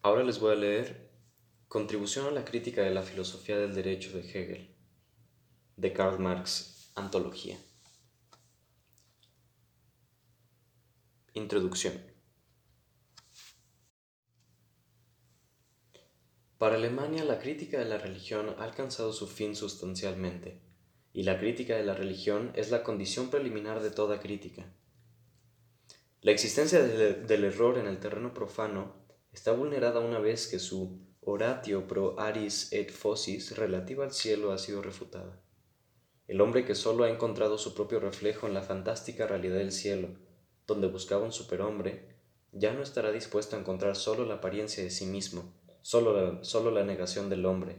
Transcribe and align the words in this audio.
Ahora 0.00 0.22
les 0.22 0.38
voy 0.38 0.52
a 0.52 0.56
leer 0.56 1.08
Contribución 1.66 2.26
a 2.26 2.30
la 2.30 2.44
crítica 2.44 2.82
de 2.82 2.90
la 2.90 3.02
filosofía 3.02 3.58
del 3.58 3.74
derecho 3.74 4.16
de 4.16 4.20
Hegel, 4.20 4.74
de 5.76 5.92
Karl 5.92 6.18
Marx, 6.18 6.92
Antología. 6.94 7.58
Introducción. 11.34 12.00
Para 16.56 16.76
Alemania 16.76 17.24
la 17.24 17.38
crítica 17.38 17.78
de 17.78 17.84
la 17.84 17.98
religión 17.98 18.54
ha 18.56 18.64
alcanzado 18.64 19.12
su 19.12 19.26
fin 19.26 19.54
sustancialmente, 19.54 20.62
y 21.12 21.24
la 21.24 21.38
crítica 21.38 21.76
de 21.76 21.84
la 21.84 21.94
religión 21.94 22.52
es 22.54 22.70
la 22.70 22.82
condición 22.82 23.28
preliminar 23.28 23.82
de 23.82 23.90
toda 23.90 24.20
crítica. 24.20 24.72
La 26.22 26.30
existencia 26.30 26.82
del 26.82 27.44
error 27.44 27.76
en 27.76 27.88
el 27.88 27.98
terreno 27.98 28.32
profano 28.32 29.07
está 29.38 29.52
vulnerada 29.52 30.00
una 30.00 30.18
vez 30.18 30.48
que 30.48 30.58
su 30.58 30.98
oratio 31.20 31.86
pro 31.86 32.18
aris 32.18 32.72
et 32.72 32.90
fosis 32.90 33.56
relativa 33.56 34.04
al 34.04 34.10
cielo 34.10 34.50
ha 34.50 34.58
sido 34.58 34.82
refutada. 34.82 35.40
El 36.26 36.40
hombre 36.40 36.64
que 36.64 36.74
solo 36.74 37.04
ha 37.04 37.08
encontrado 37.08 37.56
su 37.56 37.72
propio 37.72 38.00
reflejo 38.00 38.48
en 38.48 38.54
la 38.54 38.62
fantástica 38.62 39.28
realidad 39.28 39.58
del 39.58 39.70
cielo, 39.70 40.08
donde 40.66 40.88
buscaba 40.88 41.24
un 41.24 41.30
superhombre, 41.30 42.16
ya 42.50 42.72
no 42.72 42.82
estará 42.82 43.12
dispuesto 43.12 43.54
a 43.54 43.60
encontrar 43.60 43.94
solo 43.94 44.26
la 44.26 44.34
apariencia 44.34 44.82
de 44.82 44.90
sí 44.90 45.06
mismo, 45.06 45.54
solo 45.82 46.12
la, 46.20 46.42
solo 46.42 46.72
la 46.72 46.82
negación 46.82 47.30
del 47.30 47.46
hombre, 47.46 47.76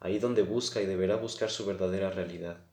ahí 0.00 0.18
donde 0.18 0.42
busca 0.42 0.82
y 0.82 0.86
deberá 0.86 1.16
buscar 1.16 1.50
su 1.50 1.64
verdadera 1.64 2.10
realidad. 2.10 2.66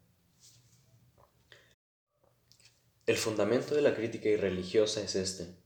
El 3.06 3.16
fundamento 3.16 3.74
de 3.74 3.80
la 3.80 3.94
crítica 3.94 4.28
irreligiosa 4.28 5.00
es 5.00 5.14
este. 5.14 5.56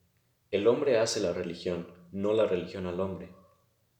El 0.52 0.68
hombre 0.68 1.00
hace 1.00 1.18
la 1.18 1.32
religión, 1.32 2.00
no 2.12 2.32
la 2.32 2.46
religión 2.46 2.86
al 2.86 3.00
hombre. 3.00 3.34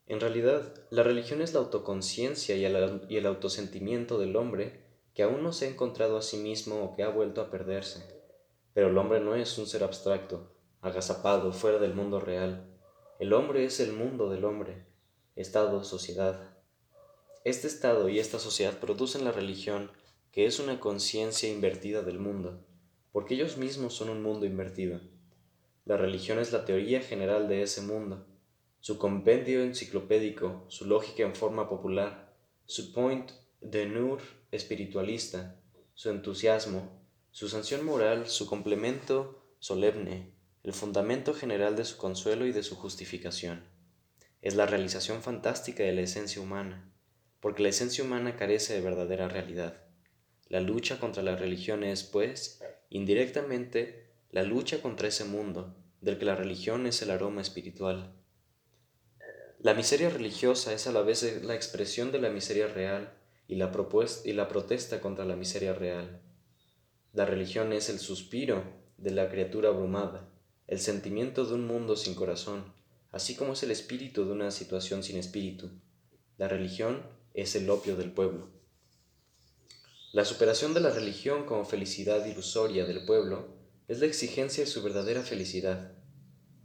En 0.07 0.21
realidad, 0.21 0.73
la 0.91 1.03
religión 1.03 1.43
es 1.43 1.53
la 1.53 1.61
autoconciencia 1.61 2.55
y 2.57 2.65
el, 2.65 3.27
autosentimiento 3.27 4.19
del 4.19 4.37
hombre 4.37 4.85
que 5.15 5.25
aún 5.25 5.43
no 5.43 5.53
se 5.53 5.67
ha 5.67 5.71
encontrado 5.71 6.17
a 6.17 6.23
sí 6.23 6.37
mismo 6.37 6.85
o 6.85 6.95
que 6.95 7.03
ha 7.03 7.09
vuelto 7.09 7.41
a 7.41 7.51
perderse. 7.51 8.23
Pero 8.75 8.89
el 8.89 8.99
hombre 8.99 9.19
no 9.19 9.35
es 9.35 9.59
un 9.59 9.67
ser 9.67 9.83
abstracto, 9.83 10.53
agazapado, 10.81 11.53
fuera 11.53 11.79
del 11.79 11.95
mundo 11.95 12.21
real. 12.21 12.79
El 13.19 13.33
hombre 13.33 13.65
es 13.65 13.81
el 13.81 13.93
mundo 13.93 14.31
del 14.31 14.45
hombre, 14.45 14.87
estado, 15.35 15.83
sociedad. 15.83 16.57
Este 17.45 17.67
estado 17.67 18.09
y 18.09 18.21
esta 18.21 18.39
sociedad 18.39 18.79
producen 18.79 19.25
la 19.25 19.33
religión, 19.33 19.91
que 20.31 20.47
es 20.47 20.61
una 20.61 20.79
conciencia 20.79 21.51
invertida 21.51 22.03
del 22.03 22.21
mundo 22.21 22.65
porque 23.13 23.35
ellos 23.35 23.59
mismos 23.59 23.95
son 23.95 24.09
un 24.09 24.23
mundo 24.23 24.47
invertido. 24.47 25.01
La 25.85 25.97
religión 25.97 26.39
es 26.39 26.53
la 26.53 26.65
teoría 26.65 27.01
general 27.01 27.49
de 27.49 27.63
ese 27.63 27.81
mundo, 27.81 28.27
su 28.79 28.99
compendio 28.99 29.63
enciclopédico, 29.63 30.65
su 30.69 30.87
lógica 30.87 31.25
en 31.25 31.35
forma 31.35 31.69
popular, 31.69 32.37
su 32.67 32.93
point 32.93 33.31
de 33.61 33.87
nur 33.87 34.21
espiritualista, 34.53 35.61
su 35.95 36.11
entusiasmo, 36.11 37.03
su 37.33 37.49
sanción 37.49 37.85
moral, 37.85 38.29
su 38.29 38.47
complemento 38.47 39.43
solemne, 39.59 40.35
el 40.63 40.73
fundamento 40.73 41.35
general 41.35 41.75
de 41.75 41.85
su 41.85 41.97
consuelo 41.97 42.47
y 42.47 42.53
de 42.53 42.63
su 42.63 42.77
justificación. 42.77 43.65
Es 44.41 44.55
la 44.55 44.67
realización 44.67 45.23
fantástica 45.23 45.83
de 45.83 45.93
la 45.93 46.03
esencia 46.03 46.41
humana, 46.41 46.93
porque 47.41 47.63
la 47.63 47.71
esencia 47.71 48.05
humana 48.05 48.37
carece 48.37 48.75
de 48.75 48.81
verdadera 48.81 49.29
realidad. 49.29 49.83
La 50.49 50.61
lucha 50.61 51.01
contra 51.01 51.23
la 51.23 51.35
religión 51.35 51.83
es, 51.83 52.05
pues, 52.05 52.61
indirectamente 52.91 54.12
la 54.33 54.43
lucha 54.43 54.81
contra 54.81 55.09
ese 55.09 55.27
mundo, 55.27 55.77
del 56.01 56.19
que 56.19 56.25
la 56.25 56.35
religión 56.35 56.87
es 56.87 57.03
el 57.03 57.11
aroma 57.11 57.43
espiritual. 57.43 58.15
La 59.61 59.75
miseria 59.75 60.09
religiosa 60.09 60.73
es 60.73 60.87
a 60.87 60.93
la 60.93 61.03
vez 61.03 61.45
la 61.45 61.55
expresión 61.55 62.13
de 62.13 62.19
la 62.19 62.31
miseria 62.31 62.67
real 62.67 63.13
y 63.47 63.57
la, 63.57 63.71
y 64.25 64.33
la 64.33 64.49
protesta 64.49 65.03
contra 65.03 65.27
la 65.27 65.37
miseria 65.37 65.75
real. 65.75 66.23
La 67.13 67.27
religión 67.27 67.75
es 67.75 67.91
el 67.91 67.99
suspiro 67.99 68.65
de 68.97 69.11
la 69.11 69.29
criatura 69.29 69.69
abrumada, 69.69 70.31
el 70.67 70.81
sentimiento 70.81 71.45
de 71.45 71.53
un 71.53 71.67
mundo 71.67 71.95
sin 71.95 72.15
corazón, 72.15 72.73
así 73.11 73.37
como 73.37 73.53
es 73.53 73.63
el 73.65 73.71
espíritu 73.71 74.25
de 74.25 74.33
una 74.33 74.51
situación 74.51 75.03
sin 75.03 75.19
espíritu. 75.19 75.69
La 76.39 76.49
religión 76.49 77.03
es 77.35 77.55
el 77.55 77.69
opio 77.69 77.97
del 77.97 78.13
pueblo. 78.13 78.49
La 80.13 80.25
superación 80.25 80.73
de 80.73 80.81
la 80.81 80.91
religión 80.91 81.45
como 81.45 81.67
felicidad 81.67 82.25
ilusoria 82.25 82.87
del 82.87 83.05
pueblo 83.05 83.62
es 83.89 84.01
la 84.01 84.07
exigencia 84.07 84.65
de 84.65 84.71
su 84.71 84.83
verdadera 84.83 85.23
felicidad. 85.23 85.93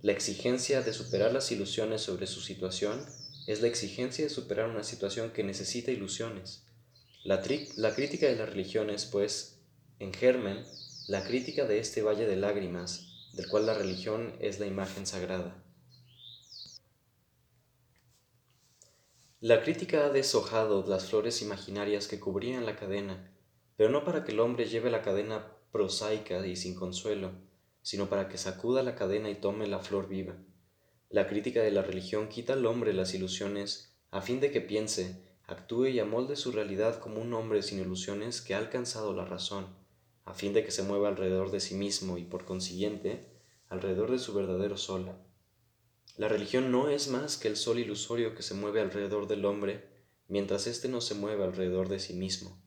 La 0.01 0.11
exigencia 0.11 0.81
de 0.81 0.93
superar 0.93 1.31
las 1.31 1.51
ilusiones 1.51 2.01
sobre 2.01 2.27
su 2.27 2.41
situación 2.41 3.05
es 3.47 3.61
la 3.61 3.67
exigencia 3.67 4.23
de 4.23 4.29
superar 4.29 4.69
una 4.69 4.83
situación 4.83 5.31
que 5.31 5.43
necesita 5.43 5.91
ilusiones. 5.91 6.65
La, 7.23 7.41
crítica 7.41 8.27
de 8.27 8.35
la 8.35 8.45
religión 8.45 8.89
es, 8.89 9.05
pues, 9.05 9.59
en 9.99 10.13
germen, 10.13 10.63
la 11.07 11.23
crítica 11.23 11.65
de 11.65 11.79
este 11.79 12.01
valle 12.01 12.27
de 12.27 12.35
lágrimas, 12.35 13.31
del 13.33 13.47
cual 13.47 13.65
la 13.65 13.73
religión 13.73 14.33
es 14.39 14.59
la 14.59 14.67
imagen 14.67 15.05
sagrada. 15.07 15.63
La 19.39 19.61
crítica 19.63 20.05
ha 20.05 20.09
deshojado 20.09 20.85
las 20.87 21.05
flores 21.05 21.41
imaginarias 21.41 22.07
que 22.07 22.19
cubrían 22.19 22.65
la 22.65 22.75
cadena 22.75 23.33
pero 23.77 23.91
no 23.91 24.03
para 24.03 24.25
que 24.25 24.31
el 24.31 24.39
hombre 24.39 24.65
lleve 24.65 24.89
la 24.89 25.03
cadena 25.03 25.45
prosaica 25.71 26.45
y 26.45 26.55
sin 26.55 26.75
consuelo, 26.75 27.31
sino 27.81 28.09
para 28.09 28.29
que 28.29 28.37
sacuda 28.37 28.83
la 28.83 28.95
cadena 28.95 29.29
y 29.29 29.35
tome 29.35 29.67
la 29.67 29.79
flor 29.79 30.07
viva. 30.07 30.35
La 31.09 31.27
crítica 31.27 31.61
de 31.61 31.71
la 31.71 31.81
religión 31.81 32.27
quita 32.27 32.53
al 32.53 32.65
hombre 32.65 32.93
las 32.93 33.13
ilusiones 33.13 33.95
a 34.11 34.21
fin 34.21 34.39
de 34.39 34.51
que 34.51 34.61
piense, 34.61 35.21
actúe 35.45 35.87
y 35.87 35.99
amolde 35.99 36.35
su 36.35 36.51
realidad 36.51 36.99
como 36.99 37.21
un 37.21 37.33
hombre 37.33 37.61
sin 37.61 37.79
ilusiones 37.79 38.41
que 38.41 38.53
ha 38.53 38.57
alcanzado 38.57 39.13
la 39.13 39.25
razón, 39.25 39.67
a 40.25 40.33
fin 40.33 40.53
de 40.53 40.63
que 40.63 40.71
se 40.71 40.83
mueva 40.83 41.07
alrededor 41.07 41.51
de 41.51 41.59
sí 41.59 41.75
mismo 41.75 42.17
y 42.17 42.23
por 42.23 42.45
consiguiente 42.45 43.31
alrededor 43.69 44.11
de 44.11 44.19
su 44.19 44.33
verdadero 44.33 44.77
sol. 44.77 45.11
La 46.17 46.27
religión 46.27 46.71
no 46.71 46.89
es 46.89 47.09
más 47.09 47.37
que 47.37 47.47
el 47.47 47.55
sol 47.55 47.79
ilusorio 47.79 48.33
que 48.35 48.41
se 48.43 48.53
mueve 48.53 48.81
alrededor 48.81 49.27
del 49.27 49.45
hombre 49.45 49.87
mientras 50.27 50.67
éste 50.67 50.87
no 50.87 50.99
se 50.99 51.15
mueve 51.15 51.43
alrededor 51.43 51.89
de 51.89 51.99
sí 51.99 52.13
mismo. 52.13 52.61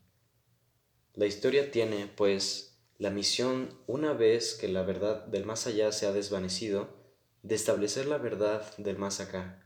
La 1.15 1.27
historia 1.27 1.71
tiene, 1.71 2.07
pues, 2.07 2.70
la 3.01 3.09
misión, 3.09 3.71
una 3.87 4.13
vez 4.13 4.55
que 4.55 4.69
la 4.69 4.83
verdad 4.83 5.25
del 5.25 5.47
más 5.47 5.67
allá 5.67 5.91
se 5.91 6.07
ha 6.07 6.13
desvanecido, 6.13 6.91
de 7.43 7.55
establecer 7.55 8.05
la 8.05 8.19
verdad 8.19 8.63
del 8.77 8.99
más 8.99 9.21
acá. 9.21 9.65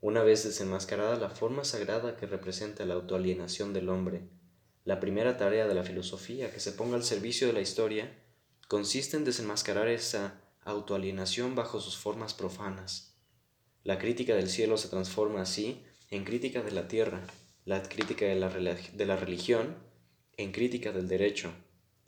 Una 0.00 0.22
vez 0.22 0.44
desenmascarada 0.44 1.16
la 1.16 1.28
forma 1.28 1.64
sagrada 1.64 2.16
que 2.16 2.24
representa 2.24 2.86
la 2.86 2.94
autoalienación 2.94 3.74
del 3.74 3.90
hombre, 3.90 4.30
la 4.84 4.98
primera 4.98 5.36
tarea 5.36 5.66
de 5.66 5.74
la 5.74 5.82
filosofía 5.82 6.50
que 6.52 6.58
se 6.58 6.72
ponga 6.72 6.96
al 6.96 7.04
servicio 7.04 7.46
de 7.46 7.52
la 7.52 7.60
historia 7.60 8.18
consiste 8.66 9.18
en 9.18 9.24
desenmascarar 9.24 9.88
esa 9.88 10.40
autoalienación 10.62 11.54
bajo 11.54 11.82
sus 11.82 11.98
formas 11.98 12.32
profanas. 12.32 13.14
La 13.82 13.98
crítica 13.98 14.34
del 14.34 14.48
cielo 14.48 14.78
se 14.78 14.88
transforma 14.88 15.42
así 15.42 15.84
en 16.08 16.24
crítica 16.24 16.62
de 16.62 16.70
la 16.70 16.88
tierra, 16.88 17.26
la 17.66 17.82
crítica 17.82 18.24
de 18.24 18.36
la, 18.36 19.16
religión 19.16 19.76
en 20.38 20.50
crítica 20.50 20.92
del 20.92 21.08
derecho, 21.08 21.52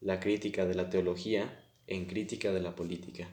la 0.06 0.20
crítica 0.20 0.64
de 0.66 0.76
la 0.76 0.88
teología 0.88 1.68
en 1.88 2.06
crítica 2.06 2.52
de 2.52 2.60
la 2.60 2.76
política. 2.76 3.28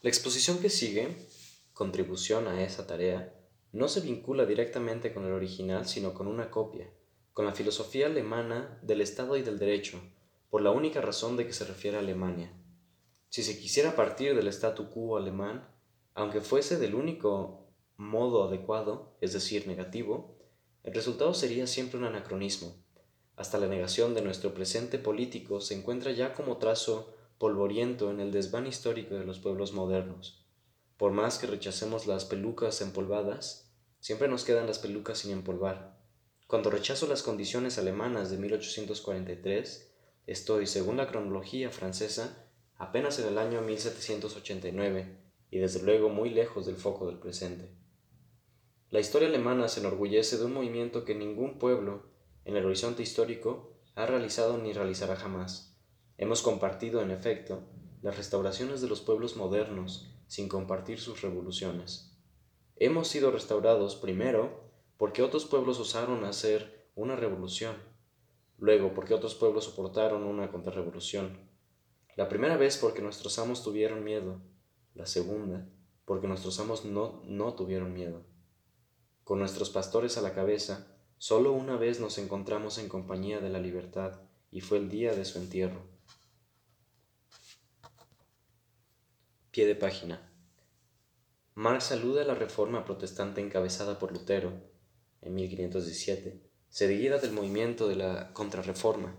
La 0.00 0.08
exposición 0.10 0.58
que 0.58 0.68
sigue, 0.68 1.28
contribución 1.74 2.48
a 2.48 2.64
esa 2.64 2.88
tarea, 2.88 3.32
no 3.70 3.86
se 3.86 4.00
vincula 4.00 4.46
directamente 4.46 5.14
con 5.14 5.26
el 5.26 5.32
original, 5.32 5.86
sino 5.86 6.12
con 6.12 6.26
una 6.26 6.50
copia, 6.50 6.90
con 7.32 7.46
la 7.46 7.52
filosofía 7.52 8.06
alemana 8.06 8.80
del 8.82 9.00
Estado 9.00 9.36
y 9.36 9.42
del 9.42 9.60
derecho, 9.60 10.00
por 10.50 10.60
la 10.60 10.72
única 10.72 11.00
razón 11.00 11.36
de 11.36 11.46
que 11.46 11.52
se 11.52 11.64
refiere 11.64 11.98
a 11.98 12.00
Alemania. 12.00 12.52
Si 13.28 13.44
se 13.44 13.56
quisiera 13.60 13.94
partir 13.94 14.34
del 14.34 14.48
statu 14.48 14.90
quo 14.90 15.16
alemán, 15.16 15.68
aunque 16.14 16.40
fuese 16.40 16.78
del 16.78 16.96
único 16.96 17.70
modo 17.96 18.42
adecuado, 18.42 19.16
es 19.20 19.34
decir, 19.34 19.68
negativo, 19.68 20.36
el 20.82 20.94
resultado 20.94 21.32
sería 21.32 21.68
siempre 21.68 21.96
un 21.96 22.06
anacronismo. 22.06 22.87
Hasta 23.38 23.58
la 23.58 23.68
negación 23.68 24.14
de 24.14 24.22
nuestro 24.22 24.52
presente 24.52 24.98
político 24.98 25.60
se 25.60 25.74
encuentra 25.74 26.10
ya 26.10 26.34
como 26.34 26.56
trazo 26.56 27.14
polvoriento 27.38 28.10
en 28.10 28.18
el 28.18 28.32
desván 28.32 28.66
histórico 28.66 29.14
de 29.14 29.24
los 29.24 29.38
pueblos 29.38 29.72
modernos. 29.72 30.44
Por 30.96 31.12
más 31.12 31.38
que 31.38 31.46
rechacemos 31.46 32.08
las 32.08 32.24
pelucas 32.24 32.80
empolvadas, 32.80 33.70
siempre 34.00 34.26
nos 34.26 34.44
quedan 34.44 34.66
las 34.66 34.80
pelucas 34.80 35.18
sin 35.18 35.30
empolvar. 35.30 36.00
Cuando 36.48 36.68
rechazo 36.68 37.06
las 37.06 37.22
condiciones 37.22 37.78
alemanas 37.78 38.28
de 38.32 38.38
1843, 38.38 39.88
estoy, 40.26 40.66
según 40.66 40.96
la 40.96 41.06
cronología 41.06 41.70
francesa, 41.70 42.44
apenas 42.74 43.20
en 43.20 43.28
el 43.28 43.38
año 43.38 43.62
1789 43.62 45.16
y 45.52 45.58
desde 45.58 45.80
luego 45.84 46.08
muy 46.08 46.30
lejos 46.30 46.66
del 46.66 46.76
foco 46.76 47.06
del 47.06 47.20
presente. 47.20 47.70
La 48.90 48.98
historia 48.98 49.28
alemana 49.28 49.68
se 49.68 49.78
enorgullece 49.78 50.38
de 50.38 50.46
un 50.46 50.54
movimiento 50.54 51.04
que 51.04 51.14
ningún 51.14 51.60
pueblo, 51.60 52.17
en 52.48 52.56
el 52.56 52.64
horizonte 52.64 53.02
histórico, 53.02 53.74
ha 53.94 54.06
realizado 54.06 54.56
ni 54.56 54.72
realizará 54.72 55.16
jamás. 55.16 55.76
Hemos 56.16 56.40
compartido, 56.40 57.02
en 57.02 57.10
efecto, 57.10 57.60
las 58.00 58.16
restauraciones 58.16 58.80
de 58.80 58.88
los 58.88 59.02
pueblos 59.02 59.36
modernos 59.36 60.10
sin 60.28 60.48
compartir 60.48 60.98
sus 60.98 61.20
revoluciones. 61.20 62.18
Hemos 62.76 63.08
sido 63.08 63.30
restaurados 63.30 63.96
primero 63.96 64.72
porque 64.96 65.22
otros 65.22 65.44
pueblos 65.44 65.78
osaron 65.78 66.24
hacer 66.24 66.88
una 66.94 67.16
revolución, 67.16 67.76
luego 68.56 68.94
porque 68.94 69.12
otros 69.12 69.34
pueblos 69.34 69.64
soportaron 69.64 70.24
una 70.24 70.50
contrarrevolución. 70.50 71.50
La 72.16 72.30
primera 72.30 72.56
vez 72.56 72.78
porque 72.78 73.02
nuestros 73.02 73.38
amos 73.38 73.62
tuvieron 73.62 74.04
miedo, 74.04 74.40
la 74.94 75.04
segunda 75.04 75.68
porque 76.06 76.28
nuestros 76.28 76.58
amos 76.60 76.86
no, 76.86 77.20
no 77.26 77.52
tuvieron 77.52 77.92
miedo. 77.92 78.24
Con 79.22 79.38
nuestros 79.38 79.68
pastores 79.68 80.16
a 80.16 80.22
la 80.22 80.32
cabeza, 80.32 80.97
solo 81.18 81.52
una 81.52 81.76
vez 81.76 82.00
nos 82.00 82.18
encontramos 82.18 82.78
en 82.78 82.88
compañía 82.88 83.40
de 83.40 83.50
la 83.50 83.60
libertad, 83.60 84.20
y 84.50 84.60
fue 84.60 84.78
el 84.78 84.88
día 84.88 85.14
de 85.14 85.24
su 85.24 85.38
entierro. 85.38 85.82
Pie 89.50 89.66
de 89.66 89.74
página. 89.74 90.32
Marx 91.54 91.84
saluda 91.84 92.24
la 92.24 92.34
reforma 92.34 92.84
protestante 92.84 93.40
encabezada 93.40 93.98
por 93.98 94.12
Lutero 94.12 94.52
en 95.20 95.34
1517, 95.34 96.40
seguida 96.68 97.18
del 97.18 97.32
movimiento 97.32 97.88
de 97.88 97.96
la 97.96 98.32
contrarreforma. 98.32 99.16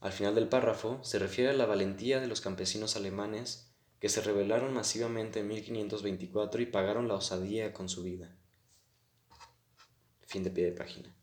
Al 0.00 0.12
final 0.12 0.34
del 0.36 0.48
párrafo 0.48 1.02
se 1.02 1.18
refiere 1.18 1.50
a 1.50 1.54
la 1.54 1.66
valentía 1.66 2.20
de 2.20 2.28
los 2.28 2.40
campesinos 2.40 2.94
alemanes 2.94 3.74
que 3.98 4.08
se 4.08 4.20
rebelaron 4.20 4.72
masivamente 4.72 5.40
en 5.40 5.48
1524 5.48 6.62
y 6.62 6.66
pagaron 6.66 7.08
la 7.08 7.14
osadía 7.14 7.72
con 7.72 7.88
su 7.88 8.04
vida. 8.04 8.35
Fin 10.26 10.42
de 10.42 10.50
pie 10.50 10.64
de 10.64 10.72
página. 10.72 11.14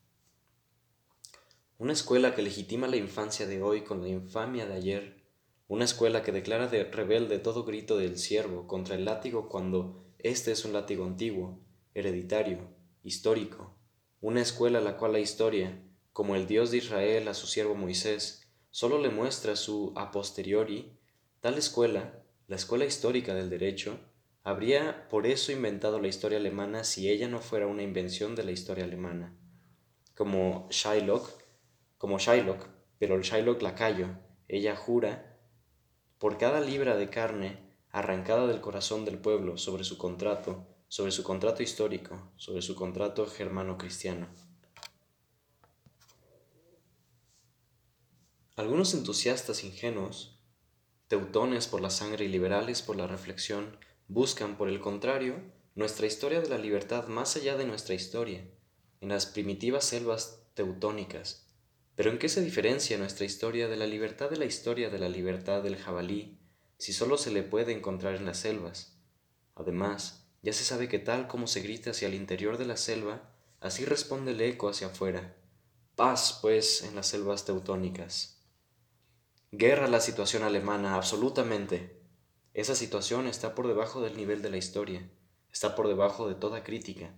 Una 1.77 1.91
escuela 1.91 2.33
que 2.33 2.41
legitima 2.41 2.87
la 2.87 2.95
infancia 2.95 3.45
de 3.45 3.61
hoy 3.61 3.81
con 3.83 4.01
la 4.01 4.07
infamia 4.07 4.65
de 4.65 4.75
ayer, 4.75 5.23
una 5.67 5.83
escuela 5.83 6.23
que 6.23 6.31
declara 6.31 6.67
de 6.67 6.85
rebelde 6.85 7.37
todo 7.39 7.65
grito 7.65 7.97
del 7.97 8.17
siervo 8.17 8.65
contra 8.65 8.95
el 8.95 9.03
látigo 9.03 9.49
cuando 9.49 10.05
este 10.19 10.53
es 10.53 10.63
un 10.63 10.71
látigo 10.71 11.05
antiguo, 11.05 11.59
hereditario, 11.93 12.69
histórico, 13.03 13.75
una 14.21 14.41
escuela 14.41 14.79
a 14.79 14.81
la 14.81 14.95
cual 14.95 15.11
la 15.11 15.19
historia, 15.19 15.83
como 16.13 16.37
el 16.37 16.47
Dios 16.47 16.71
de 16.71 16.77
Israel 16.77 17.27
a 17.27 17.33
su 17.33 17.45
siervo 17.45 17.75
Moisés, 17.75 18.47
solo 18.71 18.99
le 18.99 19.09
muestra 19.09 19.57
su 19.57 19.91
a 19.97 20.11
posteriori, 20.11 20.97
tal 21.41 21.57
escuela, 21.57 22.23
la 22.47 22.55
escuela 22.55 22.85
histórica 22.85 23.33
del 23.33 23.49
derecho, 23.49 23.99
habría 24.43 25.07
por 25.09 25.25
eso 25.25 25.51
inventado 25.51 25.99
la 25.99 26.09
historia 26.09 26.37
alemana 26.37 26.83
si 26.83 27.09
ella 27.09 27.27
no 27.27 27.39
fuera 27.39 27.67
una 27.67 27.81
invención 27.81 28.35
de 28.35 28.43
la 28.43 28.51
historia 28.51 28.83
alemana. 28.83 29.35
Como 30.15 30.67
Shylock, 30.69 31.29
como 31.97 32.19
Shylock, 32.19 32.67
pero 32.99 33.15
el 33.15 33.21
Shylock 33.21 33.61
lacayo, 33.61 34.09
ella 34.47 34.75
jura, 34.75 35.39
por 36.19 36.37
cada 36.37 36.59
libra 36.59 36.95
de 36.95 37.09
carne 37.09 37.57
arrancada 37.89 38.47
del 38.47 38.61
corazón 38.61 39.05
del 39.05 39.17
pueblo 39.17 39.57
sobre 39.57 39.83
su 39.83 39.97
contrato, 39.97 40.67
sobre 40.87 41.11
su 41.11 41.23
contrato 41.23 41.63
histórico, 41.63 42.31
sobre 42.35 42.61
su 42.61 42.75
contrato 42.75 43.25
germano-cristiano. 43.27 44.27
Algunos 48.55 48.93
entusiastas 48.93 49.63
ingenuos, 49.63 50.39
teutones 51.07 51.67
por 51.67 51.81
la 51.81 51.89
sangre 51.89 52.25
y 52.25 52.27
liberales 52.27 52.81
por 52.81 52.95
la 52.95 53.07
reflexión, 53.07 53.77
buscan, 54.07 54.57
por 54.57 54.69
el 54.69 54.79
contrario, 54.79 55.35
nuestra 55.75 56.05
historia 56.05 56.41
de 56.41 56.49
la 56.49 56.57
libertad 56.57 57.07
más 57.07 57.35
allá 57.35 57.57
de 57.57 57.65
nuestra 57.65 57.95
historia, 57.95 58.45
en 59.01 59.09
las 59.09 59.25
primitivas 59.25 59.85
selvas 59.85 60.43
teutónicas. 60.53 61.47
Pero 61.95 62.11
¿en 62.11 62.19
qué 62.19 62.29
se 62.29 62.41
diferencia 62.41 62.97
nuestra 62.97 63.25
historia 63.25 63.67
de 63.67 63.77
la 63.77 63.87
libertad 63.87 64.29
de 64.29 64.37
la 64.37 64.45
historia 64.45 64.89
de 64.89 64.99
la 64.99 65.09
libertad 65.09 65.61
del 65.61 65.77
jabalí, 65.77 66.39
si 66.77 66.91
solo 66.91 67.17
se 67.17 67.31
le 67.31 67.43
puede 67.43 67.71
encontrar 67.71 68.15
en 68.15 68.25
las 68.25 68.39
selvas. 68.39 68.97
Además, 69.55 70.25
ya 70.41 70.51
se 70.51 70.65
sabe 70.65 70.89
que 70.89 70.99
tal 70.99 71.27
como 71.27 71.47
se 71.47 71.61
grita 71.61 71.91
hacia 71.91 72.09
el 72.09 72.13
interior 72.13 72.57
de 72.57 72.65
la 72.65 72.75
selva, 72.75 73.21
así 73.61 73.85
responde 73.85 74.31
el 74.31 74.41
eco 74.41 74.67
hacia 74.67 74.87
afuera. 74.87 75.33
Paz, 75.95 76.39
pues, 76.41 76.83
en 76.83 76.95
las 76.95 77.07
selvas 77.07 77.45
teutónicas. 77.45 78.41
Guerra 79.51 79.87
la 79.87 80.01
situación 80.01 80.43
alemana, 80.43 80.95
absolutamente. 80.95 82.02
Esa 82.53 82.75
situación 82.75 83.25
está 83.25 83.55
por 83.55 83.67
debajo 83.67 84.01
del 84.01 84.15
nivel 84.15 84.43
de 84.43 84.51
la 84.51 84.57
historia, 84.57 85.09
está 85.51 85.75
por 85.75 85.87
debajo 85.87 86.27
de 86.27 86.35
toda 86.35 86.63
crítica, 86.63 87.15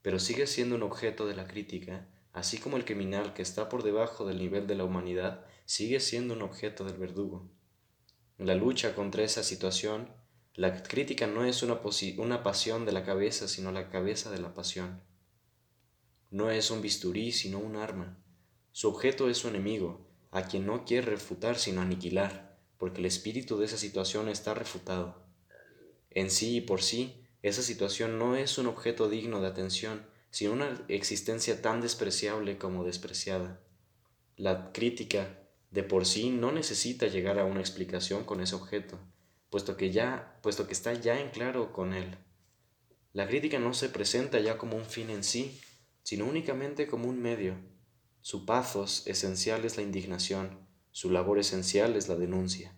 pero 0.00 0.18
sigue 0.18 0.46
siendo 0.46 0.76
un 0.76 0.82
objeto 0.82 1.26
de 1.26 1.36
la 1.36 1.46
crítica, 1.46 2.08
así 2.32 2.56
como 2.56 2.78
el 2.78 2.86
criminal 2.86 3.34
que 3.34 3.42
está 3.42 3.68
por 3.68 3.82
debajo 3.82 4.24
del 4.24 4.38
nivel 4.38 4.66
de 4.66 4.76
la 4.76 4.84
humanidad 4.84 5.44
sigue 5.66 6.00
siendo 6.00 6.32
un 6.32 6.40
objeto 6.40 6.84
del 6.84 6.96
verdugo. 6.96 7.50
La 8.38 8.54
lucha 8.54 8.94
contra 8.94 9.24
esa 9.24 9.42
situación, 9.42 10.10
la 10.54 10.82
crítica 10.82 11.26
no 11.26 11.44
es 11.44 11.62
una, 11.62 11.80
una 12.16 12.42
pasión 12.42 12.86
de 12.86 12.92
la 12.92 13.04
cabeza, 13.04 13.46
sino 13.46 13.70
la 13.72 13.90
cabeza 13.90 14.30
de 14.30 14.38
la 14.38 14.54
pasión. 14.54 15.02
No 16.30 16.50
es 16.50 16.70
un 16.70 16.80
bisturí, 16.80 17.32
sino 17.32 17.58
un 17.58 17.76
arma. 17.76 18.16
Su 18.72 18.88
objeto 18.88 19.28
es 19.28 19.36
su 19.36 19.48
enemigo, 19.48 20.08
a 20.30 20.44
quien 20.44 20.64
no 20.64 20.86
quiere 20.86 21.10
refutar, 21.10 21.58
sino 21.58 21.82
aniquilar, 21.82 22.47
porque 22.78 23.00
el 23.00 23.06
espíritu 23.06 23.58
de 23.58 23.66
esa 23.66 23.76
situación 23.76 24.28
está 24.28 24.54
refutado. 24.54 25.22
En 26.10 26.30
sí 26.30 26.56
y 26.56 26.60
por 26.62 26.82
sí, 26.82 27.24
esa 27.42 27.62
situación 27.62 28.18
no 28.18 28.36
es 28.36 28.56
un 28.58 28.66
objeto 28.66 29.08
digno 29.08 29.40
de 29.40 29.48
atención, 29.48 30.06
sino 30.30 30.52
una 30.52 30.84
existencia 30.88 31.60
tan 31.60 31.80
despreciable 31.80 32.58
como 32.58 32.84
despreciada. 32.84 33.60
La 34.36 34.72
crítica 34.72 35.38
de 35.70 35.82
por 35.82 36.06
sí 36.06 36.30
no 36.30 36.52
necesita 36.52 37.06
llegar 37.06 37.38
a 37.38 37.44
una 37.44 37.60
explicación 37.60 38.24
con 38.24 38.40
ese 38.40 38.54
objeto, 38.54 38.98
puesto 39.50 39.76
que 39.76 39.90
ya, 39.90 40.38
puesto 40.42 40.66
que 40.66 40.72
está 40.72 40.94
ya 40.94 41.20
en 41.20 41.30
claro 41.30 41.72
con 41.72 41.92
él. 41.92 42.16
La 43.12 43.26
crítica 43.26 43.58
no 43.58 43.74
se 43.74 43.88
presenta 43.88 44.38
ya 44.38 44.58
como 44.58 44.76
un 44.76 44.84
fin 44.84 45.10
en 45.10 45.24
sí, 45.24 45.60
sino 46.02 46.26
únicamente 46.26 46.86
como 46.86 47.08
un 47.08 47.20
medio. 47.20 47.54
Su 48.20 48.46
pathos 48.46 49.06
esencial 49.06 49.64
es 49.64 49.76
la 49.76 49.82
indignación, 49.82 50.67
su 50.98 51.10
labor 51.10 51.38
esencial 51.38 51.94
es 51.94 52.08
la 52.08 52.16
denuncia. 52.16 52.74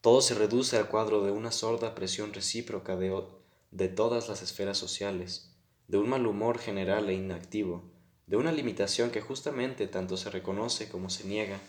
Todo 0.00 0.20
se 0.20 0.34
reduce 0.34 0.76
al 0.76 0.88
cuadro 0.88 1.22
de 1.22 1.30
una 1.30 1.52
sorda 1.52 1.94
presión 1.94 2.34
recíproca 2.34 2.96
de, 2.96 3.22
de 3.70 3.86
todas 3.86 4.28
las 4.28 4.42
esferas 4.42 4.78
sociales, 4.78 5.54
de 5.86 5.98
un 5.98 6.08
mal 6.08 6.26
humor 6.26 6.58
general 6.58 7.08
e 7.08 7.14
inactivo, 7.14 7.84
de 8.26 8.36
una 8.36 8.50
limitación 8.50 9.12
que 9.12 9.20
justamente 9.20 9.86
tanto 9.86 10.16
se 10.16 10.28
reconoce 10.28 10.88
como 10.88 11.08
se 11.08 11.22
niega, 11.22 11.60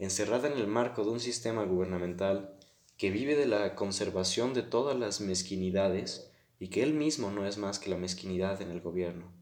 encerrada 0.00 0.48
en 0.48 0.58
el 0.58 0.66
marco 0.66 1.04
de 1.04 1.10
un 1.10 1.20
sistema 1.20 1.62
gubernamental 1.62 2.58
que 2.96 3.12
vive 3.12 3.36
de 3.36 3.46
la 3.46 3.76
conservación 3.76 4.52
de 4.52 4.64
todas 4.64 4.98
las 4.98 5.20
mezquinidades 5.20 6.32
y 6.58 6.70
que 6.70 6.82
él 6.82 6.92
mismo 6.92 7.30
no 7.30 7.46
es 7.46 7.56
más 7.56 7.78
que 7.78 7.88
la 7.88 7.98
mezquinidad 7.98 8.60
en 8.60 8.72
el 8.72 8.80
gobierno. 8.80 9.32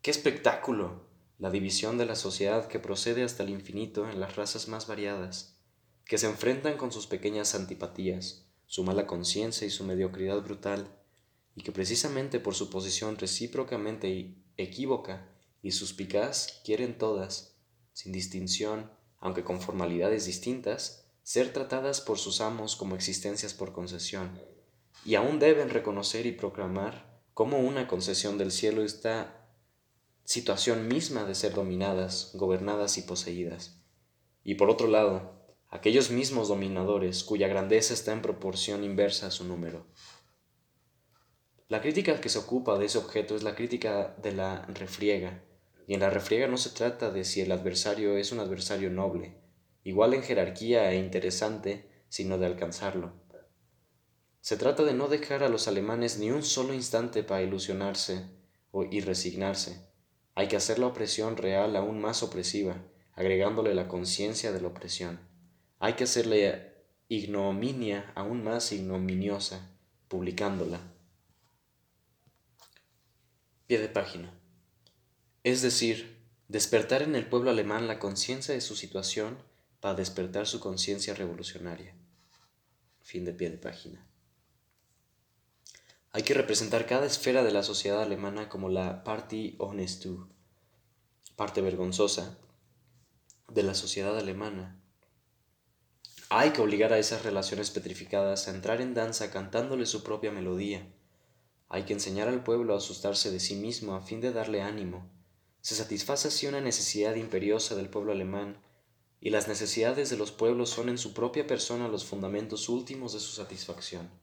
¡Qué 0.00 0.12
espectáculo! 0.12 1.12
La 1.38 1.50
división 1.50 1.98
de 1.98 2.06
la 2.06 2.14
sociedad 2.14 2.68
que 2.68 2.78
procede 2.78 3.24
hasta 3.24 3.42
el 3.42 3.50
infinito 3.50 4.08
en 4.08 4.20
las 4.20 4.36
razas 4.36 4.68
más 4.68 4.86
variadas, 4.86 5.56
que 6.04 6.16
se 6.16 6.26
enfrentan 6.26 6.76
con 6.76 6.92
sus 6.92 7.06
pequeñas 7.06 7.54
antipatías, 7.54 8.46
su 8.66 8.84
mala 8.84 9.06
conciencia 9.06 9.66
y 9.66 9.70
su 9.70 9.84
mediocridad 9.84 10.40
brutal, 10.42 10.88
y 11.56 11.62
que 11.62 11.72
precisamente 11.72 12.40
por 12.40 12.54
su 12.54 12.70
posición 12.70 13.16
recíprocamente 13.16 14.34
equívoca 14.56 15.28
y 15.62 15.72
suspicaz 15.72 16.60
quieren 16.64 16.98
todas, 16.98 17.56
sin 17.92 18.12
distinción, 18.12 18.90
aunque 19.18 19.44
con 19.44 19.60
formalidades 19.60 20.26
distintas, 20.26 21.06
ser 21.22 21.52
tratadas 21.52 22.00
por 22.00 22.18
sus 22.18 22.40
amos 22.40 22.76
como 22.76 22.94
existencias 22.94 23.54
por 23.54 23.72
concesión, 23.72 24.38
y 25.04 25.14
aún 25.16 25.38
deben 25.38 25.70
reconocer 25.70 26.26
y 26.26 26.32
proclamar 26.32 27.20
como 27.34 27.58
una 27.58 27.88
concesión 27.88 28.38
del 28.38 28.52
cielo 28.52 28.84
esta 28.84 29.43
situación 30.24 30.88
misma 30.88 31.24
de 31.24 31.34
ser 31.34 31.54
dominadas, 31.54 32.30
gobernadas 32.34 32.98
y 32.98 33.02
poseídas. 33.02 33.80
Y 34.42 34.54
por 34.54 34.70
otro 34.70 34.88
lado, 34.88 35.46
aquellos 35.68 36.10
mismos 36.10 36.48
dominadores 36.48 37.24
cuya 37.24 37.48
grandeza 37.48 37.94
está 37.94 38.12
en 38.12 38.22
proporción 38.22 38.84
inversa 38.84 39.26
a 39.26 39.30
su 39.30 39.44
número. 39.44 39.86
La 41.68 41.80
crítica 41.80 42.20
que 42.20 42.28
se 42.28 42.38
ocupa 42.38 42.78
de 42.78 42.86
ese 42.86 42.98
objeto 42.98 43.36
es 43.36 43.42
la 43.42 43.54
crítica 43.54 44.14
de 44.22 44.32
la 44.32 44.62
refriega, 44.66 45.42
y 45.86 45.94
en 45.94 46.00
la 46.00 46.10
refriega 46.10 46.46
no 46.46 46.56
se 46.56 46.70
trata 46.70 47.10
de 47.10 47.24
si 47.24 47.40
el 47.40 47.52
adversario 47.52 48.16
es 48.16 48.32
un 48.32 48.40
adversario 48.40 48.90
noble, 48.90 49.36
igual 49.82 50.14
en 50.14 50.22
jerarquía 50.22 50.90
e 50.92 50.96
interesante, 50.96 51.88
sino 52.08 52.38
de 52.38 52.46
alcanzarlo. 52.46 53.12
Se 54.40 54.56
trata 54.56 54.84
de 54.84 54.94
no 54.94 55.08
dejar 55.08 55.42
a 55.42 55.48
los 55.48 55.68
alemanes 55.68 56.18
ni 56.18 56.30
un 56.30 56.42
solo 56.42 56.74
instante 56.74 57.22
para 57.22 57.42
ilusionarse 57.42 58.26
y 58.90 59.00
resignarse. 59.00 59.93
Hay 60.34 60.48
que 60.48 60.56
hacer 60.56 60.78
la 60.78 60.86
opresión 60.86 61.36
real 61.36 61.76
aún 61.76 62.00
más 62.00 62.22
opresiva, 62.22 62.76
agregándole 63.12 63.74
la 63.74 63.88
conciencia 63.88 64.52
de 64.52 64.60
la 64.60 64.68
opresión. 64.68 65.20
Hay 65.78 65.94
que 65.94 66.04
hacerle 66.04 66.74
ignominia 67.08 68.12
aún 68.14 68.42
más 68.42 68.72
ignominiosa, 68.72 69.76
publicándola. 70.08 70.80
Pie 73.66 73.78
de 73.78 73.88
página 73.88 74.34
es 75.44 75.60
decir, 75.60 76.24
despertar 76.48 77.02
en 77.02 77.14
el 77.14 77.26
pueblo 77.26 77.50
alemán 77.50 77.86
la 77.86 77.98
conciencia 77.98 78.54
de 78.54 78.62
su 78.62 78.76
situación 78.76 79.36
para 79.78 79.94
despertar 79.94 80.46
su 80.46 80.58
conciencia 80.58 81.12
revolucionaria. 81.14 81.94
Fin 83.02 83.26
de 83.26 83.34
pie 83.34 83.50
de 83.50 83.58
página. 83.58 84.08
Hay 86.16 86.22
que 86.22 86.32
representar 86.32 86.86
cada 86.86 87.06
esfera 87.06 87.42
de 87.42 87.50
la 87.50 87.64
sociedad 87.64 88.00
alemana 88.00 88.48
como 88.48 88.68
la 88.68 89.02
party 89.02 89.56
honestu, 89.58 90.28
parte 91.34 91.60
vergonzosa, 91.60 92.38
de 93.48 93.64
la 93.64 93.74
sociedad 93.74 94.16
alemana. 94.16 94.80
Hay 96.28 96.50
que 96.50 96.62
obligar 96.62 96.92
a 96.92 97.00
esas 97.00 97.24
relaciones 97.24 97.72
petrificadas 97.72 98.46
a 98.46 98.52
entrar 98.52 98.80
en 98.80 98.94
danza 98.94 99.32
cantándole 99.32 99.86
su 99.86 100.04
propia 100.04 100.30
melodía. 100.30 100.86
Hay 101.68 101.82
que 101.82 101.94
enseñar 101.94 102.28
al 102.28 102.44
pueblo 102.44 102.74
a 102.74 102.78
asustarse 102.78 103.32
de 103.32 103.40
sí 103.40 103.56
mismo 103.56 103.96
a 103.96 104.00
fin 104.00 104.20
de 104.20 104.32
darle 104.32 104.62
ánimo. 104.62 105.10
Se 105.62 105.74
satisface 105.74 106.28
así 106.28 106.46
una 106.46 106.60
necesidad 106.60 107.16
imperiosa 107.16 107.74
del 107.74 107.90
pueblo 107.90 108.12
alemán 108.12 108.62
y 109.20 109.30
las 109.30 109.48
necesidades 109.48 110.10
de 110.10 110.16
los 110.16 110.30
pueblos 110.30 110.70
son 110.70 110.90
en 110.90 110.98
su 110.98 111.12
propia 111.12 111.48
persona 111.48 111.88
los 111.88 112.04
fundamentos 112.04 112.68
últimos 112.68 113.14
de 113.14 113.18
su 113.18 113.32
satisfacción. 113.32 114.22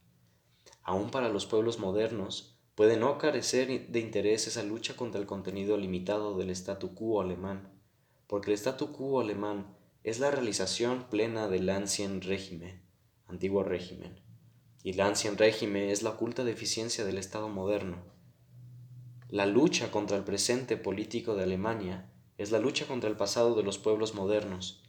Aún 0.83 1.11
para 1.11 1.29
los 1.29 1.45
pueblos 1.45 1.79
modernos, 1.79 2.57
puede 2.75 2.97
no 2.97 3.17
carecer 3.17 3.89
de 3.89 3.99
interés 3.99 4.47
esa 4.47 4.63
lucha 4.63 4.95
contra 4.95 5.19
el 5.21 5.27
contenido 5.27 5.77
limitado 5.77 6.37
del 6.37 6.49
statu 6.49 6.95
quo 6.95 7.21
alemán, 7.21 7.69
porque 8.27 8.51
el 8.51 8.57
statu 8.57 8.91
quo 8.91 9.21
alemán 9.21 9.75
es 10.03 10.19
la 10.19 10.31
realización 10.31 11.05
plena 11.09 11.47
del 11.47 11.69
ancien 11.69 12.21
régimen, 12.21 12.81
antiguo 13.27 13.63
régimen, 13.63 14.19
y 14.83 14.91
el 14.91 15.01
ancien 15.01 15.37
régimen 15.37 15.89
es 15.89 16.01
la 16.01 16.11
oculta 16.11 16.43
deficiencia 16.43 17.05
del 17.05 17.19
Estado 17.19 17.49
moderno. 17.49 17.97
La 19.29 19.45
lucha 19.45 19.91
contra 19.91 20.17
el 20.17 20.23
presente 20.23 20.75
político 20.75 21.35
de 21.35 21.43
Alemania 21.43 22.11
es 22.37 22.51
la 22.51 22.57
lucha 22.59 22.87
contra 22.87 23.09
el 23.09 23.15
pasado 23.15 23.53
de 23.53 23.63
los 23.63 23.77
pueblos 23.77 24.15
modernos, 24.15 24.81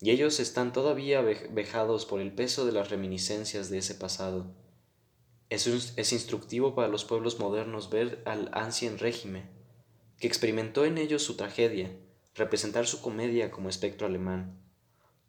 y 0.00 0.10
ellos 0.10 0.38
están 0.38 0.72
todavía 0.72 1.20
vejados 1.20 2.06
por 2.06 2.20
el 2.20 2.32
peso 2.32 2.64
de 2.64 2.72
las 2.72 2.90
reminiscencias 2.90 3.68
de 3.68 3.78
ese 3.78 3.96
pasado. 3.96 4.54
Es, 5.50 5.66
es 5.66 6.12
instructivo 6.12 6.74
para 6.74 6.88
los 6.88 7.04
pueblos 7.04 7.38
modernos 7.38 7.90
ver 7.90 8.22
al 8.24 8.48
ancien 8.54 8.98
régimen, 8.98 9.50
que 10.18 10.26
experimentó 10.26 10.84
en 10.84 10.96
ellos 10.96 11.22
su 11.22 11.36
tragedia, 11.36 11.90
representar 12.34 12.86
su 12.86 13.02
comedia 13.02 13.50
como 13.50 13.68
espectro 13.68 14.06
alemán. 14.06 14.58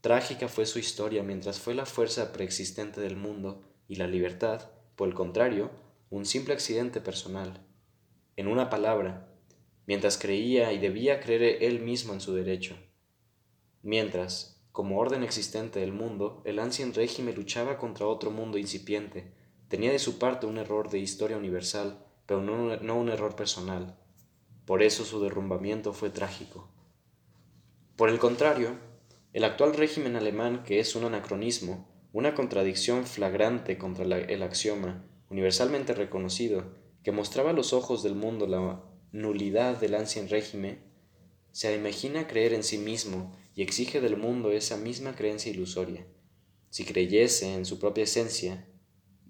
Trágica 0.01 0.47
fue 0.47 0.65
su 0.65 0.79
historia 0.79 1.21
mientras 1.21 1.59
fue 1.59 1.75
la 1.75 1.85
fuerza 1.85 2.31
preexistente 2.31 3.01
del 3.01 3.17
mundo 3.17 3.63
y 3.87 3.95
la 3.95 4.07
libertad, 4.07 4.69
por 4.95 5.07
el 5.07 5.13
contrario, 5.13 5.71
un 6.09 6.25
simple 6.25 6.53
accidente 6.53 7.01
personal. 7.01 7.65
En 8.35 8.47
una 8.47 8.69
palabra, 8.69 9.27
mientras 9.85 10.17
creía 10.17 10.71
y 10.73 10.79
debía 10.79 11.19
creer 11.19 11.63
él 11.63 11.79
mismo 11.81 12.13
en 12.13 12.21
su 12.21 12.33
derecho. 12.33 12.77
Mientras, 13.83 14.61
como 14.71 14.99
orden 14.99 15.23
existente 15.23 15.79
del 15.79 15.91
mundo, 15.91 16.41
el 16.45 16.59
ancien 16.59 16.93
régimen 16.93 17.35
luchaba 17.35 17.77
contra 17.77 18.07
otro 18.07 18.31
mundo 18.31 18.57
incipiente. 18.57 19.33
Tenía 19.71 19.93
de 19.93 19.99
su 19.99 20.19
parte 20.19 20.47
un 20.47 20.57
error 20.57 20.89
de 20.89 20.99
historia 20.99 21.37
universal, 21.37 22.05
pero 22.25 22.41
no, 22.41 22.75
no 22.75 22.99
un 22.99 23.07
error 23.07 23.37
personal. 23.37 23.97
Por 24.65 24.83
eso 24.83 25.05
su 25.05 25.21
derrumbamiento 25.23 25.93
fue 25.93 26.09
trágico. 26.09 26.67
Por 27.95 28.09
el 28.09 28.19
contrario, 28.19 28.77
el 29.31 29.45
actual 29.45 29.73
régimen 29.73 30.17
alemán, 30.17 30.63
que 30.65 30.81
es 30.81 30.93
un 30.97 31.05
anacronismo, 31.05 31.89
una 32.11 32.35
contradicción 32.35 33.05
flagrante 33.05 33.77
contra 33.77 34.03
el 34.03 34.43
axioma, 34.43 35.05
universalmente 35.29 35.93
reconocido, 35.93 36.75
que 37.01 37.13
mostraba 37.13 37.51
a 37.51 37.53
los 37.53 37.71
ojos 37.71 38.03
del 38.03 38.15
mundo 38.15 38.47
la 38.47 38.83
nulidad 39.13 39.79
del 39.79 39.95
ancien 39.95 40.27
régimen, 40.27 40.83
se 41.53 41.73
imagina 41.73 42.27
creer 42.27 42.53
en 42.53 42.65
sí 42.65 42.77
mismo 42.77 43.31
y 43.55 43.61
exige 43.61 44.01
del 44.01 44.17
mundo 44.17 44.51
esa 44.51 44.75
misma 44.75 45.15
creencia 45.15 45.49
ilusoria. 45.49 46.05
Si 46.69 46.83
creyese 46.83 47.53
en 47.53 47.65
su 47.65 47.79
propia 47.79 48.03
esencia, 48.03 48.67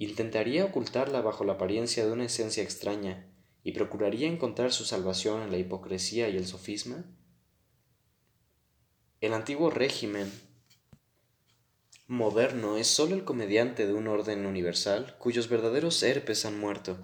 intentaría 0.06 0.66
ocultarla 0.66 1.22
bajo 1.22 1.44
la 1.44 1.54
apariencia 1.54 2.06
de 2.06 2.12
una 2.12 2.26
esencia 2.26 2.64
extraña 2.64 3.28
y 3.64 3.74
procuraría 3.74 4.28
encontrar 4.28 4.72
su 4.72 4.86
salvación 4.86 5.42
en 5.44 5.52
la 5.52 5.58
hipocresía 5.58 6.30
y 6.30 6.38
el 6.38 6.48
sofisma? 6.48 7.04
El 9.20 9.34
antiguo 9.34 9.70
régimen 9.70 10.32
moderno 12.08 12.78
es 12.78 12.88
sólo 12.88 13.16
el 13.16 13.24
comediante 13.24 13.86
de 13.86 13.94
un 13.94 14.08
orden 14.08 14.46
universal 14.46 15.16
cuyos 15.20 15.48
verdaderos 15.48 16.02
herpes 16.04 16.46
han 16.46 16.60
muerto. 16.60 16.98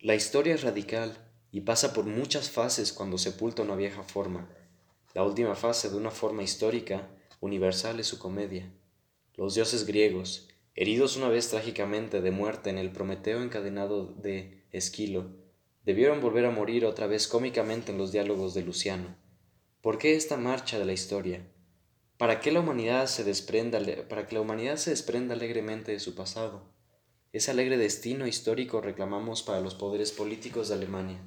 La 0.00 0.14
historia 0.14 0.54
es 0.54 0.62
radical 0.62 1.16
y 1.50 1.62
pasa 1.62 1.92
por 1.92 2.04
muchas 2.04 2.50
fases 2.50 2.92
cuando 2.92 3.18
sepulta 3.18 3.62
una 3.62 3.76
vieja 3.76 4.02
forma 4.02 4.48
la 5.14 5.24
última 5.24 5.54
fase 5.54 5.90
de 5.90 5.96
una 5.96 6.10
forma 6.10 6.42
histórica 6.42 7.10
universal 7.40 8.00
es 8.00 8.06
su 8.06 8.18
comedia. 8.18 8.72
Los 9.34 9.54
dioses 9.54 9.84
griegos, 9.84 10.48
heridos 10.74 11.16
una 11.16 11.28
vez 11.28 11.48
trágicamente 11.50 12.20
de 12.20 12.30
muerte 12.30 12.70
en 12.70 12.78
el 12.78 12.92
Prometeo 12.92 13.42
encadenado 13.42 14.06
de 14.06 14.64
Esquilo, 14.70 15.30
debieron 15.84 16.20
volver 16.20 16.46
a 16.46 16.50
morir 16.50 16.86
otra 16.86 17.06
vez 17.06 17.28
cómicamente 17.28 17.92
en 17.92 17.98
los 17.98 18.12
diálogos 18.12 18.54
de 18.54 18.62
Luciano. 18.62 19.16
¿Por 19.80 19.98
qué 19.98 20.14
esta 20.14 20.36
marcha 20.36 20.78
de 20.78 20.84
la 20.84 20.92
historia? 20.92 21.46
¿Para 22.16 22.40
qué 22.40 22.52
la 22.52 22.60
humanidad 22.60 23.06
se 23.06 23.24
desprenda, 23.24 23.80
para 24.08 24.26
que 24.26 24.34
la 24.34 24.40
humanidad 24.40 24.76
se 24.76 24.90
desprenda 24.90 25.34
alegremente 25.34 25.92
de 25.92 26.00
su 26.00 26.14
pasado? 26.14 26.72
Ese 27.32 27.50
alegre 27.50 27.78
destino 27.78 28.26
histórico 28.26 28.80
reclamamos 28.80 29.42
para 29.42 29.60
los 29.60 29.74
poderes 29.74 30.12
políticos 30.12 30.68
de 30.68 30.74
Alemania. 30.74 31.20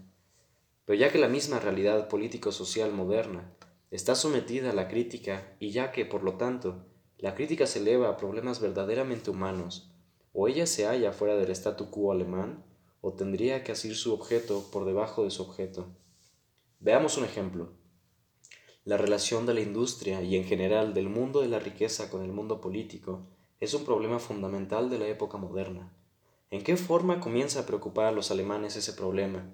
Pero 0.85 0.97
ya 0.97 1.11
que 1.11 1.17
la 1.17 1.27
misma 1.27 1.59
realidad 1.59 2.07
político-social 2.07 2.93
moderna 2.93 3.51
está 3.91 4.15
sometida 4.15 4.69
a 4.69 4.73
la 4.73 4.87
crítica 4.87 5.55
y 5.59 5.71
ya 5.71 5.91
que, 5.91 6.05
por 6.05 6.23
lo 6.23 6.35
tanto, 6.35 6.85
la 7.25 7.33
crítica 7.33 7.65
se 7.65 7.79
eleva 7.79 8.07
a 8.07 8.17
problemas 8.17 8.59
verdaderamente 8.59 9.31
humanos, 9.31 9.91
o 10.31 10.47
ella 10.47 10.67
se 10.67 10.85
halla 10.85 11.11
fuera 11.11 11.35
del 11.35 11.49
statu 11.49 11.89
quo 11.89 12.11
alemán, 12.11 12.63
o 13.01 13.13
tendría 13.13 13.63
que 13.63 13.71
asir 13.71 13.95
su 13.95 14.13
objeto 14.13 14.69
por 14.71 14.85
debajo 14.85 15.23
de 15.23 15.31
su 15.31 15.41
objeto. 15.41 15.87
Veamos 16.79 17.17
un 17.17 17.25
ejemplo. 17.25 17.73
La 18.83 18.97
relación 18.97 19.47
de 19.47 19.55
la 19.55 19.61
industria 19.61 20.21
y 20.21 20.35
en 20.35 20.43
general 20.43 20.93
del 20.93 21.09
mundo 21.09 21.41
de 21.41 21.47
la 21.47 21.57
riqueza 21.57 22.11
con 22.11 22.23
el 22.23 22.31
mundo 22.31 22.61
político 22.61 23.25
es 23.59 23.73
un 23.73 23.85
problema 23.85 24.19
fundamental 24.19 24.91
de 24.91 24.99
la 24.99 25.07
época 25.07 25.39
moderna. 25.39 25.97
¿En 26.51 26.61
qué 26.61 26.77
forma 26.77 27.19
comienza 27.19 27.61
a 27.61 27.65
preocupar 27.65 28.05
a 28.05 28.11
los 28.11 28.29
alemanes 28.29 28.75
ese 28.75 28.93
problema? 28.93 29.49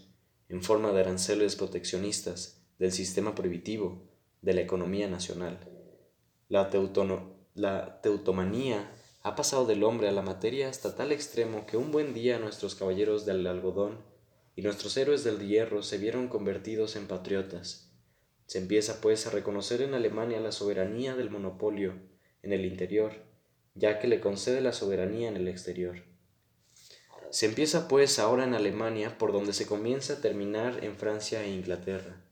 En 0.49 0.61
forma 0.61 0.91
de 0.91 0.99
aranceles 0.99 1.55
proteccionistas, 1.55 2.65
del 2.79 2.91
sistema 2.91 3.33
prohibitivo, 3.33 4.09
de 4.41 4.55
la 4.55 4.59
economía 4.59 5.07
nacional. 5.07 5.57
La, 6.49 6.69
la 7.53 8.01
teutomanía 8.01 8.89
ha 9.23 9.35
pasado 9.35 9.65
del 9.65 9.83
hombre 9.83 10.07
a 10.07 10.11
la 10.11 10.21
materia 10.21 10.69
hasta 10.69 10.95
tal 10.95 11.11
extremo 11.11 11.65
que 11.65 11.77
un 11.77 11.91
buen 11.91 12.13
día 12.13 12.39
nuestros 12.39 12.75
caballeros 12.75 13.25
del 13.25 13.45
algodón 13.45 13.99
y 14.55 14.61
nuestros 14.61 14.95
héroes 14.97 15.23
del 15.23 15.45
hierro 15.45 15.83
se 15.83 15.97
vieron 15.97 16.27
convertidos 16.27 16.95
en 16.95 17.07
patriotas. 17.07 17.91
Se 18.45 18.57
empieza 18.57 19.01
pues 19.01 19.27
a 19.27 19.29
reconocer 19.29 19.81
en 19.81 19.93
Alemania 19.93 20.39
la 20.39 20.51
soberanía 20.51 21.15
del 21.15 21.29
monopolio 21.29 21.93
en 22.41 22.53
el 22.53 22.65
interior, 22.65 23.13
ya 23.75 23.99
que 23.99 24.07
le 24.07 24.19
concede 24.21 24.61
la 24.61 24.73
soberanía 24.73 25.29
en 25.29 25.37
el 25.37 25.47
exterior. 25.47 26.03
Se 27.29 27.45
empieza 27.45 27.87
pues 27.87 28.19
ahora 28.19 28.43
en 28.43 28.53
Alemania 28.53 29.17
por 29.17 29.31
donde 29.31 29.53
se 29.53 29.65
comienza 29.65 30.13
a 30.13 30.21
terminar 30.21 30.83
en 30.83 30.95
Francia 30.95 31.43
e 31.43 31.51
Inglaterra. 31.51 32.25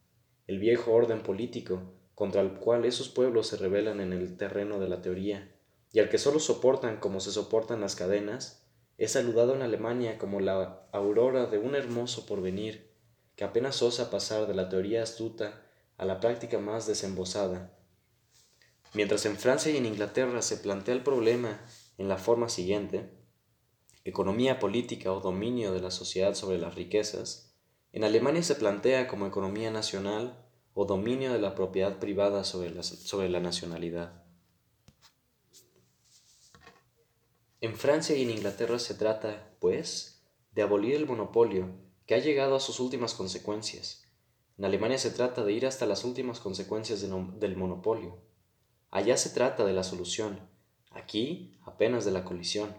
El 0.47 0.59
viejo 0.59 0.91
orden 0.91 1.23
político, 1.23 1.98
contra 2.19 2.41
el 2.41 2.51
cual 2.51 2.83
esos 2.83 3.07
pueblos 3.07 3.47
se 3.47 3.55
rebelan 3.55 4.01
en 4.01 4.11
el 4.11 4.35
terreno 4.35 4.77
de 4.77 4.89
la 4.89 5.01
teoría, 5.01 5.55
y 5.93 5.99
al 5.99 6.09
que 6.09 6.17
solo 6.17 6.41
soportan 6.41 6.97
como 6.97 7.21
se 7.21 7.31
soportan 7.31 7.79
las 7.79 7.95
cadenas, 7.95 8.67
es 8.97 9.13
saludado 9.13 9.55
en 9.55 9.61
Alemania 9.61 10.17
como 10.17 10.41
la 10.41 10.85
aurora 10.91 11.45
de 11.45 11.59
un 11.59 11.75
hermoso 11.75 12.25
porvenir, 12.25 12.91
que 13.38 13.45
apenas 13.45 13.81
osa 13.81 14.11
pasar 14.11 14.47
de 14.47 14.53
la 14.53 14.67
teoría 14.67 15.01
astuta 15.01 15.63
a 15.95 16.03
la 16.03 16.19
práctica 16.19 16.59
más 16.59 16.88
desembosada. 16.88 17.71
Mientras 18.93 19.25
en 19.25 19.38
Francia 19.38 19.71
y 19.71 19.77
en 19.77 19.85
Inglaterra 19.85 20.41
se 20.41 20.57
plantea 20.57 20.95
el 20.95 21.03
problema 21.03 21.61
en 21.97 22.09
la 22.09 22.17
forma 22.17 22.49
siguiente, 22.49 23.13
economía 24.03 24.59
política 24.59 25.13
o 25.13 25.21
dominio 25.21 25.71
de 25.71 25.79
la 25.79 25.89
sociedad 25.89 26.33
sobre 26.33 26.57
las 26.57 26.75
riquezas, 26.75 27.55
en 27.93 28.03
Alemania 28.03 28.43
se 28.43 28.55
plantea 28.55 29.07
como 29.07 29.25
economía 29.25 29.71
nacional 29.71 30.48
o 30.81 30.86
dominio 30.86 31.33
de 31.33 31.39
la 31.39 31.55
propiedad 31.55 32.00
privada 32.00 32.45
sobre 32.45 32.69
la, 32.69 32.83
sobre 32.83 33.27
la 33.27 33.41
nacionalidad. 33.41 34.24
En 37.59 37.75
Francia 37.75 38.15
y 38.15 38.24
en 38.24 38.29
Inglaterra 38.29 38.79
se 38.79 38.93
trata, 38.93 39.57
pues, 39.59 40.24
de 40.53 40.62
abolir 40.62 40.95
el 40.95 41.05
monopolio, 41.05 41.67
que 42.05 42.15
ha 42.15 42.19
llegado 42.19 42.55
a 42.55 42.62
sus 42.62 42.79
últimas 42.79 43.13
consecuencias. 43.13 44.05
En 44.57 44.63
Alemania 44.63 44.98
se 44.98 45.12
trata 45.12 45.43
de 45.43 45.51
ir 45.51 45.65
hasta 45.65 45.86
las 45.86 46.05
últimas 46.05 46.39
consecuencias 46.39 47.01
del 47.01 47.57
monopolio. 47.57 48.21
Allá 48.89 49.17
se 49.17 49.31
trata 49.31 49.65
de 49.65 49.74
la 49.74 49.83
solución, 49.83 50.39
aquí 50.91 51.59
apenas 51.65 52.05
de 52.05 52.12
la 52.12 52.24
colisión. 52.24 52.74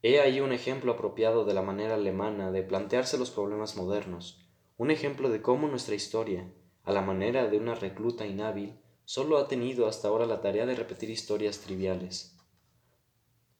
He 0.00 0.20
ahí 0.20 0.40
un 0.40 0.52
ejemplo 0.52 0.92
apropiado 0.92 1.44
de 1.44 1.52
la 1.52 1.60
manera 1.60 1.96
alemana 1.96 2.52
de 2.52 2.62
plantearse 2.62 3.18
los 3.18 3.30
problemas 3.30 3.76
modernos, 3.76 4.48
un 4.78 4.90
ejemplo 4.90 5.28
de 5.28 5.42
cómo 5.42 5.68
nuestra 5.68 5.94
historia, 5.94 6.50
a 6.88 6.92
la 6.92 7.02
manera 7.02 7.46
de 7.48 7.58
una 7.58 7.74
recluta 7.74 8.24
inhábil, 8.24 8.72
solo 9.04 9.36
ha 9.36 9.46
tenido 9.46 9.86
hasta 9.86 10.08
ahora 10.08 10.24
la 10.24 10.40
tarea 10.40 10.64
de 10.64 10.74
repetir 10.74 11.10
historias 11.10 11.58
triviales. 11.58 12.34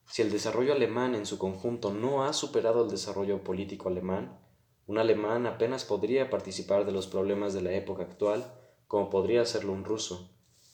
Si 0.06 0.22
el 0.22 0.30
desarrollo 0.30 0.72
alemán 0.72 1.14
en 1.14 1.26
su 1.26 1.36
conjunto 1.36 1.92
no 1.92 2.24
ha 2.24 2.32
superado 2.32 2.84
el 2.84 2.90
desarrollo 2.90 3.44
político 3.44 3.90
alemán, 3.90 4.38
un 4.86 4.96
alemán 4.96 5.44
apenas 5.44 5.84
podría 5.84 6.30
participar 6.30 6.86
de 6.86 6.92
los 6.92 7.06
problemas 7.06 7.52
de 7.52 7.60
la 7.60 7.72
época 7.72 8.04
actual 8.04 8.50
como 8.86 9.10
podría 9.10 9.42
hacerlo 9.42 9.74
un 9.74 9.84
ruso. 9.84 10.30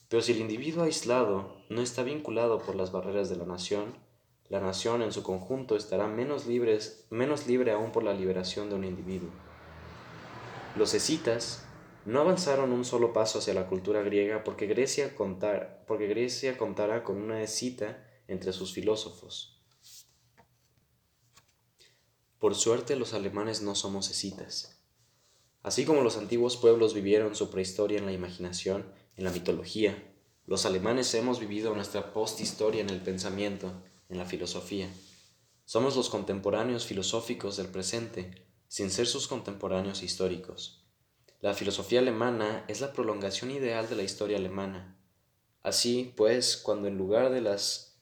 Pero 0.08 0.22
si 0.22 0.30
el 0.30 0.38
individuo 0.38 0.84
aislado 0.84 1.56
no 1.70 1.82
está 1.82 2.04
vinculado 2.04 2.60
por 2.60 2.76
las 2.76 2.92
barreras 2.92 3.28
de 3.28 3.34
la 3.34 3.46
nación, 3.46 3.96
la 4.48 4.60
nación 4.60 5.02
en 5.02 5.10
su 5.10 5.24
conjunto 5.24 5.74
estará 5.74 6.06
menos, 6.06 6.46
libres, 6.46 7.08
menos 7.10 7.48
libre 7.48 7.72
aún 7.72 7.90
por 7.90 8.04
la 8.04 8.14
liberación 8.14 8.68
de 8.68 8.76
un 8.76 8.84
individuo. 8.84 9.30
Los 10.76 10.94
escitas 10.94 11.63
no 12.06 12.20
avanzaron 12.20 12.72
un 12.72 12.84
solo 12.84 13.12
paso 13.12 13.38
hacia 13.38 13.54
la 13.54 13.66
cultura 13.66 14.02
griega 14.02 14.44
porque 14.44 14.66
Grecia, 14.66 15.14
contar, 15.14 15.84
porque 15.86 16.06
Grecia 16.06 16.58
contara 16.58 17.02
con 17.02 17.16
una 17.16 17.42
escita 17.42 18.06
entre 18.28 18.52
sus 18.52 18.72
filósofos. 18.72 19.62
Por 22.38 22.54
suerte 22.54 22.96
los 22.96 23.14
alemanes 23.14 23.62
no 23.62 23.74
somos 23.74 24.10
escitas. 24.10 24.82
Así 25.62 25.86
como 25.86 26.02
los 26.02 26.18
antiguos 26.18 26.58
pueblos 26.58 26.92
vivieron 26.92 27.34
su 27.34 27.50
prehistoria 27.50 27.98
en 27.98 28.04
la 28.04 28.12
imaginación, 28.12 28.84
en 29.16 29.24
la 29.24 29.30
mitología, 29.30 30.12
los 30.46 30.66
alemanes 30.66 31.14
hemos 31.14 31.40
vivido 31.40 31.74
nuestra 31.74 32.12
posthistoria 32.12 32.82
en 32.82 32.90
el 32.90 33.00
pensamiento, 33.00 33.72
en 34.10 34.18
la 34.18 34.26
filosofía. 34.26 34.92
Somos 35.64 35.96
los 35.96 36.10
contemporáneos 36.10 36.84
filosóficos 36.84 37.56
del 37.56 37.68
presente, 37.68 38.46
sin 38.68 38.90
ser 38.90 39.06
sus 39.06 39.26
contemporáneos 39.26 40.02
históricos. 40.02 40.83
La 41.44 41.52
filosofía 41.52 41.98
alemana 42.00 42.64
es 42.68 42.80
la 42.80 42.94
prolongación 42.94 43.50
ideal 43.50 43.86
de 43.86 43.96
la 43.96 44.02
historia 44.02 44.38
alemana. 44.38 44.96
Así, 45.62 46.14
pues, 46.16 46.56
cuando 46.56 46.88
en 46.88 46.96
lugar 46.96 47.30
de 47.30 47.42
las 47.42 48.00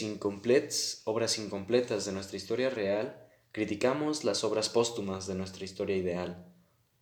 incomplets, 0.00 1.02
obras 1.06 1.40
incompletas 1.40 2.04
de 2.04 2.12
nuestra 2.12 2.36
historia 2.36 2.70
real, 2.70 3.26
criticamos 3.50 4.22
las 4.22 4.44
obras 4.44 4.68
póstumas 4.68 5.26
de 5.26 5.34
nuestra 5.34 5.64
historia 5.64 5.96
ideal, 5.96 6.46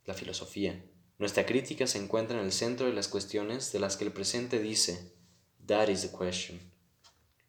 la 0.06 0.14
filosofía. 0.14 0.82
Nuestra 1.18 1.44
crítica 1.44 1.86
se 1.86 2.02
encuentra 2.02 2.38
en 2.38 2.46
el 2.46 2.52
centro 2.52 2.86
de 2.86 2.94
las 2.94 3.08
cuestiones 3.08 3.70
de 3.72 3.80
las 3.80 3.98
que 3.98 4.04
el 4.04 4.12
presente 4.12 4.60
dice, 4.60 5.12
That 5.66 5.88
is 5.88 6.10
the 6.10 6.16
question. 6.16 6.58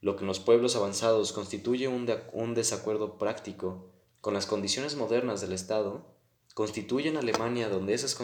Lo 0.01 0.17
que 0.17 0.23
en 0.23 0.27
los 0.27 0.41
pueblos 0.41 0.75
avanzados 0.75 1.31
constituye 1.31 1.87
un 1.87 2.53
desacuerdo 2.55 3.17
práctico 3.17 3.89
con 4.19 4.33
las 4.33 4.45
condiciones 4.45 4.97
modernas 4.97 5.39
del 5.39 5.53
Estado, 5.53 6.18
constituye 6.59 7.07
en 7.07 7.15
Alemania 7.15 7.69
donde 7.69 7.93
esas 7.93 8.17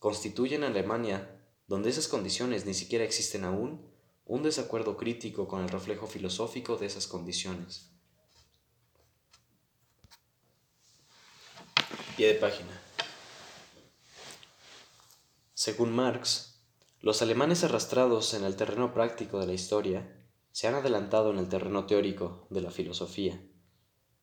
constituyen 0.00 0.64
Alemania 0.64 1.40
donde 1.68 1.88
esas 1.88 2.08
condiciones 2.08 2.66
ni 2.66 2.74
siquiera 2.74 3.04
existen 3.04 3.44
aún, 3.44 3.88
un 4.24 4.42
desacuerdo 4.42 4.96
crítico 4.96 5.46
con 5.46 5.62
el 5.62 5.68
reflejo 5.68 6.08
filosófico 6.08 6.76
de 6.76 6.86
esas 6.86 7.06
condiciones. 7.06 7.92
Pie 12.16 12.26
de 12.26 12.34
página. 12.34 12.82
Según 15.54 15.94
Marx, 15.94 16.58
los 17.00 17.22
alemanes 17.22 17.62
arrastrados 17.62 18.34
en 18.34 18.42
el 18.42 18.56
terreno 18.56 18.92
práctico 18.92 19.38
de 19.38 19.46
la 19.46 19.52
historia 19.52 20.20
se 20.50 20.66
han 20.66 20.74
adelantado 20.74 21.30
en 21.30 21.38
el 21.38 21.48
terreno 21.48 21.86
teórico 21.86 22.48
de 22.50 22.60
la 22.60 22.72
filosofía. 22.72 23.40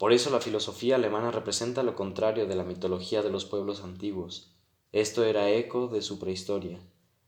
Por 0.02 0.14
eso 0.14 0.32
la 0.32 0.42
filosofía 0.42 0.96
alemana 0.96 1.30
representa 1.30 1.84
lo 1.84 1.94
contrario 1.94 2.48
de 2.48 2.56
la 2.56 2.64
mitología 2.64 3.22
de 3.22 3.30
los 3.30 3.46
pueblos 3.46 3.84
antiguos. 3.84 4.52
Esto 4.92 5.24
era 5.24 5.52
eco 5.52 5.90
de 5.90 6.02
su 6.02 6.18
prehistoria. 6.18 6.80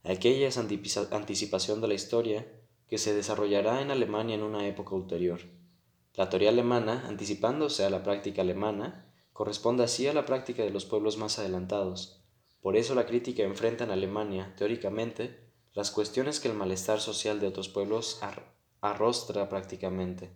Aquella 0.01 0.47
es 0.47 0.57
anticipación 0.57 1.81
de 1.81 1.87
la 1.87 1.93
historia 1.93 2.51
que 2.87 2.97
se 2.97 3.13
desarrollará 3.13 3.79
en 3.81 3.91
Alemania 3.91 4.33
en 4.33 4.41
una 4.41 4.65
época 4.65 4.95
ulterior. 4.95 5.41
La 6.15 6.29
teoría 6.29 6.49
alemana, 6.49 7.05
anticipándose 7.07 7.85
a 7.85 7.91
la 7.91 8.01
práctica 8.01 8.41
alemana, 8.41 9.05
corresponde 9.33 9.83
así 9.83 10.07
a 10.07 10.13
la 10.13 10.25
práctica 10.25 10.63
de 10.63 10.71
los 10.71 10.85
pueblos 10.85 11.15
más 11.15 11.37
adelantados, 11.37 12.23
por 12.59 12.75
eso 12.75 12.95
la 12.95 13.05
crítica 13.05 13.43
enfrenta 13.43 13.83
en 13.83 13.91
Alemania, 13.91 14.55
teóricamente, 14.57 15.51
las 15.73 15.91
cuestiones 15.91 16.39
que 16.39 16.47
el 16.47 16.55
malestar 16.55 17.01
social 17.01 17.39
de 17.39 17.45
otros 17.45 17.69
pueblos 17.69 18.19
arrostra 18.81 19.47
prácticamente. 19.47 20.31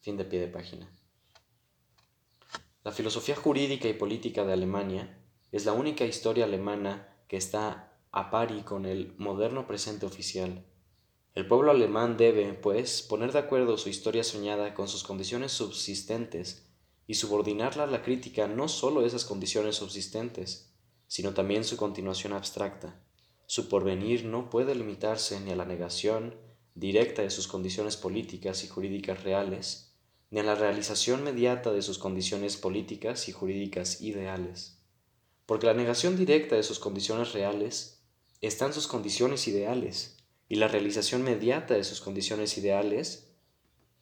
Fin 0.00 0.18
de 0.18 0.26
pie 0.26 0.40
de 0.40 0.48
página. 0.48 0.97
La 2.88 2.94
filosofía 2.94 3.36
jurídica 3.36 3.86
y 3.86 3.92
política 3.92 4.46
de 4.46 4.54
Alemania 4.54 5.14
es 5.52 5.66
la 5.66 5.74
única 5.74 6.06
historia 6.06 6.46
alemana 6.46 7.06
que 7.28 7.36
está 7.36 7.92
a 8.12 8.30
pari 8.30 8.62
con 8.62 8.86
el 8.86 9.12
moderno 9.18 9.66
presente 9.66 10.06
oficial. 10.06 10.64
El 11.34 11.46
pueblo 11.46 11.70
alemán 11.70 12.16
debe, 12.16 12.54
pues, 12.54 13.02
poner 13.02 13.32
de 13.32 13.40
acuerdo 13.40 13.76
su 13.76 13.90
historia 13.90 14.24
soñada 14.24 14.72
con 14.72 14.88
sus 14.88 15.02
condiciones 15.02 15.52
subsistentes 15.52 16.66
y 17.06 17.12
subordinarla 17.12 17.82
a 17.82 17.88
la 17.88 18.02
crítica 18.02 18.48
no 18.48 18.68
sólo 18.68 19.02
de 19.02 19.08
esas 19.08 19.26
condiciones 19.26 19.76
subsistentes, 19.76 20.72
sino 21.08 21.34
también 21.34 21.64
su 21.64 21.76
continuación 21.76 22.32
abstracta. 22.32 22.98
Su 23.44 23.68
porvenir 23.68 24.24
no 24.24 24.48
puede 24.48 24.74
limitarse 24.74 25.38
ni 25.40 25.50
a 25.50 25.56
la 25.56 25.66
negación 25.66 26.36
directa 26.74 27.20
de 27.20 27.28
sus 27.28 27.48
condiciones 27.48 27.98
políticas 27.98 28.64
y 28.64 28.68
jurídicas 28.68 29.24
reales, 29.24 29.87
ni 30.30 30.40
a 30.40 30.42
la 30.42 30.54
realización 30.54 31.24
mediata 31.24 31.72
de 31.72 31.82
sus 31.82 31.98
condiciones 31.98 32.56
políticas 32.56 33.28
y 33.28 33.32
jurídicas 33.32 34.00
ideales. 34.00 34.78
Porque 35.46 35.66
la 35.66 35.74
negación 35.74 36.16
directa 36.16 36.56
de 36.56 36.62
sus 36.62 36.78
condiciones 36.78 37.32
reales 37.32 38.02
está 38.40 38.66
en 38.66 38.72
sus 38.72 38.86
condiciones 38.86 39.48
ideales, 39.48 40.18
y 40.48 40.56
la 40.56 40.68
realización 40.68 41.22
mediata 41.22 41.74
de 41.74 41.84
sus 41.84 42.00
condiciones 42.00 42.56
ideales 42.58 43.30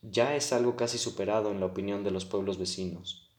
ya 0.02 0.36
es 0.36 0.52
algo 0.52 0.76
casi 0.76 0.98
superado 0.98 1.50
en 1.50 1.60
la 1.60 1.66
opinión 1.66 2.04
de 2.04 2.10
los 2.10 2.24
pueblos 2.24 2.58
vecinos. 2.58 3.30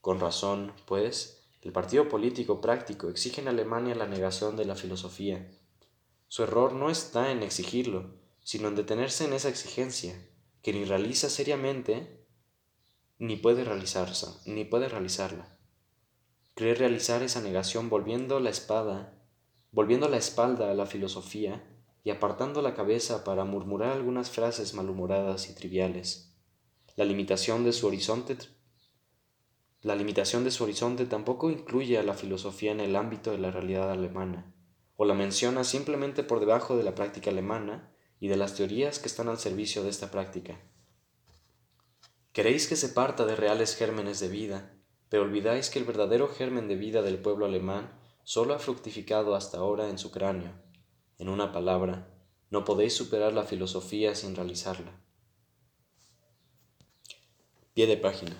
Con 0.00 0.18
razón, 0.18 0.72
pues, 0.86 1.44
el 1.62 1.72
partido 1.72 2.08
político 2.08 2.60
práctico 2.60 3.08
exige 3.08 3.40
en 3.40 3.48
Alemania 3.48 3.94
la 3.94 4.06
negación 4.06 4.56
de 4.56 4.64
la 4.64 4.76
filosofía. 4.76 5.50
Su 6.28 6.42
error 6.42 6.72
no 6.72 6.90
está 6.90 7.30
en 7.30 7.42
exigirlo, 7.42 8.14
sino 8.42 8.68
en 8.68 8.76
detenerse 8.76 9.24
en 9.24 9.34
esa 9.34 9.48
exigencia, 9.48 10.14
que 10.62 10.72
ni 10.72 10.84
realiza 10.84 11.28
seriamente 11.28 12.19
ni 13.20 13.36
puede 13.36 13.62
realizarse, 13.62 14.26
ni 14.46 14.64
puede 14.64 14.88
realizarla. 14.88 15.56
Cree 16.54 16.74
realizar 16.74 17.22
esa 17.22 17.40
negación 17.40 17.88
volviendo 17.88 18.40
la 18.40 18.50
espada, 18.50 19.22
volviendo 19.70 20.08
la 20.08 20.16
espalda 20.16 20.70
a 20.70 20.74
la 20.74 20.86
filosofía 20.86 21.62
y 22.02 22.10
apartando 22.10 22.62
la 22.62 22.74
cabeza 22.74 23.22
para 23.22 23.44
murmurar 23.44 23.92
algunas 23.92 24.30
frases 24.30 24.74
malhumoradas 24.74 25.48
y 25.50 25.54
triviales. 25.54 26.34
La 26.96 27.04
limitación 27.04 27.62
de 27.62 27.72
su 27.72 27.86
horizonte 27.86 28.38
la 29.82 29.96
limitación 29.96 30.44
de 30.44 30.50
su 30.50 30.64
horizonte 30.64 31.06
tampoco 31.06 31.50
incluye 31.50 31.96
a 31.96 32.02
la 32.02 32.12
filosofía 32.12 32.72
en 32.72 32.80
el 32.80 32.96
ámbito 32.96 33.30
de 33.30 33.38
la 33.38 33.50
realidad 33.50 33.90
alemana, 33.90 34.54
o 34.96 35.06
la 35.06 35.14
menciona 35.14 35.64
simplemente 35.64 36.22
por 36.22 36.40
debajo 36.40 36.76
de 36.76 36.84
la 36.84 36.94
práctica 36.94 37.30
alemana 37.30 37.90
y 38.18 38.28
de 38.28 38.36
las 38.36 38.54
teorías 38.54 38.98
que 38.98 39.08
están 39.08 39.28
al 39.28 39.38
servicio 39.38 39.82
de 39.82 39.88
esta 39.88 40.10
práctica. 40.10 40.60
Queréis 42.32 42.68
que 42.68 42.76
se 42.76 42.90
parta 42.90 43.26
de 43.26 43.34
reales 43.34 43.74
gérmenes 43.74 44.20
de 44.20 44.28
vida, 44.28 44.72
pero 45.08 45.24
olvidáis 45.24 45.68
que 45.68 45.80
el 45.80 45.84
verdadero 45.84 46.28
germen 46.28 46.68
de 46.68 46.76
vida 46.76 47.02
del 47.02 47.18
pueblo 47.18 47.46
alemán 47.46 47.92
solo 48.22 48.54
ha 48.54 48.60
fructificado 48.60 49.34
hasta 49.34 49.58
ahora 49.58 49.88
en 49.88 49.98
su 49.98 50.12
cráneo. 50.12 50.52
En 51.18 51.28
una 51.28 51.52
palabra, 51.52 52.08
no 52.50 52.64
podéis 52.64 52.94
superar 52.94 53.32
la 53.32 53.42
filosofía 53.42 54.14
sin 54.14 54.36
realizarla. 54.36 54.92
Pie 57.74 57.88
de 57.88 57.96
página. 57.96 58.36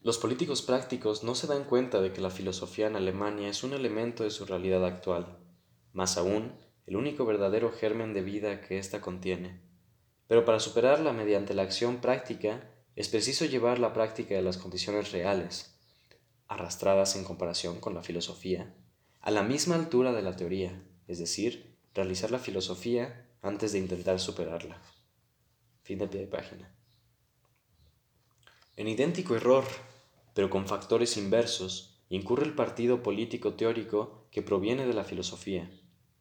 Los 0.00 0.18
políticos 0.18 0.62
prácticos 0.62 1.24
no 1.24 1.34
se 1.34 1.48
dan 1.48 1.64
cuenta 1.64 2.00
de 2.00 2.12
que 2.12 2.20
la 2.20 2.30
filosofía 2.30 2.86
en 2.86 2.94
Alemania 2.94 3.48
es 3.48 3.64
un 3.64 3.72
elemento 3.72 4.22
de 4.22 4.30
su 4.30 4.46
realidad 4.46 4.84
actual, 4.86 5.38
más 5.92 6.16
aún, 6.16 6.52
el 6.86 6.96
único 6.96 7.26
verdadero 7.26 7.72
germen 7.72 8.14
de 8.14 8.22
vida 8.22 8.60
que 8.60 8.78
ésta 8.78 9.00
contiene. 9.00 9.67
Pero 10.28 10.44
para 10.44 10.60
superarla 10.60 11.12
mediante 11.12 11.54
la 11.54 11.62
acción 11.62 12.00
práctica, 12.00 12.70
es 12.94 13.08
preciso 13.08 13.44
llevar 13.44 13.78
la 13.78 13.92
práctica 13.92 14.34
de 14.34 14.42
las 14.42 14.58
condiciones 14.58 15.10
reales, 15.10 15.74
arrastradas 16.46 17.16
en 17.16 17.24
comparación 17.24 17.80
con 17.80 17.94
la 17.94 18.02
filosofía, 18.02 18.74
a 19.20 19.30
la 19.30 19.42
misma 19.42 19.74
altura 19.74 20.12
de 20.12 20.22
la 20.22 20.36
teoría, 20.36 20.82
es 21.06 21.18
decir, 21.18 21.76
realizar 21.94 22.30
la 22.30 22.38
filosofía 22.38 23.26
antes 23.42 23.72
de 23.72 23.78
intentar 23.78 24.20
superarla. 24.20 24.80
Fin 25.82 25.98
de 25.98 26.08
pie 26.08 26.20
de 26.20 26.26
página. 26.26 26.72
En 28.76 28.88
idéntico 28.88 29.34
error, 29.34 29.64
pero 30.34 30.50
con 30.50 30.68
factores 30.68 31.16
inversos, 31.16 32.00
incurre 32.10 32.44
el 32.44 32.54
partido 32.54 33.02
político 33.02 33.54
teórico 33.54 34.28
que 34.30 34.42
proviene 34.42 34.86
de 34.86 34.94
la 34.94 35.04
filosofía. 35.04 35.70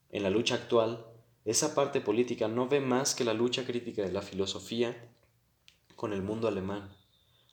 En 0.10 0.24
la 0.24 0.30
lucha 0.30 0.56
actual, 0.56 1.06
esa 1.48 1.74
parte 1.74 2.02
política 2.02 2.50
no 2.50 2.68
ve 2.68 2.82
más 2.82 3.16
que 3.16 3.24
la 3.24 3.34
lucha 3.34 3.66
crítica 3.66 4.02
de 4.02 4.12
la 4.12 4.22
filosofía 4.22 5.10
con 5.96 6.12
el 6.12 6.22
mundo 6.22 6.50
alemán. 6.50 6.94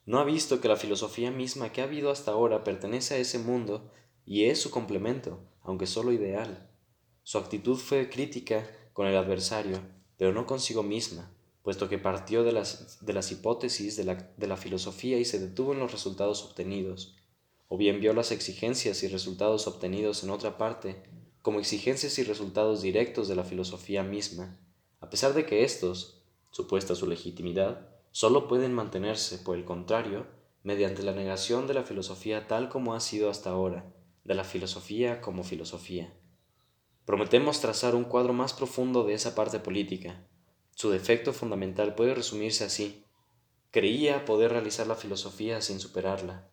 No 0.05 0.19
ha 0.19 0.25
visto 0.25 0.59
que 0.59 0.67
la 0.67 0.75
filosofía 0.75 1.31
misma 1.31 1.71
que 1.71 1.79
ha 1.79 1.85
habido 1.85 2.11
hasta 2.11 2.31
ahora 2.31 2.65
pertenece 2.65 3.13
a 3.13 3.19
ese 3.19 3.39
mundo 3.39 3.89
y 4.25 4.43
es 4.43 4.61
su 4.61 4.69
complemento, 4.69 5.39
aunque 5.63 5.87
solo 5.87 6.11
ideal. 6.11 6.69
Su 7.23 7.37
actitud 7.37 7.77
fue 7.77 8.09
crítica 8.09 8.69
con 8.91 9.07
el 9.07 9.15
adversario, 9.15 9.79
pero 10.17 10.33
no 10.33 10.45
consigo 10.45 10.83
misma, 10.83 11.31
puesto 11.63 11.87
que 11.87 11.97
partió 11.97 12.43
de 12.43 12.51
las, 12.51 13.03
de 13.05 13.13
las 13.13 13.31
hipótesis 13.31 13.95
de 13.95 14.03
la, 14.03 14.15
de 14.35 14.47
la 14.47 14.57
filosofía 14.57 15.17
y 15.19 15.23
se 15.23 15.39
detuvo 15.39 15.71
en 15.71 15.79
los 15.79 15.93
resultados 15.93 16.43
obtenidos, 16.43 17.15
o 17.69 17.77
bien 17.77 18.01
vio 18.01 18.11
las 18.11 18.33
exigencias 18.33 19.03
y 19.03 19.07
resultados 19.07 19.67
obtenidos 19.67 20.21
en 20.25 20.31
otra 20.31 20.57
parte 20.57 21.01
como 21.45 21.59
exigencias 21.59 22.17
y 22.17 22.23
resultados 22.23 22.81
directos 22.81 23.27
de 23.27 23.35
la 23.35 23.43
filosofía 23.43 24.01
misma, 24.01 24.57
a 24.99 25.11
pesar 25.11 25.35
de 25.35 25.45
que 25.45 25.63
éstos, 25.63 26.23
supuesta 26.49 26.95
su 26.95 27.05
legitimidad, 27.05 27.87
sólo 28.09 28.47
pueden 28.47 28.73
mantenerse, 28.73 29.37
por 29.37 29.55
el 29.55 29.63
contrario, 29.63 30.25
mediante 30.63 31.03
la 31.03 31.11
negación 31.11 31.67
de 31.67 31.75
la 31.75 31.83
filosofía 31.83 32.47
tal 32.47 32.67
como 32.67 32.95
ha 32.95 32.99
sido 32.99 33.29
hasta 33.29 33.51
ahora, 33.51 33.93
de 34.23 34.33
la 34.33 34.43
filosofía 34.43 35.21
como 35.21 35.43
filosofía. 35.43 36.11
Prometemos 37.05 37.61
trazar 37.61 37.93
un 37.93 38.05
cuadro 38.05 38.33
más 38.33 38.53
profundo 38.53 39.03
de 39.03 39.13
esa 39.13 39.35
parte 39.35 39.59
política. 39.59 40.25
Su 40.71 40.89
defecto 40.89 41.31
fundamental 41.31 41.93
puede 41.93 42.15
resumirse 42.15 42.63
así. 42.63 43.03
Creía 43.69 44.25
poder 44.25 44.49
realizar 44.51 44.87
la 44.87 44.95
filosofía 44.95 45.61
sin 45.61 45.79
superarla. 45.79 46.49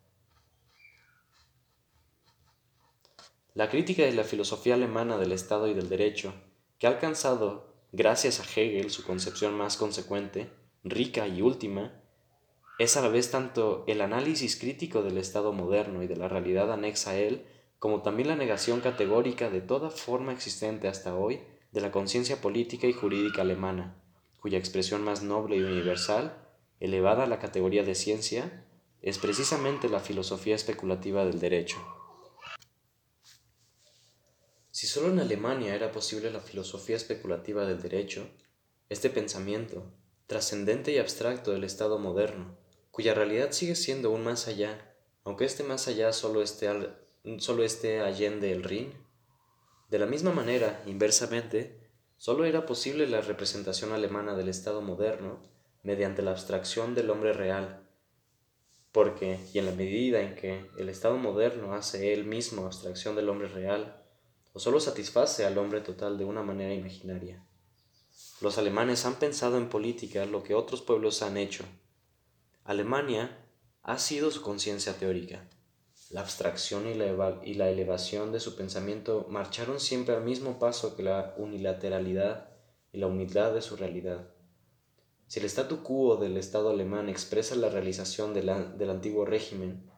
La 3.55 3.69
crítica 3.69 4.05
de 4.05 4.15
la 4.15 4.25
filosofía 4.25 4.73
alemana 4.73 5.19
del 5.19 5.31
Estado 5.31 5.69
y 5.69 5.75
del 5.75 5.91
Derecho, 5.91 6.33
que 6.79 6.87
ha 6.87 6.91
alcanzado, 6.91 7.75
gracias 7.93 8.41
a 8.41 8.45
Hegel, 8.45 8.88
su 8.88 9.05
concepción 9.05 9.53
más 9.53 9.77
consecuente, 9.77 10.49
rica 10.85 11.29
y 11.29 11.43
última, 11.43 12.01
es 12.79 12.97
a 12.97 13.03
la 13.03 13.09
vez 13.09 13.31
tanto 13.31 13.85
el 13.87 14.01
análisis 14.01 14.57
crítico 14.57 15.03
del 15.03 15.19
Estado 15.19 15.53
moderno 15.53 16.03
y 16.03 16.07
de 16.07 16.17
la 16.17 16.29
realidad 16.29 16.73
anexa 16.73 17.11
a 17.11 17.19
él, 17.19 17.45
como 17.79 18.01
también 18.01 18.29
la 18.29 18.37
negación 18.37 18.81
categórica 18.81 19.51
de 19.51 19.61
toda 19.61 19.91
forma 19.91 20.33
existente 20.33 20.88
hasta 20.88 21.15
hoy 21.15 21.41
de 21.73 21.83
la 21.83 21.93
conciencia 21.93 22.41
política 22.41 22.87
y 22.87 22.95
jurídica 22.95 23.43
alemana, 23.43 24.03
cuya 24.41 24.57
expresión 24.57 25.05
más 25.05 25.23
noble 25.23 25.59
y 25.59 25.62
universal, 25.62 26.38
elevada 26.81 27.25
a 27.25 27.29
la 27.29 27.38
categoría 27.38 27.83
de 27.83 27.97
ciencia, 27.97 28.65
es 29.03 29.19
precisamente 29.19 29.91
la 29.91 30.01
filosofía 30.01 30.55
especulativa 30.55 31.27
del 31.27 31.38
derecho. 31.38 32.02
Si 34.83 34.88
solo 34.88 35.12
en 35.12 35.21
Alemania 35.21 35.77
era 35.77 35.92
posible 35.92 36.33
la 36.33 36.40
filosofía 36.40 36.97
especulativa 36.97 37.64
del 37.64 37.81
derecho, 37.81 38.29
este 38.88 39.11
pensamiento, 39.11 39.85
trascendente 40.27 40.90
y 40.90 40.99
abstracto 40.99 41.53
del 41.53 41.62
Estado 41.62 42.01
moderno, 42.01 42.59
cuya 42.90 43.14
realidad 43.14 43.53
sigue 43.53 43.77
siendo 43.77 44.11
un 44.11 44.25
más 44.25 44.49
allá, 44.49 44.92
aunque 45.23 45.45
este 45.45 45.62
más 45.62 45.87
allá 45.87 46.12
solo 46.12 46.42
esté 46.42 46.68
solo 47.38 47.62
esté 47.62 48.01
allende 48.01 48.51
el 48.51 48.64
Rin? 48.64 48.92
De 49.88 50.01
la 50.01 50.07
misma 50.07 50.33
manera, 50.33 50.83
inversamente, 50.85 51.79
solo 52.16 52.45
era 52.45 52.66
posible 52.66 53.07
la 53.07 53.21
representación 53.21 53.92
alemana 53.92 54.35
del 54.35 54.49
Estado 54.49 54.83
moderno 54.83 55.45
mediante 55.85 56.23
la 56.23 56.33
abstracción 56.33 56.97
del 56.97 57.11
hombre 57.11 57.33
real, 57.33 57.88
porque, 58.90 59.38
y 59.55 59.61
en 59.61 59.66
la 59.66 59.73
medida 59.77 60.23
en 60.23 60.35
que 60.35 60.66
el 60.77 60.88
Estado 60.88 61.18
moderno 61.18 61.73
hace 61.73 62.12
él 62.12 62.25
mismo 62.25 62.66
abstracción 62.66 63.14
del 63.14 63.29
hombre 63.29 63.47
real, 63.47 64.02
o 64.53 64.61
solo 64.61 64.81
satisface 64.81 65.45
al 65.45 65.59
hombre 65.59 65.81
total 65.81 66.19
de 66.19 66.25
una 66.25 66.43
manera 66.43 66.75
imaginaria. 66.75 67.45
Los 68.41 68.59
alemanes 68.59 69.07
han 69.07 69.15
pensado 69.15 69.57
en 69.57 69.69
política 69.69 70.27
lo 70.27 70.43
que 70.43 70.55
otros 70.55 70.83
pueblos 70.83 71.23
han 71.23 71.37
hecho. 71.37 71.65
Alemania 72.65 73.38
ha 73.83 73.99
sido 73.99 74.31
su 74.31 74.43
conciencia 74.43 74.95
teórica. 74.95 75.49
La 76.11 76.21
abstracción 76.21 76.87
y 76.87 76.95
la, 76.95 77.71
elevación 77.71 78.33
de 78.33 78.41
su 78.41 78.55
pensamiento 78.55 79.27
marcharon 79.31 79.81
siempre 79.81 80.15
al 80.15 80.23
mismo 80.23 80.59
paso 80.59 80.95
que 80.95 81.03
la 81.03 81.35
unilateralidad 81.38 82.51
y 82.93 82.99
la 82.99 83.07
humildad 83.07 83.55
de 83.55 83.62
su 83.62 83.77
realidad. 83.77 84.29
Si 85.27 85.41
el 85.41 85.47
statu 85.47 85.83
quo 85.83 86.17
del 86.17 86.37
Estado 86.37 86.71
alemán 86.71 87.09
expresa 87.09 87.57
la 87.57 87.71
realización 87.71 88.35
del 88.35 88.91
antiguo 88.91 89.25
régimen, 89.25 89.91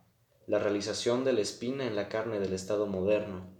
la 0.46 0.58
realización 0.60 1.24
de 1.24 1.32
la 1.32 1.40
espina 1.40 1.86
en 1.86 1.96
la 1.96 2.08
carne 2.08 2.38
del 2.38 2.52
Estado 2.52 2.86
moderno, 2.86 3.53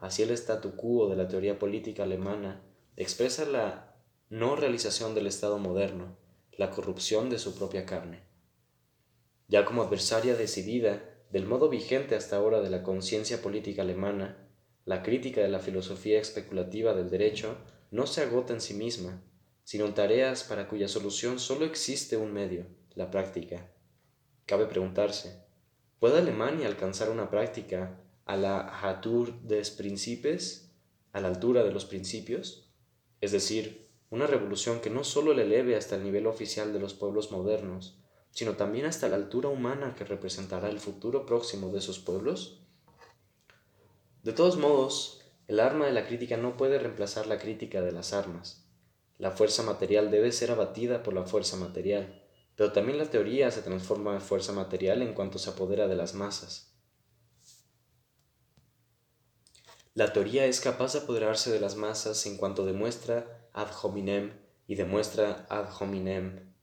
así 0.00 0.22
el 0.22 0.30
statu 0.30 0.76
quo 0.76 1.08
de 1.08 1.16
la 1.16 1.28
teoría 1.28 1.58
política 1.58 2.04
alemana 2.04 2.62
expresa 2.96 3.44
la 3.44 3.96
no 4.30 4.56
realización 4.56 5.14
del 5.14 5.26
Estado 5.26 5.58
moderno, 5.58 6.16
la 6.52 6.70
corrupción 6.70 7.30
de 7.30 7.38
su 7.38 7.54
propia 7.54 7.86
carne. 7.86 8.22
Ya 9.48 9.64
como 9.64 9.82
adversaria 9.82 10.36
decidida 10.36 11.02
del 11.30 11.46
modo 11.46 11.68
vigente 11.68 12.14
hasta 12.14 12.36
ahora 12.36 12.60
de 12.60 12.70
la 12.70 12.82
conciencia 12.82 13.40
política 13.40 13.82
alemana, 13.82 14.48
la 14.84 15.02
crítica 15.02 15.40
de 15.40 15.48
la 15.48 15.60
filosofía 15.60 16.20
especulativa 16.20 16.94
del 16.94 17.10
derecho 17.10 17.56
no 17.90 18.06
se 18.06 18.22
agota 18.22 18.52
en 18.52 18.60
sí 18.60 18.74
misma, 18.74 19.22
sino 19.64 19.86
en 19.86 19.94
tareas 19.94 20.44
para 20.44 20.68
cuya 20.68 20.88
solución 20.88 21.38
solo 21.38 21.64
existe 21.64 22.16
un 22.16 22.32
medio, 22.32 22.66
la 22.94 23.10
práctica. 23.10 23.70
Cabe 24.46 24.66
preguntarse, 24.66 25.44
¿puede 25.98 26.18
Alemania 26.18 26.66
alcanzar 26.66 27.10
una 27.10 27.30
práctica 27.30 28.00
a 28.28 28.36
la 28.36 28.60
Hatur 28.82 29.40
des 29.40 29.70
Principes, 29.70 30.70
a 31.12 31.20
la 31.20 31.28
altura 31.28 31.64
de 31.64 31.72
los 31.72 31.86
principios? 31.86 32.70
Es 33.22 33.32
decir, 33.32 33.88
una 34.10 34.26
revolución 34.26 34.80
que 34.80 34.90
no 34.90 35.02
solo 35.02 35.32
le 35.32 35.44
eleve 35.44 35.76
hasta 35.76 35.96
el 35.96 36.04
nivel 36.04 36.26
oficial 36.26 36.74
de 36.74 36.78
los 36.78 36.92
pueblos 36.92 37.32
modernos, 37.32 37.98
sino 38.30 38.52
también 38.52 38.84
hasta 38.84 39.08
la 39.08 39.16
altura 39.16 39.48
humana 39.48 39.94
que 39.96 40.04
representará 40.04 40.68
el 40.68 40.78
futuro 40.78 41.24
próximo 41.24 41.70
de 41.70 41.78
esos 41.78 41.98
pueblos? 41.98 42.60
De 44.22 44.34
todos 44.34 44.58
modos, 44.58 45.22
el 45.46 45.58
arma 45.58 45.86
de 45.86 45.92
la 45.92 46.06
crítica 46.06 46.36
no 46.36 46.58
puede 46.58 46.78
reemplazar 46.78 47.26
la 47.26 47.38
crítica 47.38 47.80
de 47.80 47.92
las 47.92 48.12
armas. 48.12 48.68
La 49.16 49.30
fuerza 49.30 49.62
material 49.62 50.10
debe 50.10 50.32
ser 50.32 50.50
abatida 50.50 51.02
por 51.02 51.14
la 51.14 51.24
fuerza 51.24 51.56
material, 51.56 52.22
pero 52.56 52.72
también 52.72 52.98
la 52.98 53.06
teoría 53.06 53.50
se 53.50 53.62
transforma 53.62 54.12
en 54.12 54.20
fuerza 54.20 54.52
material 54.52 55.00
en 55.00 55.14
cuanto 55.14 55.38
se 55.38 55.48
apodera 55.48 55.88
de 55.88 55.96
las 55.96 56.12
masas. 56.14 56.67
La 59.98 60.12
teoría 60.12 60.46
es 60.46 60.60
capaz 60.60 60.92
de 60.92 61.00
apoderarse 61.00 61.50
de 61.50 61.58
las 61.58 61.74
masas 61.74 62.24
en 62.26 62.36
cuanto 62.36 62.64
demuestra 62.64 63.50
ad 63.52 63.66
hominem 63.82 64.30
y 64.68 64.76
demuestra 64.76 65.44
ad 65.50 65.70
hominem 65.80 66.54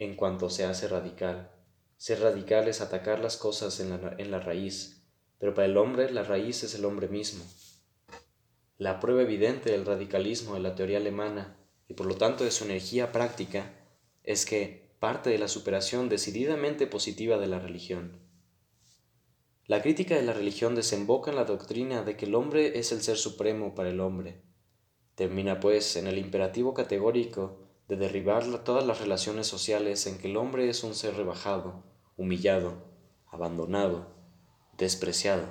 en 0.00 0.16
cuanto 0.16 0.50
se 0.50 0.64
hace 0.64 0.88
radical. 0.88 1.52
Ser 1.96 2.18
radical 2.18 2.66
es 2.66 2.80
atacar 2.80 3.20
las 3.20 3.36
cosas 3.36 3.78
en 3.78 3.90
la, 3.90 4.16
en 4.18 4.32
la 4.32 4.40
raíz, 4.40 5.06
pero 5.38 5.54
para 5.54 5.66
el 5.66 5.76
hombre 5.76 6.10
la 6.10 6.24
raíz 6.24 6.64
es 6.64 6.74
el 6.74 6.84
hombre 6.86 7.06
mismo. 7.06 7.44
La 8.78 8.98
prueba 8.98 9.22
evidente 9.22 9.70
del 9.70 9.86
radicalismo 9.86 10.54
de 10.54 10.60
la 10.60 10.74
teoría 10.74 10.98
alemana 10.98 11.56
y 11.86 11.94
por 11.94 12.06
lo 12.06 12.16
tanto 12.16 12.42
de 12.42 12.50
su 12.50 12.64
energía 12.64 13.12
práctica 13.12 13.76
es 14.24 14.44
que 14.44 14.90
parte 14.98 15.30
de 15.30 15.38
la 15.38 15.46
superación 15.46 16.08
decididamente 16.08 16.88
positiva 16.88 17.38
de 17.38 17.46
la 17.46 17.60
religión. 17.60 18.28
La 19.70 19.82
crítica 19.82 20.16
de 20.16 20.22
la 20.22 20.32
religión 20.32 20.74
desemboca 20.74 21.30
en 21.30 21.36
la 21.36 21.44
doctrina 21.44 22.02
de 22.02 22.16
que 22.16 22.26
el 22.26 22.34
hombre 22.34 22.80
es 22.80 22.90
el 22.90 23.02
ser 23.02 23.16
supremo 23.16 23.72
para 23.72 23.90
el 23.90 24.00
hombre. 24.00 24.42
Termina 25.14 25.60
pues 25.60 25.94
en 25.94 26.08
el 26.08 26.18
imperativo 26.18 26.74
categórico 26.74 27.60
de 27.86 27.94
derribar 27.94 28.64
todas 28.64 28.84
las 28.84 29.00
relaciones 29.00 29.46
sociales 29.46 30.08
en 30.08 30.18
que 30.18 30.26
el 30.28 30.36
hombre 30.36 30.68
es 30.68 30.82
un 30.82 30.96
ser 30.96 31.14
rebajado, 31.14 31.84
humillado, 32.16 32.82
abandonado, 33.28 34.08
despreciado. 34.76 35.44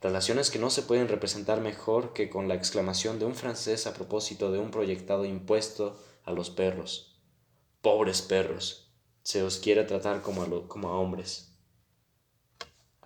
Relaciones 0.00 0.50
que 0.50 0.58
no 0.58 0.68
se 0.68 0.82
pueden 0.82 1.06
representar 1.06 1.60
mejor 1.60 2.12
que 2.12 2.30
con 2.30 2.48
la 2.48 2.56
exclamación 2.56 3.20
de 3.20 3.26
un 3.26 3.36
francés 3.36 3.86
a 3.86 3.94
propósito 3.94 4.50
de 4.50 4.58
un 4.58 4.72
proyectado 4.72 5.24
impuesto 5.24 5.96
a 6.24 6.32
los 6.32 6.50
perros. 6.50 7.22
Pobres 7.82 8.20
perros, 8.20 8.92
se 9.22 9.44
os 9.44 9.58
quiere 9.58 9.84
tratar 9.84 10.22
como 10.22 10.42
a, 10.42 10.98
hombres. 10.98 11.53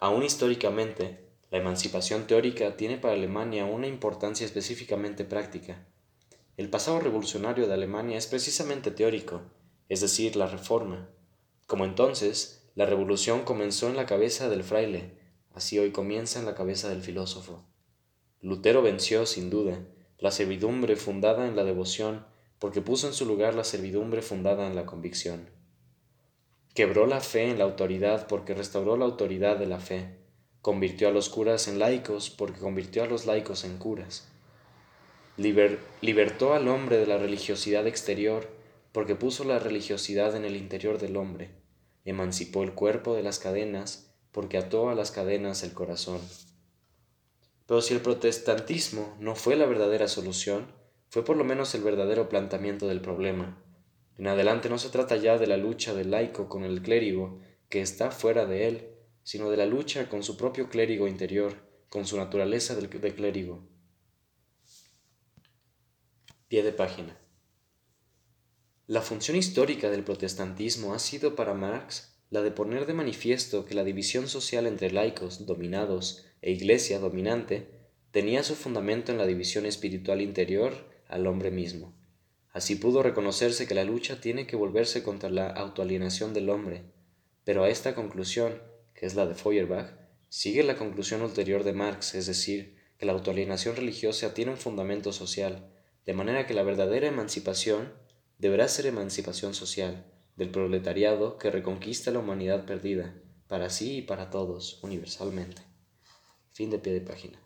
Aún 0.01 0.23
históricamente, 0.23 1.29
la 1.51 1.59
emancipación 1.59 2.27
teórica 2.27 2.77
tiene 2.77 2.99
para 2.99 3.15
Alemania 3.15 3.65
una 3.65 3.87
importancia 3.87 4.45
específicamente 4.45 5.25
práctica 5.25 5.87
el 6.59 6.69
pasado 6.71 6.99
revolucionario 6.99 7.69
de 7.69 7.75
Alemania 7.75 8.19
es 8.19 8.27
precisamente 8.27 8.91
teórico, 8.91 9.43
es 9.89 10.01
decir, 10.01 10.35
la 10.35 10.49
reforma. 10.49 11.09
Como 11.69 11.85
entonces, 11.85 12.69
la 12.75 12.85
revolución 12.85 13.45
comenzó 13.45 13.89
en 13.89 13.95
la 13.95 14.07
cabeza 14.07 14.49
del 14.49 14.65
fraile, 14.65 15.13
así 15.55 15.79
hoy 15.79 15.93
comienza 15.93 16.41
en 16.41 16.47
la 16.47 16.57
cabeza 16.57 16.89
del 16.89 17.01
filósofo. 17.01 17.65
Lutero 18.41 18.83
venció, 18.83 19.25
sin 19.25 19.51
duda, 19.51 19.87
la 20.19 20.33
servidumbre 20.33 20.97
fundada 20.97 21.47
en 21.47 21.55
la 21.55 21.63
devoción, 21.63 22.27
porque 22.59 22.81
puso 22.81 23.07
en 23.07 23.15
su 23.15 23.25
lugar 23.25 23.55
la 23.55 23.63
servidumbre 23.63 24.21
fundada 24.21 24.67
en 24.67 24.75
la 24.75 24.85
convicción. 24.85 25.49
Quebró 26.79 27.09
la 27.09 27.19
fe 27.21 27.51
en 27.51 27.59
la 27.59 27.65
autoridad 27.65 28.29
porque 28.29 28.55
restauró 28.55 28.97
la 28.97 29.05
autoridad 29.05 29.57
de 29.57 29.67
la 29.67 29.81
fe. 29.81 30.21
Convirtió 30.63 31.09
a 31.09 31.11
los 31.11 31.29
curas 31.29 31.67
en 31.67 31.81
laicos 31.81 32.31
porque 32.31 32.61
convirtió 32.61 33.03
a 33.03 33.09
los 33.09 33.27
laicos 33.27 33.65
en 33.65 33.79
curas 33.79 34.29
libertó 35.39 36.55
al 36.55 36.69
hombre 36.69 36.99
de 36.99 37.07
la 37.09 37.19
religiosidad 37.19 37.89
exterior 37.89 38.49
porque 38.93 39.17
puso 39.17 39.43
la 39.43 39.59
religiosidad 39.59 40.37
en 40.37 40.45
el 40.45 40.55
interior 40.55 40.99
del 41.01 41.17
hombre, 41.17 41.51
emancipó 42.05 42.63
el 42.63 42.75
cuerpo 42.75 43.17
de 43.17 43.25
las 43.25 43.41
cadenas 43.41 44.15
porque 44.31 44.57
ató 44.57 44.89
a 44.89 44.95
las 44.95 45.11
cadenas 45.11 45.65
el 45.65 45.73
corazón. 45.73 46.21
Pero 47.67 47.83
si 47.83 47.93
el 47.93 48.03
protestantismo 48.03 49.17
no 49.19 49.35
fue 49.35 49.57
la 49.57 49.67
verdadera 49.67 50.07
solución, 50.07 50.67
fue 51.09 51.25
por 51.25 51.37
lo 51.37 51.43
menos 51.43 51.75
el 51.75 51.83
verdadero 51.83 52.29
planteamiento 52.29 52.87
del 52.87 53.01
problema. 53.01 53.61
En 54.19 54.27
adelante 54.27 54.69
no 54.69 54.79
se 54.79 54.91
trata 54.91 55.17
ya 55.17 55.39
de 55.39 55.47
la 55.47 55.57
lucha 55.57 55.95
del 55.95 56.11
laico 56.11 56.49
con 56.49 56.65
el 56.65 56.83
clérigo, 56.83 57.41
que 57.69 57.81
está 57.81 58.11
fuera 58.11 58.47
de 58.47 58.67
él, 58.67 58.89
sino 59.23 59.49
de 59.49 59.57
la 59.57 59.67
lucha 59.67 60.09
con 60.09 60.25
su 60.25 60.37
propio 60.37 60.69
clérigo 60.69 61.07
interior, 61.07 61.55
con 61.89 62.05
su 62.05 62.17
naturaleza 62.17 62.75
de 62.75 63.15
clérigo. 63.15 63.69
Pie 66.49 66.63
de 66.63 66.73
página. 66.73 67.17
La 68.87 69.03
función 69.03 69.37
histórica 69.37 69.91
del 69.91 70.03
protestantismo 70.03 70.95
ha 70.95 70.99
sido 70.99 71.37
para 71.37 71.55
Marx 71.55 72.17
la 72.31 72.41
de 72.41 72.51
poner 72.51 72.87
de 72.87 72.95
manifiesto 72.95 73.67
que 73.67 73.75
la 73.75 73.85
división 73.85 74.29
social 74.29 74.67
entre 74.67 74.91
laicos 74.91 75.47
dominados 75.47 76.27
e 76.43 76.51
iglesia 76.53 76.99
dominante 76.99 77.71
tenía 78.11 78.43
su 78.43 78.55
fundamento 78.55 79.13
en 79.13 79.19
la 79.19 79.27
división 79.27 79.67
espiritual 79.67 80.23
interior 80.23 80.91
al 81.07 81.27
hombre 81.27 81.51
mismo. 81.51 81.98
Así 82.53 82.77
pudo 82.77 83.03
reconocerse 83.03 83.67
que 83.67 83.75
la 83.75 83.85
lucha 83.85 84.21
tiene 84.21 84.47
que 84.47 84.57
volverse 84.57 85.03
contra 85.03 85.31
la 85.31 85.49
autoalienación 85.49 86.33
del 86.35 86.51
hombre, 86.51 86.85
pero 87.45 87.65
a 87.65 87.69
esta 87.69 87.95
conclusión, 87.95 88.63
que 88.95 89.07
es 89.07 89.15
la 89.15 89.27
de 89.27 89.35
Feuerbach, 89.35 89.93
sigue 90.29 90.63
la 90.63 90.77
conclusión 90.77 91.23
ulterior 91.23 91.65
de 91.65 91.73
Marx, 91.73 92.15
es 92.15 92.27
decir, 92.27 92.77
que 92.99 93.07
la 93.07 93.13
autoalienación 93.13 93.77
religiosa 93.77 94.35
tiene 94.35 94.51
un 94.51 94.57
fundamento 94.57 95.13
social, 95.13 95.73
de 96.05 96.15
manera 96.15 96.47
que 96.47 96.55
la 96.55 96.63
verdadera 96.63 97.07
emancipación 97.07 97.93
deberá 98.39 98.69
ser 98.69 98.87
emancipación 98.87 99.55
social, 99.55 100.07
del 100.37 100.51
proletariado 100.51 101.39
que 101.39 101.51
reconquista 101.51 102.11
la 102.11 102.21
humanidad 102.21 102.65
perdida, 102.65 103.15
para 103.47 103.71
sí 103.71 103.99
y 103.99 104.03
para 104.03 104.31
todos, 104.31 104.83
universalmente. 104.83 105.63
Fin 106.51 106.71
de 106.71 106.79
pie 106.79 106.93
de 106.93 107.01
página. 107.01 107.41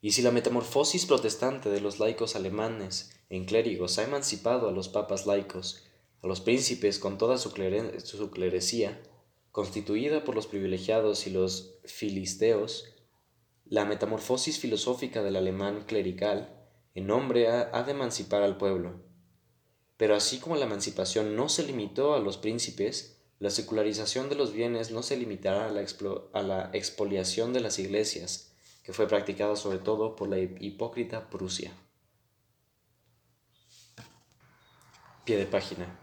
Y 0.00 0.12
si 0.12 0.22
la 0.22 0.30
metamorfosis 0.30 1.04
protestante 1.06 1.68
de 1.68 1.80
los 1.80 1.98
laicos 1.98 2.36
alemanes 2.36 3.19
en 3.30 3.46
clérigos 3.46 3.98
ha 3.98 4.04
emancipado 4.04 4.68
a 4.68 4.72
los 4.72 4.88
papas 4.88 5.26
laicos, 5.26 5.84
a 6.22 6.26
los 6.26 6.40
príncipes 6.40 6.98
con 6.98 7.16
toda 7.16 7.38
su, 7.38 7.52
clerecía, 7.52 9.00
constituida 9.52 10.24
por 10.24 10.34
los 10.34 10.46
privilegiados 10.46 11.26
y 11.26 11.30
los 11.30 11.78
filisteos, 11.84 12.92
la 13.64 13.86
metamorfosis 13.86 14.58
filosófica 14.58 15.22
del 15.22 15.36
alemán 15.36 15.84
clerical 15.86 16.56
en 16.94 17.10
hombre 17.10 17.48
ha 17.48 17.82
de 17.84 17.92
emancipar 17.92 18.42
al 18.42 18.58
pueblo, 18.58 19.00
pero 20.00 20.16
así 20.16 20.38
como 20.38 20.56
la 20.56 20.64
emancipación 20.64 21.36
no 21.36 21.50
se 21.50 21.62
limitó 21.62 22.14
a 22.14 22.20
los 22.20 22.38
príncipes, 22.38 23.20
la 23.38 23.50
secularización 23.50 24.30
de 24.30 24.34
los 24.34 24.52
bienes 24.52 24.90
no 24.90 25.02
se 25.02 25.16
limitará 25.16 25.68
a 25.68 25.70
la, 25.70 25.84
a 26.32 26.42
la 26.42 26.70
expoliación 26.72 27.52
de 27.52 27.60
las 27.60 27.78
iglesias, 27.78 28.54
que 28.82 28.94
fue 28.94 29.06
practicada 29.06 29.56
sobre 29.56 29.78
todo 29.78 30.16
por 30.16 30.28
la 30.28 30.38
hipócrita 30.38 31.28
Prusia. 31.28 31.72
Pie 35.24 35.36
de 35.36 35.44
página. 35.44 36.00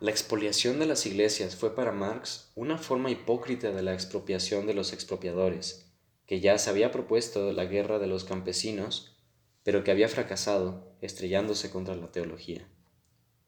La 0.00 0.10
expoliación 0.10 0.78
de 0.78 0.86
las 0.86 1.04
iglesias 1.04 1.54
fue 1.54 1.74
para 1.74 1.92
Marx 1.92 2.50
una 2.54 2.78
forma 2.78 3.10
hipócrita 3.10 3.72
de 3.72 3.82
la 3.82 3.92
expropiación 3.92 4.66
de 4.66 4.72
los 4.72 4.94
expropiadores, 4.94 5.92
que 6.24 6.40
ya 6.40 6.56
se 6.56 6.70
había 6.70 6.90
propuesto 6.90 7.52
la 7.52 7.66
guerra 7.66 7.98
de 7.98 8.06
los 8.06 8.24
campesinos, 8.24 9.18
pero 9.64 9.84
que 9.84 9.90
había 9.90 10.08
fracasado, 10.08 10.96
estrellándose 11.02 11.70
contra 11.70 11.94
la 11.94 12.10
teología. 12.10 12.66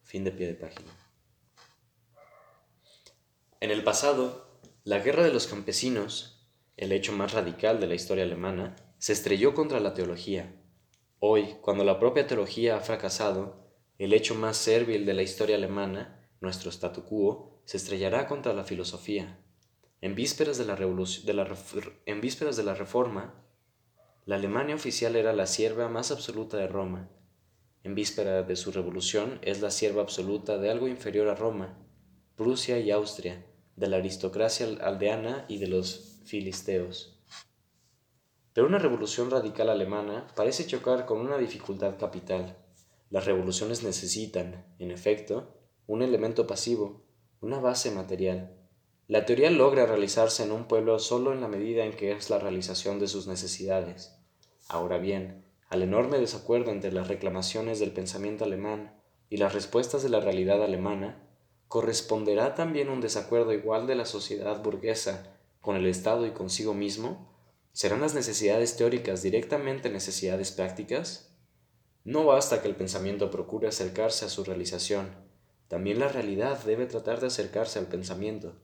Fin 0.02 0.22
de 0.22 0.32
pie 0.32 0.48
de 0.48 0.54
página. 0.54 0.90
En 3.60 3.70
el 3.70 3.82
pasado, 3.82 4.60
la 4.84 4.98
guerra 4.98 5.24
de 5.24 5.32
los 5.32 5.46
campesinos, 5.46 6.46
el 6.76 6.92
hecho 6.92 7.12
más 7.12 7.32
radical 7.32 7.80
de 7.80 7.86
la 7.86 7.94
historia 7.94 8.24
alemana, 8.24 8.76
se 8.98 9.14
estrelló 9.14 9.54
contra 9.54 9.80
la 9.80 9.94
teología. 9.94 10.62
Hoy, 11.20 11.56
cuando 11.62 11.84
la 11.84 11.98
propia 11.98 12.26
teología 12.26 12.76
ha 12.76 12.80
fracasado, 12.80 13.59
el 14.04 14.14
hecho 14.14 14.34
más 14.34 14.56
servil 14.56 15.04
de 15.04 15.12
la 15.12 15.20
historia 15.20 15.56
alemana, 15.56 16.26
nuestro 16.40 16.70
statu 16.70 17.04
quo, 17.04 17.60
se 17.66 17.76
estrellará 17.76 18.26
contra 18.26 18.54
la 18.54 18.64
filosofía. 18.64 19.38
En 20.00 20.14
vísperas 20.14 20.56
de 20.56 20.64
la, 20.64 20.78
en 22.06 22.20
vísperas 22.22 22.56
de 22.56 22.62
la 22.62 22.74
Reforma, 22.74 23.34
la 24.24 24.36
Alemania 24.36 24.74
oficial 24.74 25.16
era 25.16 25.34
la 25.34 25.46
sierva 25.46 25.90
más 25.90 26.10
absoluta 26.10 26.56
de 26.56 26.66
Roma, 26.66 27.10
en 27.84 27.94
víspera 27.94 28.42
de 28.42 28.56
su 28.56 28.72
revolución, 28.72 29.38
es 29.42 29.60
la 29.60 29.70
sierva 29.70 30.00
absoluta 30.00 30.56
de 30.56 30.70
algo 30.70 30.88
inferior 30.88 31.28
a 31.28 31.34
Roma, 31.34 31.78
Prusia 32.36 32.78
y 32.78 32.90
Austria, 32.90 33.44
de 33.76 33.86
la 33.86 33.98
aristocracia 33.98 34.66
aldeana 34.80 35.44
y 35.46 35.58
de 35.58 35.66
los 35.66 36.20
filisteos. 36.24 37.22
Pero 38.54 38.66
una 38.66 38.78
revolución 38.78 39.30
radical 39.30 39.68
alemana 39.68 40.26
parece 40.34 40.66
chocar 40.66 41.04
con 41.04 41.20
una 41.20 41.36
dificultad 41.36 41.98
capital. 41.98 42.56
Las 43.10 43.26
revoluciones 43.26 43.82
necesitan, 43.82 44.64
en 44.78 44.90
efecto, 44.90 45.54
un 45.86 46.02
elemento 46.02 46.46
pasivo, 46.46 47.02
una 47.40 47.58
base 47.58 47.90
material. 47.90 48.56
La 49.08 49.26
teoría 49.26 49.50
logra 49.50 49.86
realizarse 49.86 50.44
en 50.44 50.52
un 50.52 50.66
pueblo 50.66 50.98
solo 51.00 51.32
en 51.32 51.40
la 51.40 51.48
medida 51.48 51.84
en 51.84 51.92
que 51.92 52.12
es 52.12 52.30
la 52.30 52.38
realización 52.38 53.00
de 53.00 53.08
sus 53.08 53.26
necesidades. 53.26 54.16
Ahora 54.68 54.98
bien, 54.98 55.44
al 55.68 55.82
enorme 55.82 56.18
desacuerdo 56.18 56.70
entre 56.70 56.92
las 56.92 57.08
reclamaciones 57.08 57.80
del 57.80 57.90
pensamiento 57.90 58.44
alemán 58.44 58.94
y 59.28 59.38
las 59.38 59.52
respuestas 59.52 60.04
de 60.04 60.08
la 60.08 60.20
realidad 60.20 60.62
alemana, 60.62 61.20
corresponderá 61.66 62.54
también 62.54 62.88
un 62.88 63.00
desacuerdo 63.00 63.52
igual 63.52 63.88
de 63.88 63.96
la 63.96 64.04
sociedad 64.04 64.62
burguesa 64.62 65.36
con 65.60 65.76
el 65.76 65.86
Estado 65.86 66.26
y 66.26 66.30
consigo 66.30 66.74
mismo? 66.74 67.28
¿Serán 67.72 68.00
las 68.00 68.14
necesidades 68.14 68.76
teóricas 68.76 69.22
directamente 69.22 69.90
necesidades 69.90 70.52
prácticas? 70.52 71.29
No 72.04 72.24
basta 72.24 72.62
que 72.62 72.68
el 72.68 72.76
pensamiento 72.76 73.30
procure 73.30 73.68
acercarse 73.68 74.24
a 74.24 74.30
su 74.30 74.42
realización, 74.44 75.10
también 75.68 76.00
la 76.00 76.08
realidad 76.08 76.64
debe 76.64 76.86
tratar 76.86 77.20
de 77.20 77.28
acercarse 77.28 77.78
al 77.78 77.86
pensamiento. 77.86 78.54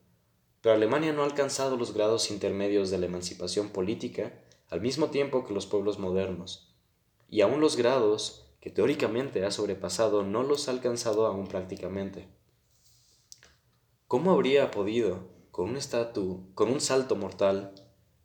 Pero 0.61 0.75
Alemania 0.75 1.13
no 1.13 1.23
ha 1.23 1.27
alcanzado 1.27 1.77
los 1.77 1.95
grados 1.95 2.31
intermedios 2.33 2.91
de 2.91 2.99
la 2.99 3.07
emancipación 3.07 3.69
política 3.69 4.33
al 4.71 4.81
mismo 4.81 5.11
tiempo 5.11 5.45
que 5.47 5.55
los 5.55 5.67
pueblos 5.67 5.99
modernos, 5.99 6.75
y 7.29 7.43
aún 7.43 7.61
los 7.61 7.77
grados 7.77 8.47
que 8.61 8.71
teóricamente 8.71 9.45
ha 9.45 9.53
sobrepasado 9.53 10.25
no 10.25 10.43
los 10.43 10.67
ha 10.67 10.73
alcanzado 10.73 11.27
aún 11.27 11.47
prácticamente. 11.47 12.27
¿Cómo 14.09 14.33
habría 14.33 14.71
podido, 14.73 15.29
con 15.53 15.71
un 15.71 15.79
con 16.55 16.71
un 16.71 16.81
salto 16.81 17.15
mortal, 17.15 17.75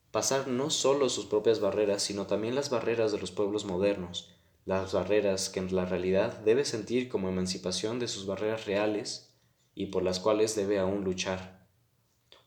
pasar 0.10 0.47
no 0.47 0.71
solo 0.71 1.10
sus 1.10 1.26
propias 1.26 1.60
barreras, 1.60 2.02
sino 2.02 2.26
también 2.26 2.56
las 2.56 2.71
barreras 2.71 3.12
de 3.12 3.19
los 3.19 3.32
pueblos 3.32 3.65
modernos, 3.65 4.40
las 4.65 4.93
barreras 4.93 5.50
que 5.50 5.60
en 5.60 5.76
la 5.76 5.86
realidad 5.86 6.39
debe 6.39 6.65
sentir 6.65 7.10
como 7.10 7.30
emancipación 7.30 8.00
de 8.00 8.08
sus 8.08 8.26
barreras 8.26 8.65
reales 8.65 9.34
y 9.74 9.88
por 9.88 10.04
las 10.04 10.19
cuales 10.19 10.56
debe 10.56 10.80
aún 10.80 11.04
luchar? 11.04 11.67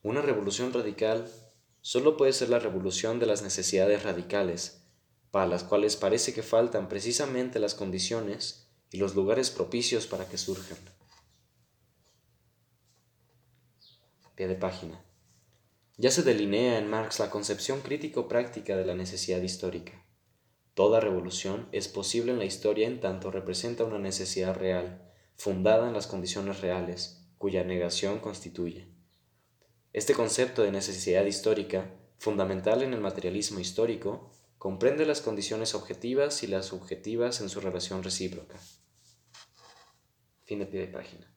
Una 0.03 0.22
revolución 0.22 0.72
radical 0.72 1.31
solo 1.81 2.16
puede 2.16 2.33
ser 2.33 2.50
la 2.50 2.59
revolución 2.59 3.18
de 3.18 3.27
las 3.27 3.42
necesidades 3.42 4.03
radicales, 4.03 4.85
para 5.31 5.46
las 5.46 5.64
cuales 5.64 5.96
parece 5.96 6.33
que 6.33 6.42
faltan 6.42 6.88
precisamente 6.88 7.59
las 7.59 7.74
condiciones 7.74 8.68
y 8.90 8.98
los 8.98 9.14
lugares 9.14 9.50
propicios 9.50 10.07
para 10.07 10.29
que 10.29 10.38
surjan. 10.38 10.79
Pie. 14.37 14.59
Ya 15.96 16.11
se 16.11 16.22
delinea 16.22 16.79
en 16.79 16.88
Marx 16.88 17.18
la 17.18 17.31
concepción 17.31 17.81
crítico-práctica 17.81 18.77
de 18.77 18.85
la 18.85 18.94
necesidad 18.94 19.40
histórica. 19.40 20.04
Toda 20.74 20.98
revolución 20.98 21.68
es 21.70 21.87
posible 21.87 22.32
en 22.32 22.40
la 22.40 22.44
historia 22.44 22.88
en 22.88 23.00
tanto 23.00 23.30
representa 23.30 23.84
una 23.84 24.00
necesidad 24.00 24.56
real, 24.56 25.08
fundada 25.37 25.87
en 25.87 25.94
las 25.94 26.08
condiciones 26.08 26.60
reales, 26.60 27.24
cuya 27.38 27.62
negación 27.62 28.18
constituye. 28.18 28.88
Este 29.92 30.14
concepto 30.14 30.62
de 30.62 30.72
necesidad 30.72 31.24
histórica, 31.26 31.94
fundamental 32.18 32.82
en 32.82 32.92
el 32.92 33.00
materialismo 33.00 33.60
histórico, 33.60 34.32
comprende 34.58 35.06
las 35.06 35.20
condiciones 35.20 35.76
objetivas 35.76 36.42
y 36.42 36.48
las 36.48 36.66
subjetivas 36.66 37.40
en 37.40 37.48
su 37.48 37.60
relación 37.60 38.02
recíproca. 38.02 38.58
Fin 40.42 40.58
de 40.58 40.66
pie 40.66 40.80
de 40.80 40.88
página. 40.88 41.32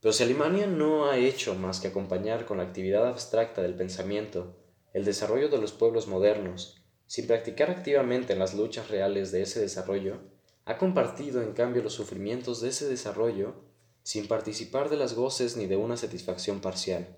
Pero 0.00 0.12
si 0.12 0.24
Alemania 0.24 0.66
no 0.66 1.08
ha 1.08 1.18
hecho 1.18 1.54
más 1.54 1.78
que 1.78 1.88
acompañar 1.88 2.44
con 2.44 2.58
la 2.58 2.64
actividad 2.64 3.06
abstracta 3.06 3.62
del 3.62 3.76
pensamiento 3.76 4.56
el 4.92 5.04
desarrollo 5.04 5.48
de 5.48 5.58
los 5.58 5.72
pueblos 5.72 6.08
modernos, 6.08 6.77
sin 7.08 7.26
practicar 7.26 7.70
activamente 7.70 8.34
en 8.34 8.38
las 8.38 8.54
luchas 8.54 8.88
reales 8.88 9.32
de 9.32 9.42
ese 9.42 9.60
desarrollo, 9.60 10.20
ha 10.66 10.76
compartido 10.76 11.42
en 11.42 11.54
cambio 11.54 11.82
los 11.82 11.94
sufrimientos 11.94 12.60
de 12.60 12.68
ese 12.68 12.86
desarrollo 12.86 13.54
sin 14.02 14.28
participar 14.28 14.90
de 14.90 14.96
las 14.98 15.14
goces 15.14 15.56
ni 15.56 15.66
de 15.66 15.76
una 15.76 15.96
satisfacción 15.96 16.60
parcial. 16.60 17.16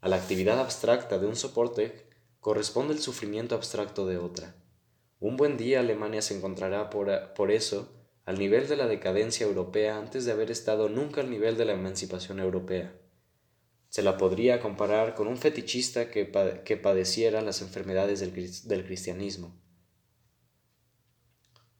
A 0.00 0.08
la 0.08 0.16
actividad 0.16 0.60
abstracta 0.60 1.18
de 1.18 1.26
un 1.26 1.34
soporte 1.34 2.06
corresponde 2.38 2.94
el 2.94 3.00
sufrimiento 3.00 3.56
abstracto 3.56 4.06
de 4.06 4.18
otra. 4.18 4.54
Un 5.18 5.36
buen 5.36 5.56
día 5.56 5.80
Alemania 5.80 6.22
se 6.22 6.36
encontrará 6.36 6.88
por, 6.88 7.50
eso 7.50 7.88
al 8.24 8.38
nivel 8.38 8.68
de 8.68 8.76
la 8.76 8.86
decadencia 8.86 9.46
europea 9.46 9.98
antes 9.98 10.24
de 10.24 10.30
haber 10.30 10.52
estado 10.52 10.88
nunca 10.88 11.20
al 11.20 11.30
nivel 11.30 11.56
de 11.56 11.64
la 11.64 11.72
emancipación 11.72 12.38
europea. 12.38 12.94
Se 13.88 14.02
la 14.02 14.16
podría 14.16 14.60
comparar 14.60 15.14
con 15.14 15.28
un 15.28 15.36
fetichista 15.36 16.10
que, 16.10 16.24
padeciera 16.24 17.40
las 17.40 17.62
enfermedades 17.62 18.20
del, 18.20 18.32
del 18.32 18.84
cristianismo. 18.84 19.54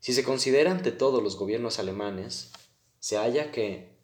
Si 0.00 0.12
se 0.12 0.24
considera 0.24 0.70
ante 0.70 0.92
todo 0.92 1.20
los 1.20 1.36
gobiernos 1.36 1.78
alemanes, 1.78 2.52
se 2.98 3.16
halla 3.16 3.50
que, 3.50 3.98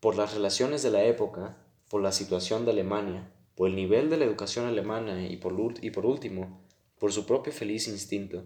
por 0.00 0.16
las 0.16 0.34
relaciones 0.34 0.82
de 0.82 0.90
la 0.90 1.04
época, 1.04 1.56
por 1.88 2.02
la 2.02 2.12
situación 2.12 2.64
de 2.64 2.72
Alemania, 2.72 3.32
por 3.54 3.68
el 3.68 3.76
nivel 3.76 4.10
de 4.10 4.16
la 4.16 4.24
educación 4.24 4.66
alemana 4.66 5.26
y 5.26 5.36
por, 5.36 5.54
y 5.82 5.90
por 5.90 6.06
último, 6.06 6.66
por 6.98 7.12
su 7.12 7.26
propio 7.26 7.52
feliz 7.52 7.88
instinto, 7.88 8.44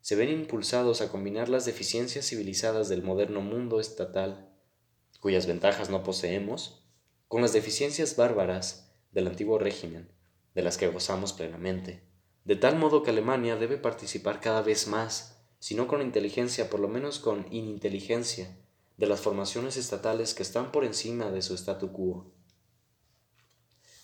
se 0.00 0.14
ven 0.14 0.30
impulsados 0.30 1.00
a 1.00 1.10
combinar 1.10 1.48
las 1.48 1.64
deficiencias 1.64 2.26
civilizadas 2.26 2.88
del 2.88 3.02
moderno 3.02 3.40
mundo 3.40 3.80
estatal, 3.80 4.48
cuyas 5.20 5.46
ventajas 5.46 5.90
no 5.90 6.04
poseemos, 6.04 6.85
con 7.28 7.42
las 7.42 7.52
deficiencias 7.52 8.16
bárbaras 8.16 8.92
del 9.12 9.26
antiguo 9.26 9.58
régimen, 9.58 10.08
de 10.54 10.62
las 10.62 10.76
que 10.76 10.88
gozamos 10.88 11.32
plenamente, 11.32 12.02
de 12.44 12.56
tal 12.56 12.78
modo 12.78 13.02
que 13.02 13.10
Alemania 13.10 13.56
debe 13.56 13.76
participar 13.76 14.40
cada 14.40 14.62
vez 14.62 14.86
más, 14.86 15.42
si 15.58 15.74
no 15.74 15.88
con 15.88 16.02
inteligencia, 16.02 16.70
por 16.70 16.80
lo 16.80 16.88
menos 16.88 17.18
con 17.18 17.46
ininteligencia, 17.50 18.56
de 18.96 19.06
las 19.06 19.20
formaciones 19.20 19.76
estatales 19.76 20.34
que 20.34 20.42
están 20.42 20.72
por 20.72 20.84
encima 20.84 21.30
de 21.30 21.42
su 21.42 21.54
statu 21.54 21.92
quo. 21.92 22.32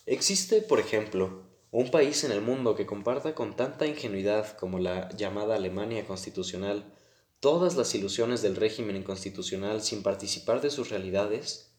Existe, 0.05 0.61
por 0.61 0.79
ejemplo, 0.79 1.43
un 1.71 1.89
país 1.89 2.23
en 2.23 2.31
el 2.31 2.41
mundo 2.41 2.75
que 2.75 2.85
comparta 2.85 3.33
con 3.33 3.55
tanta 3.55 3.87
ingenuidad 3.87 4.55
como 4.57 4.77
la 4.77 5.09
llamada 5.15 5.55
Alemania 5.55 6.05
constitucional 6.05 6.93
todas 7.39 7.75
las 7.75 7.95
ilusiones 7.95 8.41
del 8.41 8.55
régimen 8.55 8.95
inconstitucional 8.95 9.81
sin 9.81 10.03
participar 10.03 10.61
de 10.61 10.69
sus 10.69 10.89
realidades? 10.89 11.72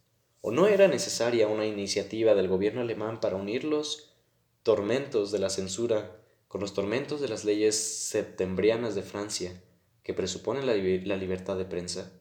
¿O 0.46 0.50
no 0.50 0.66
era 0.66 0.88
necesaria 0.88 1.48
una 1.48 1.64
iniciativa 1.64 2.35
del 2.35 2.48
gobierno 2.48 2.83
alemán 2.83 3.18
para 3.18 3.37
unir 3.37 3.64
los 3.64 4.14
tormentos 4.62 5.33
de 5.33 5.38
la 5.38 5.48
censura 5.48 6.20
con 6.48 6.61
los 6.61 6.74
tormentos 6.74 7.22
de 7.22 7.28
las 7.28 7.46
leyes 7.46 7.74
septembrianas 8.11 8.94
de 8.94 9.00
Francia, 9.00 9.64
que 10.02 10.12
presuponen 10.12 10.66
la, 10.66 10.74
la 10.74 11.16
libertad 11.16 11.57
de 11.57 11.64
prensa? 11.64 12.12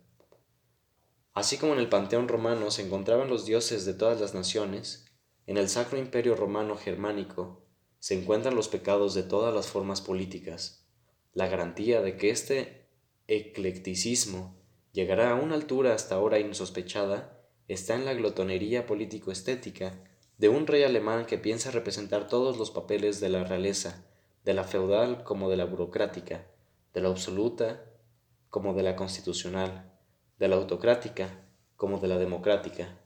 Así 1.33 1.57
como 1.57 1.73
en 1.73 1.79
el 1.79 1.89
panteón 1.89 2.29
romano 2.29 2.71
se 2.71 2.83
encontraban 2.83 3.27
los 3.27 3.45
dioses 3.45 3.83
de 3.83 3.93
todas 3.93 4.21
las 4.21 4.33
naciones, 4.33 5.03
en 5.45 5.57
el 5.57 5.67
Sacro 5.67 5.97
Imperio 5.97 6.37
Romano 6.37 6.77
Germánico 6.77 7.65
se 7.99 8.17
encuentran 8.17 8.55
los 8.55 8.69
pecados 8.69 9.13
de 9.15 9.23
todas 9.23 9.53
las 9.53 9.67
formas 9.67 9.99
políticas. 9.99 10.87
La 11.33 11.49
garantía 11.49 11.99
de 12.01 12.15
que 12.15 12.29
este 12.29 12.87
eclecticismo 13.27 14.55
llegará 14.93 15.31
a 15.31 15.35
una 15.35 15.55
altura 15.55 15.93
hasta 15.93 16.15
ahora 16.15 16.39
insospechada 16.39 17.32
está 17.67 17.95
en 17.95 18.05
la 18.05 18.13
glotonería 18.13 18.85
político-estética 18.85 19.99
de 20.37 20.49
un 20.49 20.67
rey 20.67 20.83
alemán 20.83 21.25
que 21.25 21.37
piensa 21.37 21.71
representar 21.71 22.27
todos 22.27 22.57
los 22.57 22.71
papeles 22.71 23.19
de 23.19 23.29
la 23.29 23.43
realeza, 23.43 24.05
de 24.43 24.53
la 24.53 24.63
feudal 24.63 25.23
como 25.23 25.49
de 25.49 25.57
la 25.57 25.65
burocrática, 25.65 26.45
de 26.93 27.01
la 27.01 27.09
absoluta 27.09 27.85
como 28.49 28.73
de 28.73 28.83
la 28.83 28.95
constitucional, 28.95 29.91
de 30.39 30.47
la 30.47 30.57
autocrática 30.57 31.45
como 31.75 31.99
de 31.99 32.07
la 32.07 32.17
democrática, 32.17 32.99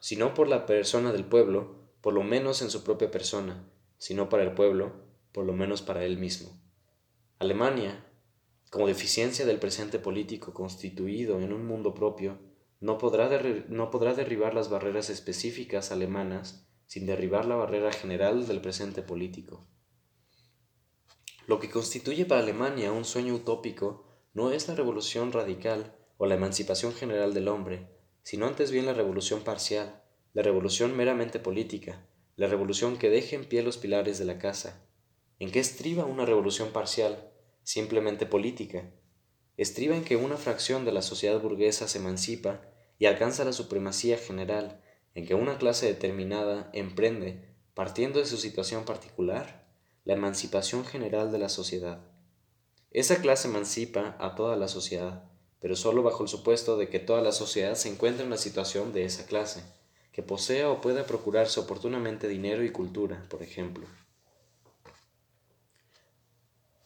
si 0.00 0.16
no 0.16 0.34
por 0.34 0.48
la 0.48 0.66
persona 0.66 1.12
del 1.12 1.24
pueblo, 1.24 1.76
por 2.00 2.14
lo 2.14 2.22
menos 2.22 2.62
en 2.62 2.70
su 2.70 2.84
propia 2.84 3.10
persona, 3.10 3.64
si 3.98 4.14
no 4.14 4.28
para 4.28 4.42
el 4.42 4.52
pueblo, 4.52 4.92
por 5.32 5.44
lo 5.44 5.52
menos 5.52 5.82
para 5.82 6.04
él 6.04 6.18
mismo. 6.18 6.50
Alemania, 7.38 8.04
como 8.70 8.86
deficiencia 8.86 9.46
del 9.46 9.58
presente 9.58 9.98
político 9.98 10.52
constituido 10.52 11.40
en 11.40 11.52
un 11.52 11.66
mundo 11.66 11.94
propio, 11.94 12.38
no 12.80 12.98
podrá, 12.98 13.28
no 13.68 13.90
podrá 13.90 14.14
derribar 14.14 14.54
las 14.54 14.68
barreras 14.68 15.10
específicas 15.10 15.92
alemanas 15.92 16.66
sin 16.86 17.06
derribar 17.06 17.44
la 17.46 17.56
barrera 17.56 17.92
general 17.92 18.46
del 18.46 18.60
presente 18.60 19.02
político. 19.02 19.66
Lo 21.46 21.60
que 21.60 21.70
constituye 21.70 22.24
para 22.24 22.40
Alemania 22.40 22.92
un 22.92 23.04
sueño 23.04 23.34
utópico 23.34 24.04
no 24.34 24.50
es 24.50 24.68
la 24.68 24.74
revolución 24.74 25.32
radical 25.32 25.96
o 26.16 26.26
la 26.26 26.34
emancipación 26.34 26.92
general 26.92 27.34
del 27.34 27.48
hombre, 27.48 27.88
sino 28.22 28.46
antes 28.46 28.70
bien 28.70 28.86
la 28.86 28.94
revolución 28.94 29.42
parcial, 29.42 30.02
la 30.32 30.42
revolución 30.42 30.96
meramente 30.96 31.38
política, 31.38 32.06
la 32.36 32.46
revolución 32.46 32.98
que 32.98 33.10
deje 33.10 33.36
en 33.36 33.44
pie 33.44 33.62
los 33.62 33.78
pilares 33.78 34.18
de 34.18 34.24
la 34.24 34.38
casa. 34.38 34.86
¿En 35.38 35.50
qué 35.50 35.60
estriba 35.60 36.04
una 36.04 36.26
revolución 36.26 36.70
parcial, 36.70 37.30
simplemente 37.62 38.26
política? 38.26 38.92
Estriba 39.56 39.96
en 39.96 40.04
que 40.04 40.16
una 40.16 40.36
fracción 40.36 40.84
de 40.84 40.92
la 40.92 41.02
sociedad 41.02 41.40
burguesa 41.40 41.88
se 41.88 41.98
emancipa 41.98 42.60
y 42.98 43.06
alcanza 43.06 43.44
la 43.44 43.52
supremacía 43.52 44.18
general, 44.18 44.82
en 45.14 45.26
que 45.26 45.34
una 45.34 45.56
clase 45.56 45.86
determinada 45.86 46.70
emprende, 46.74 47.54
partiendo 47.74 48.18
de 48.18 48.26
su 48.26 48.36
situación 48.36 48.84
particular, 48.84 49.66
la 50.04 50.14
emancipación 50.14 50.84
general 50.84 51.32
de 51.32 51.38
la 51.38 51.48
sociedad. 51.48 52.00
Esa 52.90 53.20
clase 53.20 53.48
emancipa 53.48 54.16
a 54.20 54.34
toda 54.34 54.56
la 54.56 54.68
sociedad, 54.68 55.24
pero 55.58 55.74
solo 55.74 56.02
bajo 56.02 56.22
el 56.22 56.28
supuesto 56.28 56.76
de 56.76 56.88
que 56.88 57.00
toda 57.00 57.22
la 57.22 57.32
sociedad 57.32 57.74
se 57.74 57.88
encuentre 57.88 58.24
en 58.24 58.30
la 58.30 58.36
situación 58.36 58.92
de 58.92 59.04
esa 59.04 59.26
clase, 59.26 59.62
que 60.12 60.22
posea 60.22 60.70
o 60.70 60.80
pueda 60.80 61.06
procurarse 61.06 61.60
oportunamente 61.60 62.28
dinero 62.28 62.62
y 62.64 62.70
cultura, 62.70 63.26
por 63.28 63.42
ejemplo. 63.42 63.86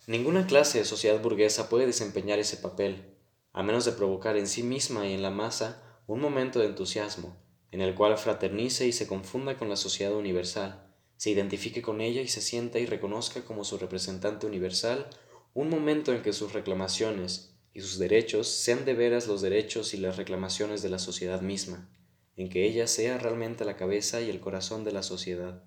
Ninguna 0.06 0.46
clase 0.46 0.78
de 0.78 0.84
sociedad 0.84 1.20
burguesa 1.20 1.68
puede 1.68 1.86
desempeñar 1.86 2.38
ese 2.38 2.56
papel, 2.56 3.14
a 3.52 3.62
menos 3.62 3.84
de 3.84 3.92
provocar 3.92 4.36
en 4.36 4.46
sí 4.46 4.62
misma 4.62 5.06
y 5.06 5.12
en 5.12 5.22
la 5.22 5.30
masa 5.30 6.00
un 6.06 6.20
momento 6.20 6.58
de 6.58 6.66
entusiasmo, 6.66 7.36
en 7.70 7.80
el 7.80 7.94
cual 7.94 8.16
fraternice 8.16 8.86
y 8.86 8.92
se 8.92 9.06
confunda 9.06 9.58
con 9.58 9.68
la 9.68 9.76
sociedad 9.76 10.14
universal, 10.14 10.90
se 11.16 11.30
identifique 11.30 11.82
con 11.82 12.00
ella 12.00 12.22
y 12.22 12.28
se 12.28 12.40
sienta 12.40 12.78
y 12.78 12.86
reconozca 12.86 13.44
como 13.44 13.62
su 13.62 13.76
representante 13.76 14.46
universal 14.46 15.06
un 15.52 15.68
momento 15.68 16.14
en 16.14 16.22
que 16.22 16.32
sus 16.32 16.54
reclamaciones, 16.54 17.58
y 17.74 17.82
sus 17.82 17.98
derechos 17.98 18.48
sean 18.48 18.84
de 18.84 18.94
veras 18.94 19.26
los 19.26 19.42
derechos 19.42 19.94
y 19.94 19.98
las 19.98 20.16
reclamaciones 20.16 20.82
de 20.82 20.88
la 20.88 20.98
sociedad 20.98 21.42
misma, 21.42 21.88
en 22.36 22.48
que 22.48 22.64
ella 22.64 22.86
sea 22.86 23.18
realmente 23.18 23.64
la 23.64 23.76
cabeza 23.76 24.20
y 24.20 24.30
el 24.30 24.40
corazón 24.40 24.82
de 24.82 24.92
la 24.92 25.02
sociedad. 25.02 25.62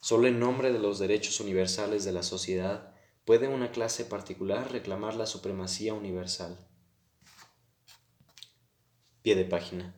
Solo 0.00 0.26
en 0.26 0.40
nombre 0.40 0.72
de 0.72 0.78
los 0.78 0.98
derechos 0.98 1.38
universales 1.38 2.04
de 2.04 2.12
la 2.12 2.22
sociedad 2.22 2.91
puede 3.24 3.48
una 3.48 3.70
clase 3.70 4.04
particular 4.04 4.70
reclamar 4.72 5.14
la 5.14 5.26
supremacía 5.26 5.94
universal. 5.94 6.56
Pie 9.22 9.36
de 9.36 9.44
página. 9.44 9.94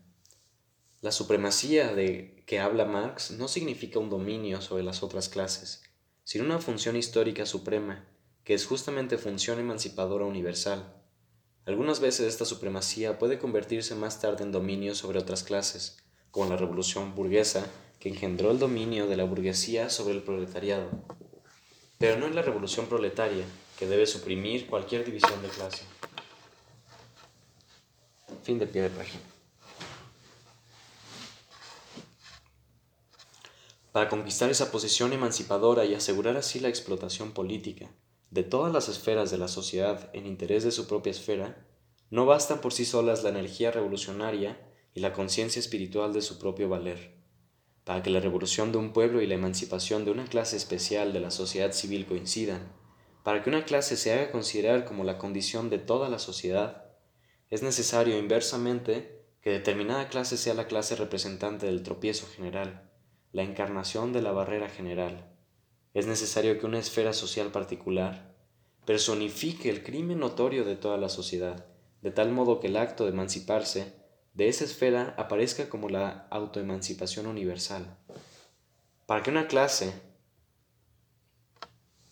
La 1.01 1.13
supremacía 1.13 1.95
de 1.95 2.43
que 2.47 2.61
habla 2.61 2.85
Marx 2.85 3.31
no 3.33 3.49
significa 3.49 3.99
un 3.99 4.11
dominio 4.11 4.61
sobre 4.61 4.83
las 4.83 5.03
otras 5.03 5.29
clases, 5.29 5.83
sino 6.25 6.45
una 6.45 6.59
función 6.59 6.97
histórica 6.97 7.47
suprema, 7.47 8.07
que 8.45 8.55
es 8.55 8.67
justamente 8.67 9.19
función 9.19 9.59
emancipadora 9.59 10.25
universal 10.25 11.05
algunas 11.67 12.01
veces 12.01 12.27
esta 12.27 12.45
supremacía 12.45 13.19
puede 13.19 13.39
convertirse 13.39 13.95
más 13.95 14.21
tarde 14.21 14.45
en 14.45 14.53
dominio 14.53 14.95
sobre 14.95 15.19
otras 15.19 15.43
clases, 15.43 15.97
como 16.31 16.51
la 16.51 16.59
revolución 16.59 17.15
burguesa, 17.15 17.67
que 17.99 18.11
engendró 18.11 18.51
el 18.51 18.59
dominio 18.59 19.07
de 19.07 19.17
la 19.17 19.25
burguesía 19.25 19.89
sobre 19.89 20.13
el 20.13 20.23
proletariado. 20.23 20.91
Pero 21.99 22.19
no 22.19 22.27
es 22.27 22.35
la 22.35 22.43
revolución 22.43 22.87
proletaria, 22.87 23.45
que 23.79 23.87
debe 23.87 24.07
suprimir 24.07 24.67
cualquier 24.67 25.05
división 25.05 25.41
de 25.43 25.49
clase. 25.49 25.85
Fin 28.43 28.59
de 28.59 28.67
pie 28.67 28.83
de 28.83 28.91
página. 28.91 29.23
Para 33.93 34.09
conquistar 34.09 34.51
esa 34.51 34.73
posición 34.73 35.13
emancipadora 35.13 35.85
y 35.85 35.95
asegurar 35.95 36.37
así 36.37 36.59
la 36.59 36.69
explotación 36.69 37.33
política, 37.33 37.89
de 38.31 38.43
todas 38.43 38.73
las 38.73 38.89
esferas 38.89 39.31
de 39.31 39.39
la 39.39 39.47
sociedad 39.47 40.11
en 40.13 40.27
interés 40.27 40.65
de 40.65 40.73
su 40.73 40.89
propia 40.89 41.13
esfera, 41.13 41.65
no 42.11 42.27
bastan 42.27 42.61
por 42.61 42.73
sí 42.73 42.85
solas 42.85 43.23
la 43.23 43.31
energía 43.31 43.71
revolucionaria 43.71 44.61
y 44.95 45.01
la 45.01 45.13
conciencia 45.13 45.61
espiritual 45.61 46.13
de 46.13 46.23
su 46.23 46.39
propio 46.39 46.69
valer. 46.69 47.24
Para 47.85 48.03
que 48.03 48.11
la 48.11 48.21
revolución 48.21 48.73
de 48.73 48.79
un 48.79 48.93
pueblo 48.93 49.21
y 49.21 49.27
la 49.27 49.35
emancipación 49.35 50.05
de 50.05 50.11
una 50.11 50.25
clase 50.25 50.57
especial 50.57 51.13
de 51.13 51.21
la 51.21 51.31
sociedad 51.31 51.73
civil 51.73 52.07
coincidan, 52.07 52.73
para 53.23 53.43
que 53.43 53.51
una 53.51 53.65
clase 53.65 53.97
se 53.97 54.13
haga 54.13 54.31
considerar 54.31 54.85
como 54.85 55.05
la 55.05 55.19
condición 55.19 55.71
de 55.71 55.79
toda 55.79 56.09
la 56.09 56.19
sociedad, 56.19 56.85
es 57.51 57.63
necesario 57.63 58.19
inversamente 58.19 59.23
que 59.41 59.51
determinada 59.51 60.09
clase 60.09 60.37
sea 60.37 60.55
la 60.55 60.67
clase 60.67 60.97
representante 60.97 61.67
del 61.67 61.83
tropiezo 61.83 62.27
general, 62.27 62.91
la 63.33 63.43
encarnación 63.43 64.13
de 64.13 64.23
la 64.23 64.33
barrera 64.33 64.69
general. 64.69 65.31
Es 65.93 66.07
necesario 66.07 66.59
que 66.59 66.67
una 66.67 66.79
esfera 66.79 67.13
social 67.13 67.49
particular 67.53 68.35
personifique 68.85 69.71
el 69.71 69.83
crimen 69.83 70.19
notorio 70.19 70.65
de 70.65 70.77
toda 70.77 70.99
la 70.99 71.09
sociedad, 71.09 71.67
de 72.03 72.11
tal 72.11 72.31
modo 72.33 72.61
que 72.61 72.67
el 72.67 72.77
acto 72.77 73.05
de 73.05 73.11
emanciparse 73.11 73.95
de 74.35 74.49
esa 74.49 74.65
esfera 74.65 75.15
aparezca 75.17 75.69
como 75.69 75.89
la 75.89 76.27
autoemancipación 76.31 77.27
universal. 77.27 77.97
Para 79.07 79.23
que 79.23 79.31
una 79.31 79.47
clase 79.47 79.93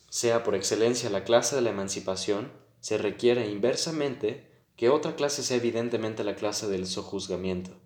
sea 0.08 0.44
por 0.44 0.54
excelencia 0.54 1.10
la 1.10 1.24
clase 1.24 1.56
de 1.56 1.62
la 1.62 1.70
emancipación, 1.70 2.52
se 2.80 2.98
requiere 2.98 3.48
inversamente 3.50 4.50
que 4.76 4.88
otra 4.88 5.16
clase 5.16 5.42
sea 5.42 5.56
evidentemente 5.56 6.24
la 6.24 6.36
clase 6.36 6.68
del 6.68 6.86
sojuzgamiento. 6.86 7.80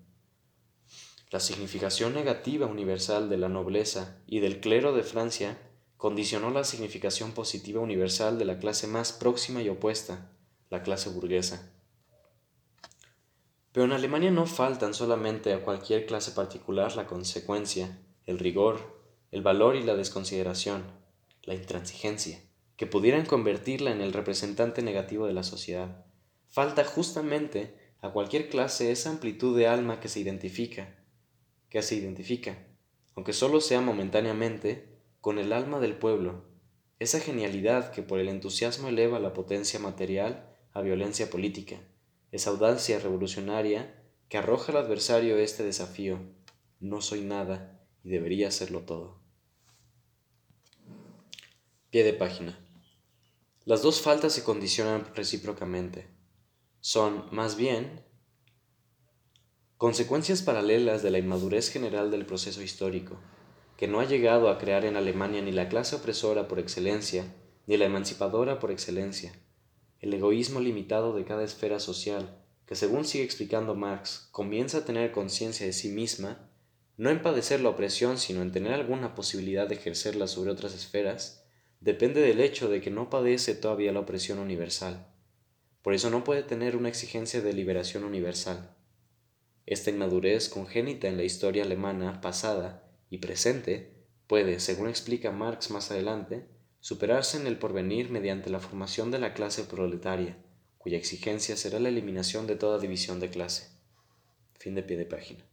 La 1.30 1.40
significación 1.40 2.14
negativa 2.14 2.66
universal 2.66 3.28
de 3.28 3.36
la 3.36 3.48
nobleza 3.48 4.22
y 4.26 4.40
del 4.40 4.60
clero 4.60 4.94
de 4.94 5.02
Francia 5.02 5.58
condicionó 5.96 6.50
la 6.50 6.64
significación 6.64 7.32
positiva 7.32 7.80
universal 7.80 8.38
de 8.38 8.44
la 8.44 8.58
clase 8.58 8.86
más 8.86 9.12
próxima 9.12 9.62
y 9.62 9.68
opuesta, 9.68 10.30
la 10.68 10.82
clase 10.82 11.10
burguesa. 11.10 11.75
Pero 13.76 13.84
en 13.84 13.92
Alemania 13.92 14.30
no 14.30 14.46
faltan 14.46 14.94
solamente 14.94 15.52
a 15.52 15.60
cualquier 15.60 16.06
clase 16.06 16.30
particular 16.30 16.96
la 16.96 17.06
consecuencia, 17.06 18.00
el 18.24 18.38
rigor, 18.38 19.02
el 19.30 19.42
valor 19.42 19.76
y 19.76 19.82
la 19.82 19.94
desconsideración, 19.94 20.82
la 21.42 21.52
intransigencia, 21.52 22.40
que 22.78 22.86
pudieran 22.86 23.26
convertirla 23.26 23.90
en 23.90 24.00
el 24.00 24.14
representante 24.14 24.80
negativo 24.80 25.26
de 25.26 25.34
la 25.34 25.42
sociedad. 25.42 26.06
Falta 26.48 26.84
justamente 26.84 27.76
a 28.00 28.12
cualquier 28.12 28.48
clase 28.48 28.92
esa 28.92 29.10
amplitud 29.10 29.54
de 29.54 29.66
alma 29.66 30.00
que 30.00 30.08
se 30.08 30.20
identifica, 30.20 30.96
que 31.68 31.82
se 31.82 31.96
identifica, 31.96 32.56
aunque 33.14 33.34
solo 33.34 33.60
sea 33.60 33.82
momentáneamente, 33.82 34.88
con 35.20 35.38
el 35.38 35.52
alma 35.52 35.80
del 35.80 35.96
pueblo, 35.98 36.46
esa 36.98 37.20
genialidad 37.20 37.90
que 37.90 38.00
por 38.00 38.20
el 38.20 38.30
entusiasmo 38.30 38.88
eleva 38.88 39.20
la 39.20 39.34
potencia 39.34 39.78
material 39.78 40.48
a 40.72 40.80
violencia 40.80 41.28
política, 41.28 41.76
esa 42.36 42.50
audacia 42.50 42.98
revolucionaria 42.98 44.02
que 44.28 44.38
arroja 44.38 44.72
al 44.72 44.78
adversario 44.78 45.38
este 45.38 45.64
desafío, 45.64 46.18
no 46.80 47.00
soy 47.00 47.22
nada 47.22 47.80
y 48.04 48.10
debería 48.10 48.50
serlo 48.50 48.80
todo. 48.82 49.20
Pie 51.90 52.04
de 52.04 52.12
página. 52.12 52.58
Las 53.64 53.82
dos 53.82 54.00
faltas 54.00 54.32
se 54.32 54.44
condicionan 54.44 55.06
recíprocamente. 55.14 56.08
Son, 56.80 57.26
más 57.32 57.56
bien, 57.56 58.04
consecuencias 59.76 60.42
paralelas 60.42 61.02
de 61.02 61.10
la 61.10 61.18
inmadurez 61.18 61.70
general 61.70 62.10
del 62.10 62.26
proceso 62.26 62.62
histórico, 62.62 63.18
que 63.76 63.88
no 63.88 64.00
ha 64.00 64.04
llegado 64.04 64.50
a 64.50 64.58
crear 64.58 64.84
en 64.84 64.96
Alemania 64.96 65.42
ni 65.42 65.52
la 65.52 65.68
clase 65.68 65.96
opresora 65.96 66.48
por 66.48 66.58
excelencia, 66.58 67.34
ni 67.66 67.76
la 67.76 67.86
emancipadora 67.86 68.58
por 68.58 68.70
excelencia, 68.70 69.32
el 70.00 70.12
egoísmo 70.14 70.60
limitado 70.60 71.14
de 71.14 71.24
cada 71.24 71.44
esfera 71.44 71.80
social, 71.80 72.38
que 72.66 72.74
según 72.74 73.04
sigue 73.04 73.24
explicando 73.24 73.74
Marx, 73.74 74.28
comienza 74.32 74.78
a 74.78 74.84
tener 74.84 75.12
conciencia 75.12 75.66
de 75.66 75.72
sí 75.72 75.88
misma, 75.88 76.50
no 76.96 77.10
en 77.10 77.22
padecer 77.22 77.60
la 77.60 77.68
opresión, 77.68 78.18
sino 78.18 78.42
en 78.42 78.52
tener 78.52 78.72
alguna 78.72 79.14
posibilidad 79.14 79.68
de 79.68 79.76
ejercerla 79.76 80.26
sobre 80.26 80.50
otras 80.50 80.74
esferas, 80.74 81.44
depende 81.80 82.20
del 82.20 82.40
hecho 82.40 82.68
de 82.68 82.80
que 82.80 82.90
no 82.90 83.10
padece 83.10 83.54
todavía 83.54 83.92
la 83.92 84.00
opresión 84.00 84.38
universal. 84.38 85.06
Por 85.82 85.94
eso 85.94 86.10
no 86.10 86.24
puede 86.24 86.42
tener 86.42 86.76
una 86.76 86.88
exigencia 86.88 87.40
de 87.40 87.52
liberación 87.52 88.02
universal. 88.02 88.74
Esta 89.66 89.90
inmadurez 89.90 90.48
congénita 90.48 91.08
en 91.08 91.16
la 91.16 91.24
historia 91.24 91.64
alemana 91.64 92.20
pasada 92.20 92.90
y 93.10 93.18
presente 93.18 93.92
puede, 94.26 94.58
según 94.58 94.88
explica 94.88 95.30
Marx 95.30 95.70
más 95.70 95.90
adelante, 95.90 96.46
superarse 96.86 97.36
en 97.36 97.48
el 97.48 97.58
porvenir 97.58 98.10
mediante 98.10 98.48
la 98.48 98.60
formación 98.60 99.10
de 99.10 99.18
la 99.18 99.34
clase 99.34 99.64
proletaria, 99.64 100.38
cuya 100.78 100.96
exigencia 100.96 101.56
será 101.56 101.80
la 101.80 101.88
eliminación 101.88 102.46
de 102.46 102.54
toda 102.54 102.78
división 102.78 103.18
de 103.18 103.28
clase. 103.28 103.72
Fin 104.54 104.76
de 104.76 104.84
pie 104.84 104.96
de 104.96 105.04
página. 105.04 105.44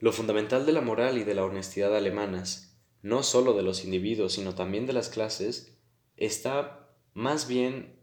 Lo 0.00 0.12
fundamental 0.12 0.66
de 0.66 0.72
la 0.72 0.82
moral 0.82 1.16
y 1.16 1.24
de 1.24 1.34
la 1.34 1.46
honestidad 1.46 1.96
alemanas, 1.96 2.76
no 3.00 3.22
sólo 3.22 3.54
de 3.54 3.62
los 3.62 3.86
individuos, 3.86 4.34
sino 4.34 4.54
también 4.54 4.84
de 4.84 4.92
las 4.92 5.08
clases, 5.08 5.78
está 6.18 6.90
más 7.14 7.48
bien 7.48 7.98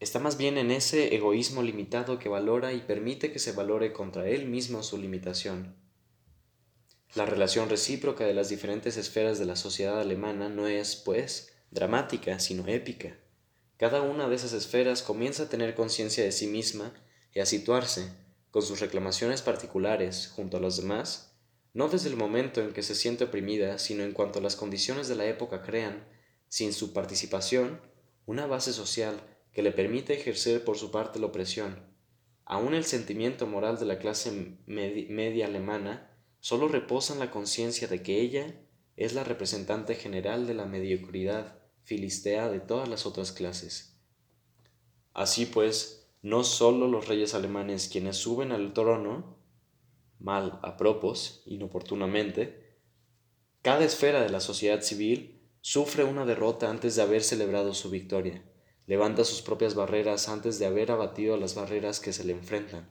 está 0.00 0.18
más 0.18 0.38
bien 0.38 0.58
en 0.58 0.72
ese 0.72 1.14
egoísmo 1.14 1.62
limitado 1.62 2.18
que 2.18 2.28
valora 2.28 2.72
y 2.72 2.80
permite 2.80 3.30
que 3.30 3.38
se 3.38 3.52
valore 3.52 3.92
contra 3.92 4.28
él 4.28 4.48
mismo 4.48 4.82
su 4.82 4.98
limitación. 4.98 5.81
La 7.14 7.26
relación 7.26 7.68
recíproca 7.68 8.24
de 8.24 8.32
las 8.32 8.48
diferentes 8.48 8.96
esferas 8.96 9.38
de 9.38 9.44
la 9.44 9.56
sociedad 9.56 10.00
alemana 10.00 10.48
no 10.48 10.66
es, 10.66 10.96
pues, 10.96 11.52
dramática, 11.70 12.38
sino 12.38 12.66
épica. 12.66 13.18
Cada 13.76 14.00
una 14.00 14.30
de 14.30 14.34
esas 14.34 14.54
esferas 14.54 15.02
comienza 15.02 15.42
a 15.42 15.48
tener 15.50 15.74
conciencia 15.74 16.24
de 16.24 16.32
sí 16.32 16.46
misma 16.46 16.94
y 17.34 17.40
a 17.40 17.46
situarse, 17.46 18.10
con 18.50 18.62
sus 18.62 18.80
reclamaciones 18.80 19.42
particulares, 19.42 20.32
junto 20.34 20.56
a 20.56 20.60
los 20.60 20.78
demás, 20.78 21.36
no 21.74 21.88
desde 21.88 22.08
el 22.08 22.16
momento 22.16 22.62
en 22.62 22.72
que 22.72 22.82
se 22.82 22.94
siente 22.94 23.24
oprimida, 23.24 23.78
sino 23.78 24.04
en 24.04 24.12
cuanto 24.12 24.40
las 24.40 24.56
condiciones 24.56 25.06
de 25.06 25.16
la 25.16 25.26
época 25.26 25.62
crean, 25.62 26.06
sin 26.48 26.72
su 26.72 26.94
participación, 26.94 27.80
una 28.24 28.46
base 28.46 28.72
social 28.72 29.20
que 29.52 29.62
le 29.62 29.72
permite 29.72 30.14
ejercer 30.14 30.64
por 30.64 30.78
su 30.78 30.90
parte 30.90 31.18
la 31.18 31.26
opresión. 31.26 31.92
Aún 32.46 32.72
el 32.72 32.84
sentimiento 32.84 33.46
moral 33.46 33.78
de 33.78 33.84
la 33.84 33.98
clase 33.98 34.56
media 34.66 35.46
alemana 35.46 36.11
solo 36.42 36.66
reposa 36.66 37.12
en 37.12 37.20
la 37.20 37.30
conciencia 37.30 37.86
de 37.86 38.02
que 38.02 38.20
ella 38.20 38.52
es 38.96 39.14
la 39.14 39.22
representante 39.22 39.94
general 39.94 40.44
de 40.44 40.54
la 40.54 40.66
mediocridad 40.66 41.60
filistea 41.84 42.50
de 42.50 42.58
todas 42.58 42.88
las 42.88 43.06
otras 43.06 43.30
clases. 43.30 43.96
Así 45.14 45.46
pues, 45.46 46.10
no 46.20 46.42
sólo 46.42 46.88
los 46.88 47.06
reyes 47.06 47.34
alemanes 47.34 47.88
quienes 47.88 48.16
suben 48.16 48.50
al 48.50 48.72
trono, 48.72 49.38
mal 50.18 50.58
a 50.64 50.76
propos, 50.76 51.44
inoportunamente, 51.46 52.76
cada 53.62 53.84
esfera 53.84 54.20
de 54.20 54.30
la 54.30 54.40
sociedad 54.40 54.82
civil 54.82 55.48
sufre 55.60 56.02
una 56.02 56.24
derrota 56.24 56.70
antes 56.70 56.96
de 56.96 57.02
haber 57.02 57.22
celebrado 57.22 57.72
su 57.72 57.88
victoria, 57.88 58.42
levanta 58.88 59.24
sus 59.24 59.42
propias 59.42 59.76
barreras 59.76 60.28
antes 60.28 60.58
de 60.58 60.66
haber 60.66 60.90
abatido 60.90 61.36
las 61.36 61.54
barreras 61.54 62.00
que 62.00 62.12
se 62.12 62.24
le 62.24 62.32
enfrentan, 62.32 62.90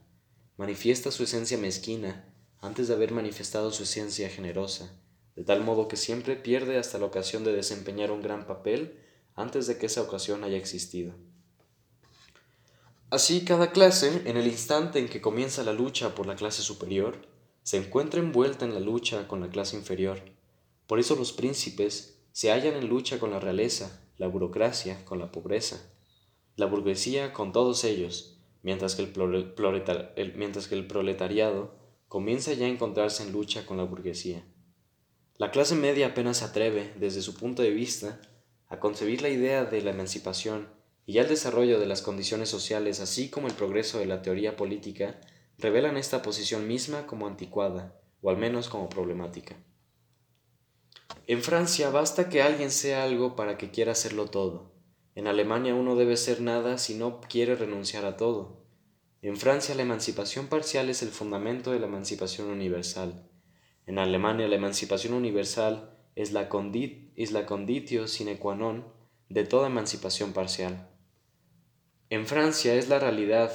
manifiesta 0.55 1.11
su 1.11 1.23
esencia 1.23 1.57
mezquina 1.57 2.30
antes 2.61 2.87
de 2.87 2.93
haber 2.93 3.11
manifestado 3.11 3.71
su 3.71 3.83
esencia 3.83 4.29
generosa, 4.29 4.95
de 5.35 5.43
tal 5.43 5.63
modo 5.63 5.87
que 5.87 5.97
siempre 5.97 6.35
pierde 6.35 6.77
hasta 6.77 6.99
la 6.99 7.05
ocasión 7.05 7.43
de 7.43 7.53
desempeñar 7.53 8.11
un 8.11 8.21
gran 8.21 8.45
papel 8.45 8.99
antes 9.35 9.67
de 9.67 9.77
que 9.77 9.87
esa 9.87 10.03
ocasión 10.03 10.43
haya 10.43 10.57
existido. 10.57 11.13
Así, 13.09 13.43
cada 13.43 13.71
clase, 13.71 14.21
en 14.25 14.37
el 14.37 14.47
instante 14.47 14.99
en 14.99 15.09
que 15.09 15.19
comienza 15.19 15.63
la 15.63 15.73
lucha 15.73 16.15
por 16.15 16.27
la 16.27 16.35
clase 16.35 16.61
superior, 16.61 17.27
se 17.63 17.77
encuentra 17.77 18.21
envuelta 18.21 18.63
en 18.63 18.73
la 18.73 18.79
lucha 18.79 19.27
con 19.27 19.41
la 19.41 19.49
clase 19.49 19.75
inferior. 19.75 20.21
Por 20.87 20.99
eso 20.99 21.15
los 21.15 21.33
príncipes 21.33 22.19
se 22.31 22.51
hallan 22.51 22.75
en 22.75 22.87
lucha 22.87 23.19
con 23.19 23.31
la 23.31 23.39
realeza, 23.39 24.01
la 24.17 24.27
burocracia 24.27 25.03
con 25.03 25.19
la 25.19 25.31
pobreza, 25.31 25.81
la 26.55 26.67
burguesía 26.67 27.33
con 27.33 27.51
todos 27.51 27.83
ellos, 27.83 28.37
mientras 28.63 28.95
que 28.95 29.01
el, 29.03 30.33
mientras 30.35 30.67
que 30.67 30.75
el 30.75 30.87
proletariado 30.87 31.80
comienza 32.11 32.51
ya 32.51 32.65
a 32.65 32.69
encontrarse 32.69 33.23
en 33.23 33.31
lucha 33.31 33.65
con 33.65 33.77
la 33.77 33.85
burguesía. 33.85 34.43
La 35.37 35.49
clase 35.49 35.75
media 35.75 36.07
apenas 36.07 36.39
se 36.39 36.43
atreve, 36.43 36.91
desde 36.99 37.21
su 37.21 37.35
punto 37.35 37.61
de 37.61 37.69
vista, 37.69 38.19
a 38.67 38.81
concebir 38.81 39.21
la 39.21 39.29
idea 39.29 39.63
de 39.63 39.81
la 39.81 39.91
emancipación 39.91 40.67
y 41.05 41.13
ya 41.13 41.21
el 41.21 41.29
desarrollo 41.29 41.79
de 41.79 41.85
las 41.85 42.01
condiciones 42.01 42.49
sociales, 42.49 42.99
así 42.99 43.29
como 43.29 43.47
el 43.47 43.53
progreso 43.53 43.97
de 43.97 44.07
la 44.07 44.21
teoría 44.21 44.57
política, 44.57 45.21
revelan 45.57 45.95
esta 45.95 46.21
posición 46.21 46.67
misma 46.67 47.07
como 47.07 47.27
anticuada, 47.27 47.97
o 48.21 48.29
al 48.29 48.35
menos 48.35 48.67
como 48.67 48.89
problemática. 48.89 49.55
En 51.27 51.41
Francia 51.41 51.91
basta 51.91 52.27
que 52.27 52.41
alguien 52.41 52.71
sea 52.71 53.05
algo 53.05 53.37
para 53.37 53.57
que 53.57 53.71
quiera 53.71 53.93
hacerlo 53.93 54.25
todo. 54.25 54.73
En 55.15 55.27
Alemania 55.27 55.75
uno 55.75 55.95
debe 55.95 56.17
ser 56.17 56.41
nada 56.41 56.77
si 56.77 56.93
no 56.93 57.21
quiere 57.21 57.55
renunciar 57.55 58.03
a 58.03 58.17
todo. 58.17 58.60
En 59.23 59.37
Francia 59.37 59.75
la 59.75 59.83
emancipación 59.83 60.47
parcial 60.47 60.89
es 60.89 61.03
el 61.03 61.09
fundamento 61.09 61.71
de 61.71 61.79
la 61.79 61.85
emancipación 61.85 62.49
universal. 62.49 63.29
En 63.85 63.99
Alemania 63.99 64.47
la 64.47 64.55
emancipación 64.55 65.13
universal 65.13 65.95
es 66.15 66.31
la, 66.31 66.49
conditio 66.49 68.07
sine 68.07 68.39
qua 68.39 68.55
non 68.55 68.81
de 69.29 69.45
toda 69.45 69.67
emancipación 69.67 70.33
parcial. 70.33 70.89
En 72.09 72.25
Francia 72.25 72.73
es 72.73 72.89
la 72.89 72.97
realidad, 72.97 73.51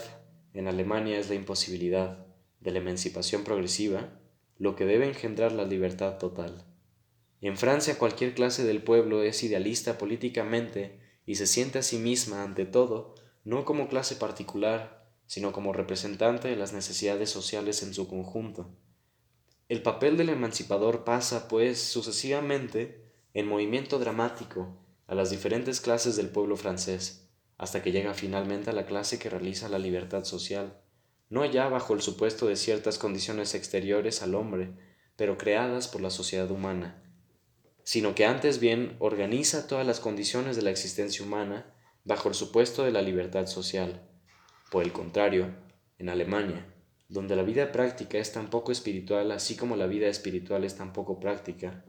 en 0.55 0.69
Alemania 0.69 1.19
es 1.19 1.29
la 1.29 1.35
imposibilidad 1.35 2.25
de 2.61 2.71
la 2.71 2.79
emancipación 2.79 3.43
progresiva, 3.43 4.21
lo 4.59 4.77
que 4.77 4.87
debe 4.87 5.09
engendrar 5.09 5.51
la 5.51 5.65
libertad 5.65 6.19
total. 6.19 6.65
En 7.41 7.57
Francia 7.57 7.99
cualquier 7.99 8.35
clase 8.35 8.63
del 8.63 8.85
pueblo 8.85 9.25
es 9.25 9.43
idealista 9.43 9.99
políticamente 9.99 11.01
y 11.27 11.35
se 11.35 11.49
siente 11.49 11.81
a 11.81 11.83
sí 11.83 11.99
misma 11.99 12.45
ante 12.45 12.67
todo 12.67 13.17
no 13.43 13.65
como 13.65 13.89
clase 13.89 14.17
particular, 14.17 14.96
sino 15.27 15.53
como 15.53 15.73
representante 15.73 16.49
de 16.49 16.57
las 16.57 16.73
necesidades 16.73 17.31
sociales 17.31 17.83
en 17.83 17.95
su 17.95 18.09
conjunto. 18.09 18.71
El 19.69 19.83
papel 19.83 20.17
del 20.17 20.29
emancipador 20.29 21.05
pasa, 21.05 21.49
pues, 21.49 21.81
sucesivamente, 21.83 23.05
en 23.35 23.49
movimiento 23.49 23.99
dramático, 23.99 24.79
a 25.07 25.15
las 25.15 25.31
diferentes 25.31 25.81
clases 25.81 26.17
del 26.17 26.29
pueblo 26.29 26.57
francés, 26.57 27.29
hasta 27.59 27.83
que 27.83 27.93
llega 27.93 28.15
finalmente 28.15 28.71
a 28.71 28.73
la 28.73 28.87
clase 28.87 29.19
que 29.19 29.31
realiza 29.31 29.69
la 29.69 29.79
libertad 29.79 30.25
social, 30.25 30.81
no 31.29 31.45
ya 31.45 31.69
bajo 31.69 31.95
el 31.95 32.03
supuesto 32.03 32.47
de 32.47 32.57
ciertas 32.57 32.99
condiciones 32.99 33.55
exteriores 33.55 34.23
al 34.23 34.35
hombre, 34.35 34.73
pero 35.17 35.39
creadas 35.39 35.89
por 35.89 36.01
la 36.01 36.11
sociedad 36.11 36.51
humana, 36.51 37.03
sino 37.83 38.15
que 38.15 38.27
antes 38.27 38.61
bien 38.61 38.97
organiza 39.01 39.67
todas 39.67 39.87
las 39.87 40.01
condiciones 40.01 40.57
de 40.57 40.63
la 40.63 40.71
existencia 40.71 41.25
humana 41.25 41.75
bajo 42.05 42.29
el 42.29 42.35
supuesto 42.35 42.85
de 42.85 42.93
la 42.93 43.03
libertad 43.03 43.47
social, 43.47 44.09
por 44.71 44.83
el 44.83 44.93
contrario, 44.93 45.55
en 45.99 46.09
Alemania, 46.09 46.67
donde 47.09 47.37
la 47.37 47.43
vida 47.43 47.73
práctica 47.73 48.19
es 48.19 48.33
tan 48.33 48.51
poco 48.51 48.73
espiritual 48.73 49.31
así 49.33 49.57
como 49.57 49.77
la 49.77 49.87
vida 49.87 50.09
espiritual 50.09 50.65
es 50.65 50.77
tan 50.77 50.93
poco 50.93 51.21
práctica, 51.21 51.85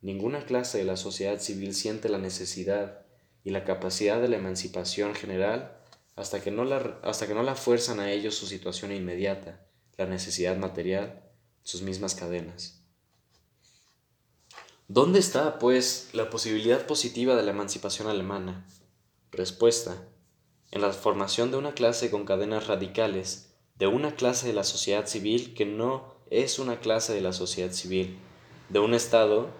ninguna 0.00 0.44
clase 0.44 0.78
de 0.78 0.84
la 0.84 0.96
sociedad 0.96 1.38
civil 1.38 1.74
siente 1.74 2.08
la 2.08 2.18
necesidad, 2.18 3.02
y 3.44 3.50
la 3.50 3.64
capacidad 3.64 4.20
de 4.20 4.28
la 4.28 4.36
emancipación 4.36 5.14
general 5.14 5.76
hasta 6.14 6.42
que 6.42 6.50
no 6.50 6.64
la, 6.64 7.00
hasta 7.02 7.26
que 7.26 7.34
no 7.34 7.42
la 7.42 7.54
fuerzan 7.54 8.00
a 8.00 8.12
ellos 8.12 8.34
su 8.34 8.46
situación 8.46 8.92
inmediata, 8.92 9.66
la 9.96 10.06
necesidad 10.06 10.56
material, 10.56 11.22
sus 11.62 11.82
mismas 11.82 12.14
cadenas. 12.14 12.84
¿Dónde 14.88 15.18
está, 15.18 15.58
pues, 15.58 16.10
la 16.12 16.28
posibilidad 16.28 16.86
positiva 16.86 17.34
de 17.34 17.42
la 17.42 17.52
emancipación 17.52 18.08
alemana? 18.08 18.66
Respuesta. 19.30 19.96
En 20.72 20.80
la 20.80 20.90
formación 20.90 21.50
de 21.50 21.58
una 21.58 21.74
clase 21.74 22.10
con 22.10 22.24
cadenas 22.24 22.66
radicales, 22.66 23.54
de 23.78 23.86
una 23.86 24.16
clase 24.16 24.46
de 24.46 24.54
la 24.54 24.64
sociedad 24.64 25.06
civil 25.06 25.52
que 25.52 25.66
no 25.66 26.14
es 26.30 26.58
una 26.58 26.80
clase 26.80 27.12
de 27.12 27.20
la 27.20 27.34
sociedad 27.34 27.72
civil, 27.72 28.18
de 28.70 28.78
un 28.78 28.94
Estado 28.94 29.50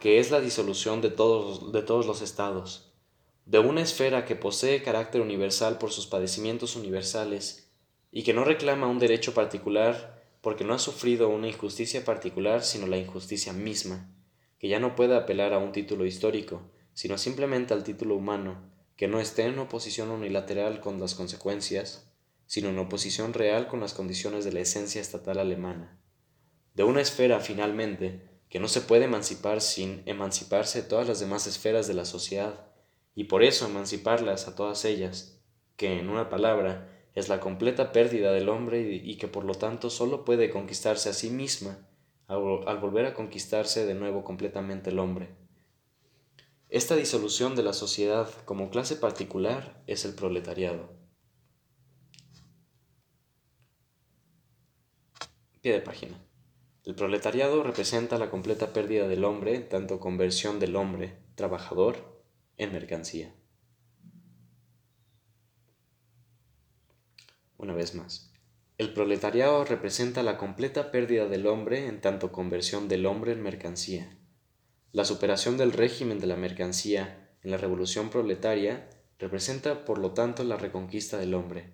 que 0.00 0.18
es 0.18 0.30
la 0.30 0.40
disolución 0.40 1.02
de 1.02 1.10
todos, 1.10 1.72
de 1.72 1.82
todos 1.82 2.06
los 2.06 2.22
estados, 2.22 2.90
de 3.44 3.58
una 3.58 3.82
esfera 3.82 4.24
que 4.24 4.34
posee 4.34 4.82
carácter 4.82 5.20
universal 5.20 5.76
por 5.76 5.92
sus 5.92 6.06
padecimientos 6.06 6.74
universales 6.74 7.70
y 8.10 8.22
que 8.22 8.32
no 8.32 8.42
reclama 8.42 8.88
un 8.88 8.98
derecho 8.98 9.34
particular 9.34 10.24
porque 10.40 10.64
no 10.64 10.72
ha 10.72 10.78
sufrido 10.78 11.28
una 11.28 11.48
injusticia 11.48 12.02
particular 12.02 12.62
sino 12.62 12.86
la 12.86 12.96
injusticia 12.96 13.52
misma 13.52 14.10
que 14.58 14.68
ya 14.68 14.80
no 14.80 14.96
puede 14.96 15.16
apelar 15.16 15.52
a 15.52 15.58
un 15.58 15.72
título 15.72 16.06
histórico, 16.06 16.62
sino 16.94 17.18
simplemente 17.18 17.74
al 17.74 17.84
título 17.84 18.14
humano, 18.14 18.71
que 19.02 19.08
no 19.08 19.18
esté 19.18 19.46
en 19.46 19.58
oposición 19.58 20.12
unilateral 20.12 20.78
con 20.78 21.00
las 21.00 21.16
consecuencias, 21.16 22.08
sino 22.46 22.68
en 22.68 22.78
oposición 22.78 23.34
real 23.34 23.66
con 23.66 23.80
las 23.80 23.94
condiciones 23.94 24.44
de 24.44 24.52
la 24.52 24.60
esencia 24.60 25.00
estatal 25.00 25.40
alemana. 25.40 25.98
De 26.74 26.84
una 26.84 27.00
esfera, 27.00 27.40
finalmente, 27.40 28.22
que 28.48 28.60
no 28.60 28.68
se 28.68 28.80
puede 28.80 29.06
emancipar 29.06 29.60
sin 29.60 30.04
emanciparse 30.06 30.84
todas 30.84 31.08
las 31.08 31.18
demás 31.18 31.48
esferas 31.48 31.88
de 31.88 31.94
la 31.94 32.04
sociedad, 32.04 32.68
y 33.16 33.24
por 33.24 33.42
eso 33.42 33.66
emanciparlas 33.66 34.46
a 34.46 34.54
todas 34.54 34.84
ellas, 34.84 35.42
que, 35.74 35.98
en 35.98 36.08
una 36.08 36.30
palabra, 36.30 36.88
es 37.16 37.28
la 37.28 37.40
completa 37.40 37.90
pérdida 37.90 38.32
del 38.32 38.48
hombre 38.48 38.82
y, 38.82 39.16
que 39.16 39.26
por 39.26 39.42
lo 39.44 39.54
tanto 39.54 39.90
solo 39.90 40.24
puede 40.24 40.48
conquistarse 40.48 41.08
a 41.08 41.12
sí 41.12 41.28
misma 41.28 41.88
al 42.28 42.78
volver 42.78 43.06
a 43.06 43.14
conquistarse 43.14 43.84
de 43.84 43.94
nuevo 43.94 44.22
completamente 44.22 44.90
el 44.90 45.00
hombre. 45.00 45.41
Esta 46.72 46.96
disolución 46.96 47.54
de 47.54 47.62
la 47.62 47.74
sociedad 47.74 48.30
como 48.46 48.70
clase 48.70 48.96
particular 48.96 49.82
es 49.86 50.06
el 50.06 50.14
proletariado. 50.14 50.88
Pie 55.60 55.72
de 55.74 55.80
página. 55.82 56.16
El 56.84 56.94
proletariado 56.94 57.62
representa 57.62 58.16
la 58.16 58.30
completa 58.30 58.72
pérdida 58.72 59.06
del 59.06 59.24
hombre, 59.24 59.58
tanto 59.58 60.00
conversión 60.00 60.60
del 60.60 60.74
hombre, 60.76 61.18
trabajador, 61.34 62.24
en 62.56 62.72
mercancía. 62.72 63.34
Una 67.58 67.74
vez 67.74 67.94
más. 67.94 68.32
El 68.78 68.94
proletariado 68.94 69.66
representa 69.66 70.22
la 70.22 70.38
completa 70.38 70.90
pérdida 70.90 71.26
del 71.26 71.46
hombre 71.48 71.86
en 71.86 72.00
tanto 72.00 72.32
conversión 72.32 72.88
del 72.88 73.04
hombre 73.04 73.32
en 73.32 73.42
mercancía. 73.42 74.21
La 74.92 75.06
superación 75.06 75.56
del 75.56 75.72
régimen 75.72 76.20
de 76.20 76.26
la 76.26 76.36
mercancía 76.36 77.30
en 77.42 77.50
la 77.50 77.56
revolución 77.56 78.10
proletaria 78.10 78.90
representa 79.18 79.86
por 79.86 79.96
lo 79.96 80.12
tanto 80.12 80.44
la 80.44 80.58
reconquista 80.58 81.16
del 81.16 81.32
hombre. 81.32 81.72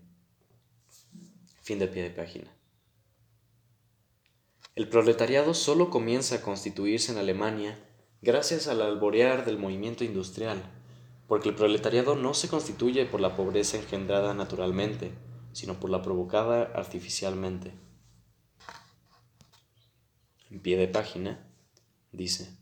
Fin 1.63 1.81
de 1.81 1.89
pie 1.89 2.05
de 2.05 2.11
página. 2.11 2.47
El 4.77 4.89
proletariado 4.89 5.53
solo 5.55 5.91
comienza 5.91 6.37
a 6.37 6.43
constituirse 6.43 7.11
en 7.11 7.19
Alemania 7.19 7.85
gracias 8.23 8.69
al 8.69 8.83
alborear 8.83 9.45
del 9.45 9.59
movimiento 9.59 10.05
industrial, 10.05 10.63
porque 11.27 11.49
el 11.49 11.57
proletariado 11.57 12.15
no 12.15 12.35
se 12.35 12.49
constituye 12.49 13.05
por 13.05 13.21
la 13.21 13.35
pobreza 13.35 13.79
engendrada 13.79 14.33
naturalmente, 14.33 15.11
sino 15.53 15.81
por 15.81 15.91
la 15.91 16.03
provocada 16.03 16.71
artificialmente. 16.75 17.73
En 20.51 20.61
pie 20.61 20.77
de 20.77 20.87
página 20.87 21.45
dice, 22.13 22.57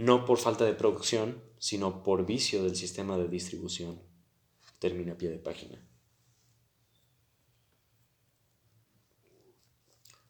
no 0.00 0.24
por 0.24 0.38
falta 0.38 0.64
de 0.64 0.74
producción, 0.74 1.42
sino 1.58 2.02
por 2.02 2.26
vicio 2.26 2.62
del 2.62 2.76
sistema 2.76 3.16
de 3.18 3.28
distribución. 3.28 4.00
Termina 4.78 5.16
pie 5.16 5.28
de 5.28 5.38
página. 5.38 5.86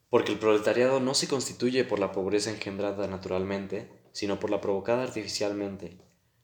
Porque 0.08 0.32
el 0.32 0.40
proletariado 0.40 0.98
no 0.98 1.14
se 1.14 1.28
constituye 1.28 1.84
por 1.84 2.00
la 2.00 2.10
pobreza 2.10 2.50
engendrada 2.50 3.06
naturalmente, 3.06 3.88
sino 4.10 4.40
por 4.40 4.50
la 4.50 4.60
provocada 4.60 5.04
artificialmente. 5.04 6.00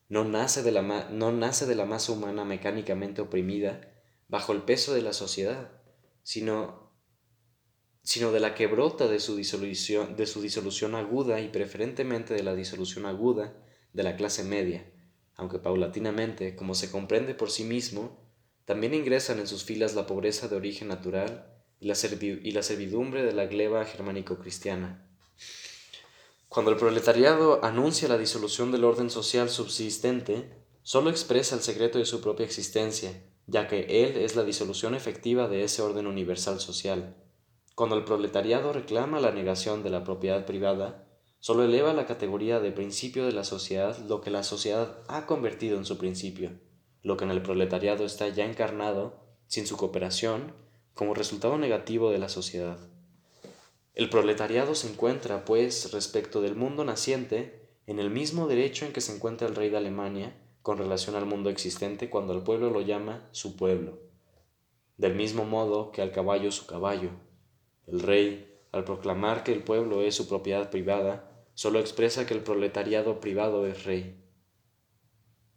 No 0.09 0.25
nace 0.25 0.63
de 0.63 0.71
la, 0.71 0.83
no 1.11 1.33
nace 1.33 1.67
de 1.67 1.75
la 1.75 1.85
masa 1.85 2.13
humana 2.13 2.45
mecánicamente 2.45 3.23
oprimida, 3.23 3.81
bajo 4.29 4.53
el 4.53 4.63
peso 4.63 4.95
de 4.95 5.03
la 5.03 5.13
sociedad, 5.13 5.83
sino, 6.23 6.86
sino 8.07 8.31
de 8.31 8.39
la 8.39 8.55
que 8.55 8.69
brota 8.69 9.09
de 9.09 9.19
su, 9.19 9.35
disolución, 9.35 10.15
de 10.15 10.27
su 10.27 10.41
disolución 10.41 10.95
aguda 10.95 11.41
y 11.41 11.49
preferentemente 11.49 12.35
de 12.35 12.45
la 12.45 12.55
disolución 12.55 13.05
aguda 13.05 13.53
de 13.93 14.05
la 14.05 14.15
clase 14.15 14.45
media, 14.45 14.89
aunque 15.35 15.59
paulatinamente, 15.59 16.55
como 16.55 16.77
se 16.77 16.89
comprende 16.89 17.35
por 17.35 17.51
sí 17.51 17.65
mismo, 17.65 18.17
también 18.65 18.95
ingresan 18.95 19.41
en 19.41 19.49
sus 19.49 19.65
filas 19.65 19.97
la 19.97 20.07
pobreza 20.07 20.47
de 20.47 20.55
origen 20.55 20.87
natural 20.87 21.53
y 21.81 21.89
la, 21.89 21.97
y 22.21 22.51
la 22.53 22.63
servidumbre 22.63 23.25
de 23.25 23.33
la 23.33 23.47
gleba 23.47 23.85
germánico-cristiana. 23.85 25.05
Cuando 26.49 26.71
el 26.71 26.77
proletariado 26.77 27.65
anuncia 27.65 28.07
la 28.07 28.19
disolución 28.19 28.71
del 28.71 28.85
orden 28.85 29.11
social 29.11 29.51
subsistente, 29.51 30.49
solo 30.85 31.11
expresa 31.11 31.57
el 31.57 31.63
secreto 31.63 31.99
de 31.99 32.05
su 32.05 32.21
propia 32.21 32.47
existencia, 32.47 33.21
ya 33.49 33.67
que 33.67 34.05
él 34.05 34.17
es 34.17 34.37
la 34.37 34.45
disolución 34.45 34.95
efectiva 34.95 35.49
de 35.49 35.65
ese 35.65 35.83
orden 35.83 36.07
universal 36.07 36.61
social. 36.61 37.17
Cuando 37.77 37.95
el 37.95 38.05
proletariado 38.05 38.73
reclama 38.73 39.21
la 39.21 39.33
negación 39.33 39.83
de 39.83 39.91
la 39.91 40.03
propiedad 40.03 40.47
privada, 40.47 41.07
solo 41.41 41.63
eleva 41.63 41.93
la 41.93 42.07
categoría 42.07 42.59
de 42.59 42.73
principio 42.73 43.27
de 43.27 43.33
la 43.33 43.45
sociedad 43.45 43.99
lo 43.99 44.23
que 44.23 44.31
la 44.31 44.45
sociedad 44.45 45.01
ha 45.09 45.27
convertido 45.27 45.77
en 45.77 45.85
su 45.85 45.99
principio, 45.99 46.53
lo 47.03 47.19
que 47.19 47.25
en 47.25 47.31
el 47.31 47.43
proletariado 47.43 48.07
está 48.07 48.31
ya 48.31 48.47
encarnado, 48.47 49.21
sin 49.47 49.67
su 49.67 49.77
cooperación, 49.77 50.55
como 50.95 51.13
resultado 51.13 51.59
negativo 51.59 52.11
de 52.11 52.17
la 52.17 52.31
sociedad. 52.31 52.79
El 53.93 54.09
proletariado 54.09 54.75
se 54.75 54.89
encuentra, 54.89 55.45
pues, 55.45 55.93
respecto 55.93 56.41
del 56.41 56.57
mundo 56.57 56.83
naciente, 56.83 57.69
en 57.87 57.99
el 57.99 58.09
mismo 58.09 58.49
derecho 58.49 58.87
en 58.87 58.95
que 58.95 59.03
se 59.03 59.15
encuentra 59.15 59.49
el 59.49 59.55
rey 59.55 59.69
de 59.69 59.77
Alemania, 59.77 60.35
con 60.63 60.79
relación 60.79 61.15
al 61.15 61.27
mundo 61.27 61.51
existente 61.51 62.09
cuando 62.09 62.33
al 62.33 62.43
pueblo 62.43 62.71
lo 62.71 62.81
llama 62.81 63.29
su 63.33 63.55
pueblo, 63.55 63.99
del 64.97 65.15
mismo 65.15 65.45
modo 65.45 65.93
que 65.93 66.01
al 66.01 66.11
caballo 66.11 66.51
su 66.51 66.65
caballo. 66.65 67.26
El 67.87 68.01
rey, 68.01 68.53
al 68.73 68.85
proclamar 68.85 69.45
que 69.45 69.53
el 69.53 69.63
pueblo 69.63 70.03
es 70.03 70.15
su 70.15 70.29
propiedad 70.29 70.71
privada, 70.71 71.31
solo 71.55 71.79
expresa 71.79 72.27
que 72.27 72.35
el 72.35 72.43
proletariado 72.43 73.21
privado 73.21 73.67
es 73.67 73.85
rey. 73.85 74.23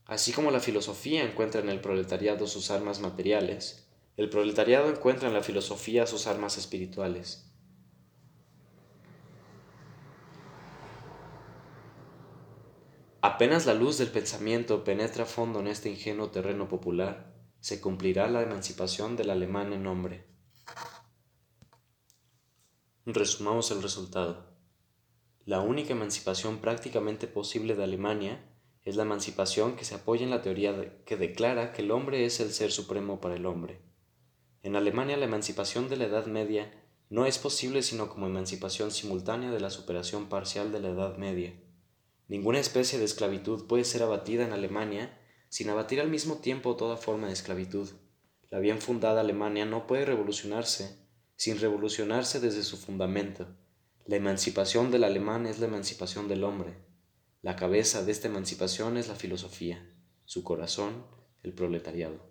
Así 0.05 0.31
como 0.31 0.51
la 0.51 0.59
filosofía 0.59 1.23
encuentra 1.23 1.61
en 1.61 1.69
el 1.69 1.81
proletariado 1.81 2.47
sus 2.47 2.71
armas 2.71 2.99
materiales, 2.99 3.87
el 4.17 4.29
proletariado 4.29 4.89
encuentra 4.89 5.27
en 5.27 5.33
la 5.33 5.43
filosofía 5.43 6.07
sus 6.07 6.27
armas 6.27 6.57
espirituales. 6.57 7.51
Apenas 13.21 13.65
la 13.65 13.73
luz 13.73 13.97
del 13.97 14.09
pensamiento 14.09 14.83
penetra 14.83 15.23
a 15.23 15.27
fondo 15.27 15.59
en 15.59 15.67
este 15.67 15.89
ingenuo 15.89 16.29
terreno 16.29 16.69
popular, 16.69 17.33
se 17.59 17.81
cumplirá 17.81 18.29
la 18.29 18.41
emancipación 18.41 19.17
del 19.17 19.29
alemán 19.29 19.73
en 19.73 19.87
hombre. 19.87 20.28
Resumamos 23.11 23.71
el 23.71 23.81
resultado. 23.81 24.45
La 25.45 25.61
única 25.61 25.93
emancipación 25.93 26.59
prácticamente 26.59 27.25
posible 27.25 27.75
de 27.75 27.83
Alemania 27.83 28.45
es 28.83 28.97
la 28.97 29.03
emancipación 29.03 29.75
que 29.75 29.83
se 29.83 29.95
apoya 29.95 30.23
en 30.23 30.29
la 30.29 30.43
teoría 30.43 31.03
que 31.05 31.17
declara 31.17 31.71
que 31.73 31.81
el 31.81 31.89
hombre 31.89 32.25
es 32.25 32.39
el 32.39 32.51
ser 32.51 32.71
supremo 32.71 33.19
para 33.19 33.35
el 33.35 33.47
hombre. 33.47 33.81
En 34.61 34.75
Alemania 34.75 35.17
la 35.17 35.25
emancipación 35.25 35.89
de 35.89 35.97
la 35.97 36.05
Edad 36.05 36.27
Media 36.27 36.71
no 37.09 37.25
es 37.25 37.39
posible 37.39 37.81
sino 37.81 38.09
como 38.09 38.27
emancipación 38.27 38.91
simultánea 38.91 39.49
de 39.49 39.59
la 39.59 39.71
superación 39.71 40.29
parcial 40.29 40.71
de 40.71 40.79
la 40.79 40.89
Edad 40.89 41.17
Media 41.17 41.59
Ninguna 42.29 42.59
especie 42.59 42.99
de 42.99 43.05
esclavitud 43.05 43.65
puede 43.65 43.83
ser 43.85 44.03
abatida 44.03 44.45
en 44.45 44.53
Alemania 44.53 45.17
sin 45.49 45.67
abatir 45.71 45.99
al 45.99 46.11
mismo 46.11 46.35
tiempo 46.35 46.75
toda 46.75 46.95
forma 46.95 47.25
de 47.25 47.33
esclavitud. 47.33 47.89
La 48.51 48.59
bien 48.59 48.79
fundada 48.79 49.21
Alemania 49.21 49.65
no 49.65 49.87
puede 49.87 50.05
revolucionarse 50.05 50.98
sin 51.39 51.57
revolucionarse 51.57 52.41
desde 52.41 52.63
su 52.63 52.75
fundamento. 52.75 53.47
La 54.05 54.17
emancipación 54.17 54.91
del 54.91 55.05
alemán 55.05 55.45
es 55.45 55.59
la 55.59 55.67
emancipación 55.67 56.27
del 56.27 56.43
hombre. 56.43 56.75
La 57.41 57.55
cabeza 57.55 58.03
de 58.03 58.11
esta 58.11 58.27
emancipación 58.27 58.97
es 58.97 59.07
la 59.07 59.15
filosofía, 59.15 59.89
su 60.25 60.43
corazón, 60.43 61.05
el 61.43 61.53
proletariado. 61.53 62.29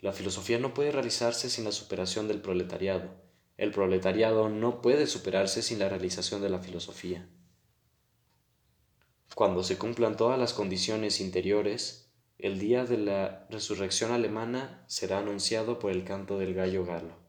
La 0.00 0.12
filosofía 0.12 0.58
no 0.58 0.74
puede 0.74 0.92
realizarse 0.92 1.48
sin 1.48 1.64
la 1.64 1.72
superación 1.72 2.28
del 2.28 2.42
proletariado. 2.42 3.08
El 3.56 3.70
proletariado 3.70 4.50
no 4.50 4.82
puede 4.82 5.06
superarse 5.06 5.62
sin 5.62 5.78
la 5.78 5.88
realización 5.88 6.42
de 6.42 6.50
la 6.50 6.58
filosofía. 6.58 7.26
Cuando 9.34 9.62
se 9.62 9.78
cumplan 9.78 10.18
todas 10.18 10.38
las 10.38 10.52
condiciones 10.52 11.22
interiores, 11.22 12.12
el 12.36 12.58
día 12.58 12.84
de 12.84 12.98
la 12.98 13.46
resurrección 13.48 14.12
alemana 14.12 14.84
será 14.88 15.20
anunciado 15.20 15.78
por 15.78 15.90
el 15.90 16.04
canto 16.04 16.36
del 16.36 16.52
gallo 16.52 16.84
galo. 16.84 17.19